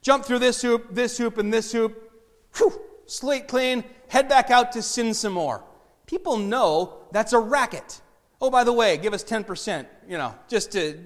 jump 0.00 0.24
through 0.24 0.38
this 0.38 0.62
hoop, 0.62 0.94
this 0.94 1.18
hoop, 1.18 1.38
and 1.38 1.52
this 1.52 1.72
hoop. 1.72 2.12
Whew, 2.56 2.80
slate 3.06 3.48
clean, 3.48 3.82
head 4.06 4.28
back 4.28 4.52
out 4.52 4.70
to 4.72 4.82
sin 4.82 5.12
some 5.12 5.32
more. 5.32 5.64
People 6.06 6.36
know 6.36 6.98
that's 7.10 7.32
a 7.32 7.38
racket. 7.40 8.00
Oh, 8.40 8.48
by 8.48 8.62
the 8.62 8.72
way, 8.72 8.96
give 8.96 9.12
us 9.12 9.24
10%, 9.24 9.86
you 10.08 10.16
know, 10.16 10.32
just 10.48 10.70
to 10.72 10.96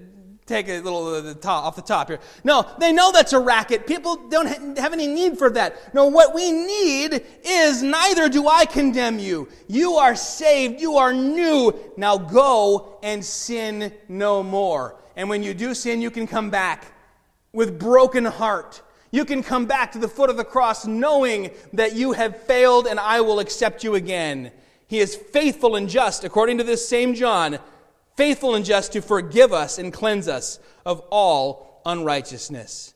take 0.47 0.69
a 0.69 0.81
little 0.81 1.23
the 1.23 1.35
top, 1.35 1.65
off 1.65 1.77
the 1.77 1.83
top 1.83 2.09
here. 2.09 2.21
No, 2.43 2.69
they 2.79 2.93
know 2.93 3.13
that's 3.13 3.33
a 3.33 3.39
racket. 3.39 3.87
People 3.87 4.29
don't 4.29 4.79
have 4.79 4.93
any 4.93 5.07
need 5.07 5.39
for 5.39 5.49
that. 5.51 5.95
No, 5.95 6.07
what 6.07 6.35
we 6.35 6.53
need 6.53 7.25
is 7.43 7.83
neither 7.83 8.29
do 8.29 8.47
I 8.47 8.67
condemn 8.67 9.19
you. 9.19 9.49
You 9.69 9.95
are 9.95 10.15
saved. 10.15 10.81
You 10.81 10.97
are 10.97 11.13
new. 11.15 11.75
Now 11.97 12.19
go 12.19 12.99
and 13.03 13.25
sin 13.25 13.93
no 14.09 14.43
more. 14.43 14.97
And 15.17 15.29
when 15.29 15.43
you 15.43 15.55
do 15.55 15.75
sin, 15.75 16.03
you 16.03 16.11
can 16.11 16.27
come 16.27 16.51
back 16.51 16.93
with 17.53 17.79
broken 17.79 18.25
heart. 18.27 18.83
You 19.13 19.25
can 19.25 19.43
come 19.43 19.65
back 19.65 19.93
to 19.93 19.99
the 19.99 20.09
foot 20.09 20.29
of 20.29 20.37
the 20.37 20.45
cross 20.45 20.87
knowing 20.87 21.53
that 21.73 21.95
you 21.95 22.13
have 22.13 22.43
failed 22.43 22.87
and 22.87 22.99
I 22.99 23.21
will 23.21 23.39
accept 23.39 23.85
you 23.85 23.95
again. 23.95 24.51
He 24.89 24.99
is 24.99 25.17
faithful 25.17 25.77
and 25.77 25.89
just, 25.89 26.25
according 26.25 26.59
to 26.59 26.65
this 26.65 26.87
same 26.87 27.15
John, 27.15 27.59
faithful 28.17 28.55
and 28.55 28.65
just 28.65 28.93
to 28.93 29.03
forgive 29.03 29.53
us 29.53 29.79
and 29.79 29.93
cleanse 29.93 30.29
us 30.29 30.59
of 30.85 31.01
all 31.11 31.83
unrighteousness. 31.85 32.95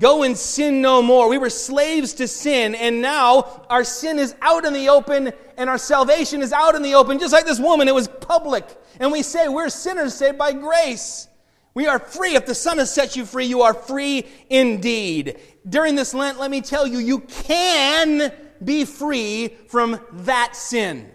Go 0.00 0.24
and 0.24 0.36
sin 0.36 0.82
no 0.82 1.02
more. 1.02 1.28
We 1.28 1.38
were 1.38 1.50
slaves 1.50 2.14
to 2.14 2.26
sin, 2.26 2.74
and 2.74 3.00
now 3.00 3.64
our 3.70 3.84
sin 3.84 4.18
is 4.18 4.34
out 4.42 4.64
in 4.64 4.72
the 4.72 4.88
open, 4.88 5.32
and 5.56 5.70
our 5.70 5.78
salvation 5.78 6.42
is 6.42 6.52
out 6.52 6.74
in 6.74 6.82
the 6.82 6.94
open. 6.94 7.20
Just 7.20 7.32
like 7.32 7.46
this 7.46 7.60
woman, 7.60 7.86
it 7.86 7.94
was 7.94 8.08
public. 8.08 8.66
And 8.98 9.12
we 9.12 9.22
say 9.22 9.46
we're 9.46 9.68
sinners 9.68 10.14
saved 10.14 10.36
by 10.36 10.52
grace. 10.52 11.28
We 11.74 11.86
are 11.86 12.00
free. 12.00 12.34
If 12.34 12.46
the 12.46 12.54
Son 12.54 12.78
has 12.78 12.92
set 12.92 13.14
you 13.14 13.24
free, 13.24 13.46
you 13.46 13.62
are 13.62 13.74
free 13.74 14.26
indeed. 14.50 15.38
During 15.68 15.94
this 15.94 16.12
Lent, 16.12 16.40
let 16.40 16.50
me 16.50 16.60
tell 16.60 16.86
you, 16.86 16.98
you 16.98 17.20
can 17.20 18.32
be 18.64 18.84
free 18.84 19.56
from 19.68 20.00
that 20.12 20.56
sin. 20.56 21.08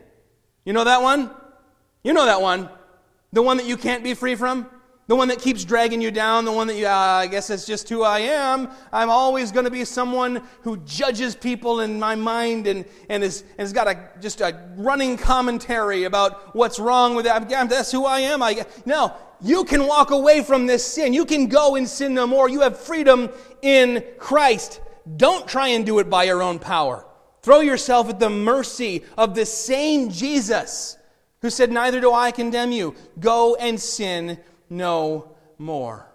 You 0.63 0.71
know 0.71 0.85
that 0.85 1.01
one? 1.01 1.31
You 2.03 2.13
know 2.13 2.25
that 2.25 2.41
one. 2.41 2.69
The 3.31 3.41
one 3.41 3.57
that 3.57 3.65
you 3.65 3.77
can't 3.77 4.03
be 4.03 4.13
free 4.13 4.35
from? 4.35 4.67
The 5.09 5.15
one 5.15 5.29
that 5.29 5.39
keeps 5.39 5.63
dragging 5.63 6.01
you 6.01 6.11
down, 6.11 6.45
the 6.45 6.51
one 6.51 6.67
that 6.67 6.75
you, 6.75 6.85
uh, 6.85 6.91
I 6.91 7.25
guess 7.25 7.47
that's 7.47 7.65
just 7.65 7.89
who 7.89 8.03
I 8.03 8.19
am. 8.19 8.69
I'm 8.93 9.09
always 9.09 9.51
going 9.51 9.65
to 9.65 9.71
be 9.71 9.83
someone 9.83 10.43
who 10.61 10.77
judges 10.77 11.35
people 11.35 11.79
in 11.79 11.99
my 11.99 12.13
mind 12.13 12.67
and, 12.67 12.85
and, 13.09 13.23
is, 13.23 13.41
and 13.41 13.61
has 13.61 13.73
got 13.73 13.87
a, 13.87 14.09
just 14.21 14.39
a 14.39 14.69
running 14.77 15.17
commentary 15.17 16.03
about 16.03 16.55
what's 16.55 16.77
wrong 16.77 17.15
with 17.15 17.25
that. 17.25 17.49
That's 17.49 17.91
who 17.91 18.05
I 18.05 18.19
am. 18.19 18.43
I, 18.43 18.67
no, 18.85 19.11
you 19.41 19.63
can 19.63 19.87
walk 19.87 20.11
away 20.11 20.43
from 20.43 20.67
this 20.67 20.85
sin. 20.85 21.11
You 21.11 21.25
can 21.25 21.47
go 21.47 21.75
and 21.75 21.89
sin 21.89 22.13
no 22.13 22.27
more. 22.27 22.47
You 22.47 22.61
have 22.61 22.79
freedom 22.79 23.29
in 23.63 24.03
Christ. 24.19 24.79
Don't 25.17 25.47
try 25.47 25.69
and 25.69 25.87
do 25.87 25.97
it 25.97 26.07
by 26.07 26.25
your 26.25 26.43
own 26.43 26.59
power. 26.59 27.03
Throw 27.41 27.61
yourself 27.61 28.09
at 28.09 28.19
the 28.19 28.29
mercy 28.29 29.03
of 29.17 29.33
the 29.33 29.47
same 29.47 30.11
Jesus 30.11 30.97
who 31.41 31.49
said, 31.49 31.71
Neither 31.71 32.01
do 32.01 32.13
I 32.13 32.31
condemn 32.31 32.71
you. 32.71 32.95
Go 33.19 33.55
and 33.55 33.79
sin 33.79 34.39
no 34.69 35.35
more. 35.57 36.09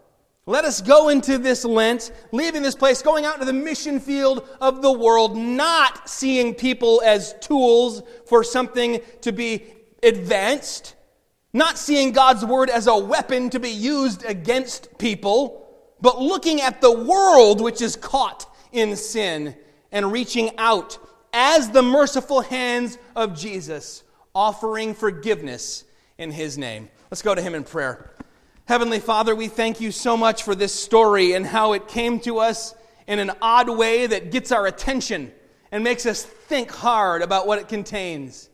Let 0.46 0.66
us 0.66 0.82
go 0.82 1.08
into 1.08 1.38
this 1.38 1.64
Lent, 1.64 2.12
leaving 2.30 2.62
this 2.62 2.74
place, 2.74 3.00
going 3.00 3.24
out 3.24 3.38
to 3.38 3.46
the 3.46 3.52
mission 3.52 3.98
field 3.98 4.46
of 4.60 4.82
the 4.82 4.92
world, 4.92 5.36
not 5.36 6.08
seeing 6.08 6.54
people 6.54 7.00
as 7.02 7.34
tools 7.40 8.02
for 8.26 8.44
something 8.44 9.00
to 9.22 9.32
be 9.32 9.64
advanced, 10.02 10.96
not 11.54 11.78
seeing 11.78 12.12
God's 12.12 12.44
word 12.44 12.68
as 12.68 12.86
a 12.86 12.96
weapon 12.96 13.48
to 13.50 13.60
be 13.60 13.70
used 13.70 14.22
against 14.26 14.98
people, 14.98 15.66
but 16.02 16.20
looking 16.20 16.60
at 16.60 16.82
the 16.82 16.92
world 16.92 17.62
which 17.62 17.80
is 17.80 17.96
caught 17.96 18.54
in 18.70 18.96
sin 18.96 19.56
and 19.90 20.12
reaching 20.12 20.50
out 20.58 20.98
as 21.32 21.70
the 21.70 21.82
merciful 21.82 22.42
hands 22.42 22.98
of 23.16 23.34
Jesus, 23.34 24.02
offering 24.34 24.94
forgiveness 24.94 25.84
in 26.18 26.30
his 26.30 26.58
name. 26.58 26.90
Let's 27.10 27.22
go 27.22 27.34
to 27.34 27.42
him 27.42 27.54
in 27.54 27.64
prayer. 27.64 28.10
Heavenly 28.66 28.98
Father, 28.98 29.34
we 29.34 29.48
thank 29.48 29.80
you 29.80 29.92
so 29.92 30.16
much 30.16 30.42
for 30.42 30.54
this 30.54 30.72
story 30.72 31.34
and 31.34 31.46
how 31.46 31.74
it 31.74 31.86
came 31.86 32.18
to 32.20 32.38
us 32.38 32.74
in 33.06 33.18
an 33.18 33.30
odd 33.42 33.68
way 33.68 34.06
that 34.06 34.30
gets 34.30 34.50
our 34.50 34.66
attention 34.66 35.30
and 35.70 35.84
makes 35.84 36.06
us 36.06 36.24
think 36.24 36.70
hard 36.70 37.22
about 37.22 37.46
what 37.46 37.58
it 37.58 37.68
contains. 37.68 38.48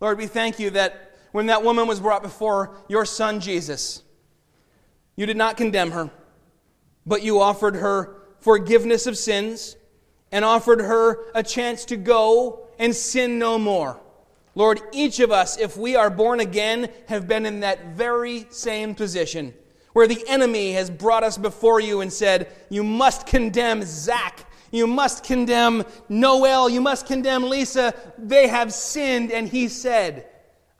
Lord, 0.00 0.18
we 0.18 0.26
thank 0.26 0.58
you 0.58 0.70
that 0.70 1.16
when 1.32 1.46
that 1.46 1.64
woman 1.64 1.86
was 1.86 2.00
brought 2.00 2.22
before 2.22 2.76
your 2.88 3.04
son 3.04 3.40
Jesus, 3.40 4.02
you 5.16 5.26
did 5.26 5.36
not 5.36 5.56
condemn 5.56 5.90
her, 5.90 6.10
but 7.04 7.22
you 7.22 7.40
offered 7.40 7.76
her 7.76 8.16
forgiveness 8.40 9.06
of 9.06 9.18
sins 9.18 9.76
and 10.30 10.44
offered 10.44 10.80
her 10.80 11.24
a 11.34 11.42
chance 11.42 11.84
to 11.86 11.96
go 11.96 12.68
and 12.78 12.94
sin 12.94 13.38
no 13.38 13.58
more. 13.58 14.00
Lord, 14.56 14.80
each 14.90 15.20
of 15.20 15.30
us, 15.30 15.58
if 15.58 15.76
we 15.76 15.96
are 15.96 16.08
born 16.08 16.40
again, 16.40 16.88
have 17.08 17.28
been 17.28 17.44
in 17.44 17.60
that 17.60 17.94
very 17.94 18.46
same 18.48 18.94
position 18.94 19.52
where 19.92 20.08
the 20.08 20.24
enemy 20.26 20.72
has 20.72 20.90
brought 20.90 21.22
us 21.22 21.36
before 21.36 21.78
you 21.78 22.00
and 22.00 22.10
said, 22.10 22.50
You 22.70 22.82
must 22.82 23.26
condemn 23.26 23.82
Zach. 23.84 24.46
You 24.70 24.86
must 24.86 25.24
condemn 25.24 25.84
Noel. 26.08 26.70
You 26.70 26.80
must 26.80 27.06
condemn 27.06 27.44
Lisa. 27.44 27.94
They 28.16 28.48
have 28.48 28.72
sinned. 28.72 29.30
And 29.30 29.46
he 29.46 29.68
said, 29.68 30.26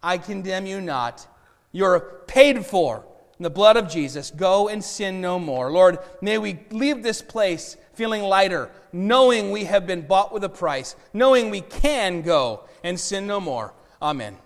I 0.03 0.17
condemn 0.19 0.65
you 0.65 0.81
not. 0.81 1.27
You're 1.71 2.01
paid 2.27 2.65
for 2.65 3.05
in 3.39 3.43
the 3.43 3.51
blood 3.51 3.77
of 3.77 3.91
Jesus. 3.91 4.31
Go 4.31 4.69
and 4.69 4.83
sin 4.83 5.21
no 5.21 5.39
more. 5.39 5.71
Lord, 5.71 5.99
may 6.23 6.39
we 6.39 6.61
leave 6.71 7.03
this 7.03 7.21
place 7.21 7.77
feeling 7.93 8.23
lighter, 8.23 8.71
knowing 8.93 9.51
we 9.51 9.65
have 9.65 9.87
been 9.87 10.01
bought 10.01 10.33
with 10.33 10.45
a 10.45 10.49
price, 10.49 10.97
knowing 11.13 11.51
we 11.51 11.61
can 11.61 12.23
go 12.23 12.66
and 12.87 13.01
sin 13.01 13.27
no 13.27 13.41
more. 13.41 13.75
Amen. 14.01 14.37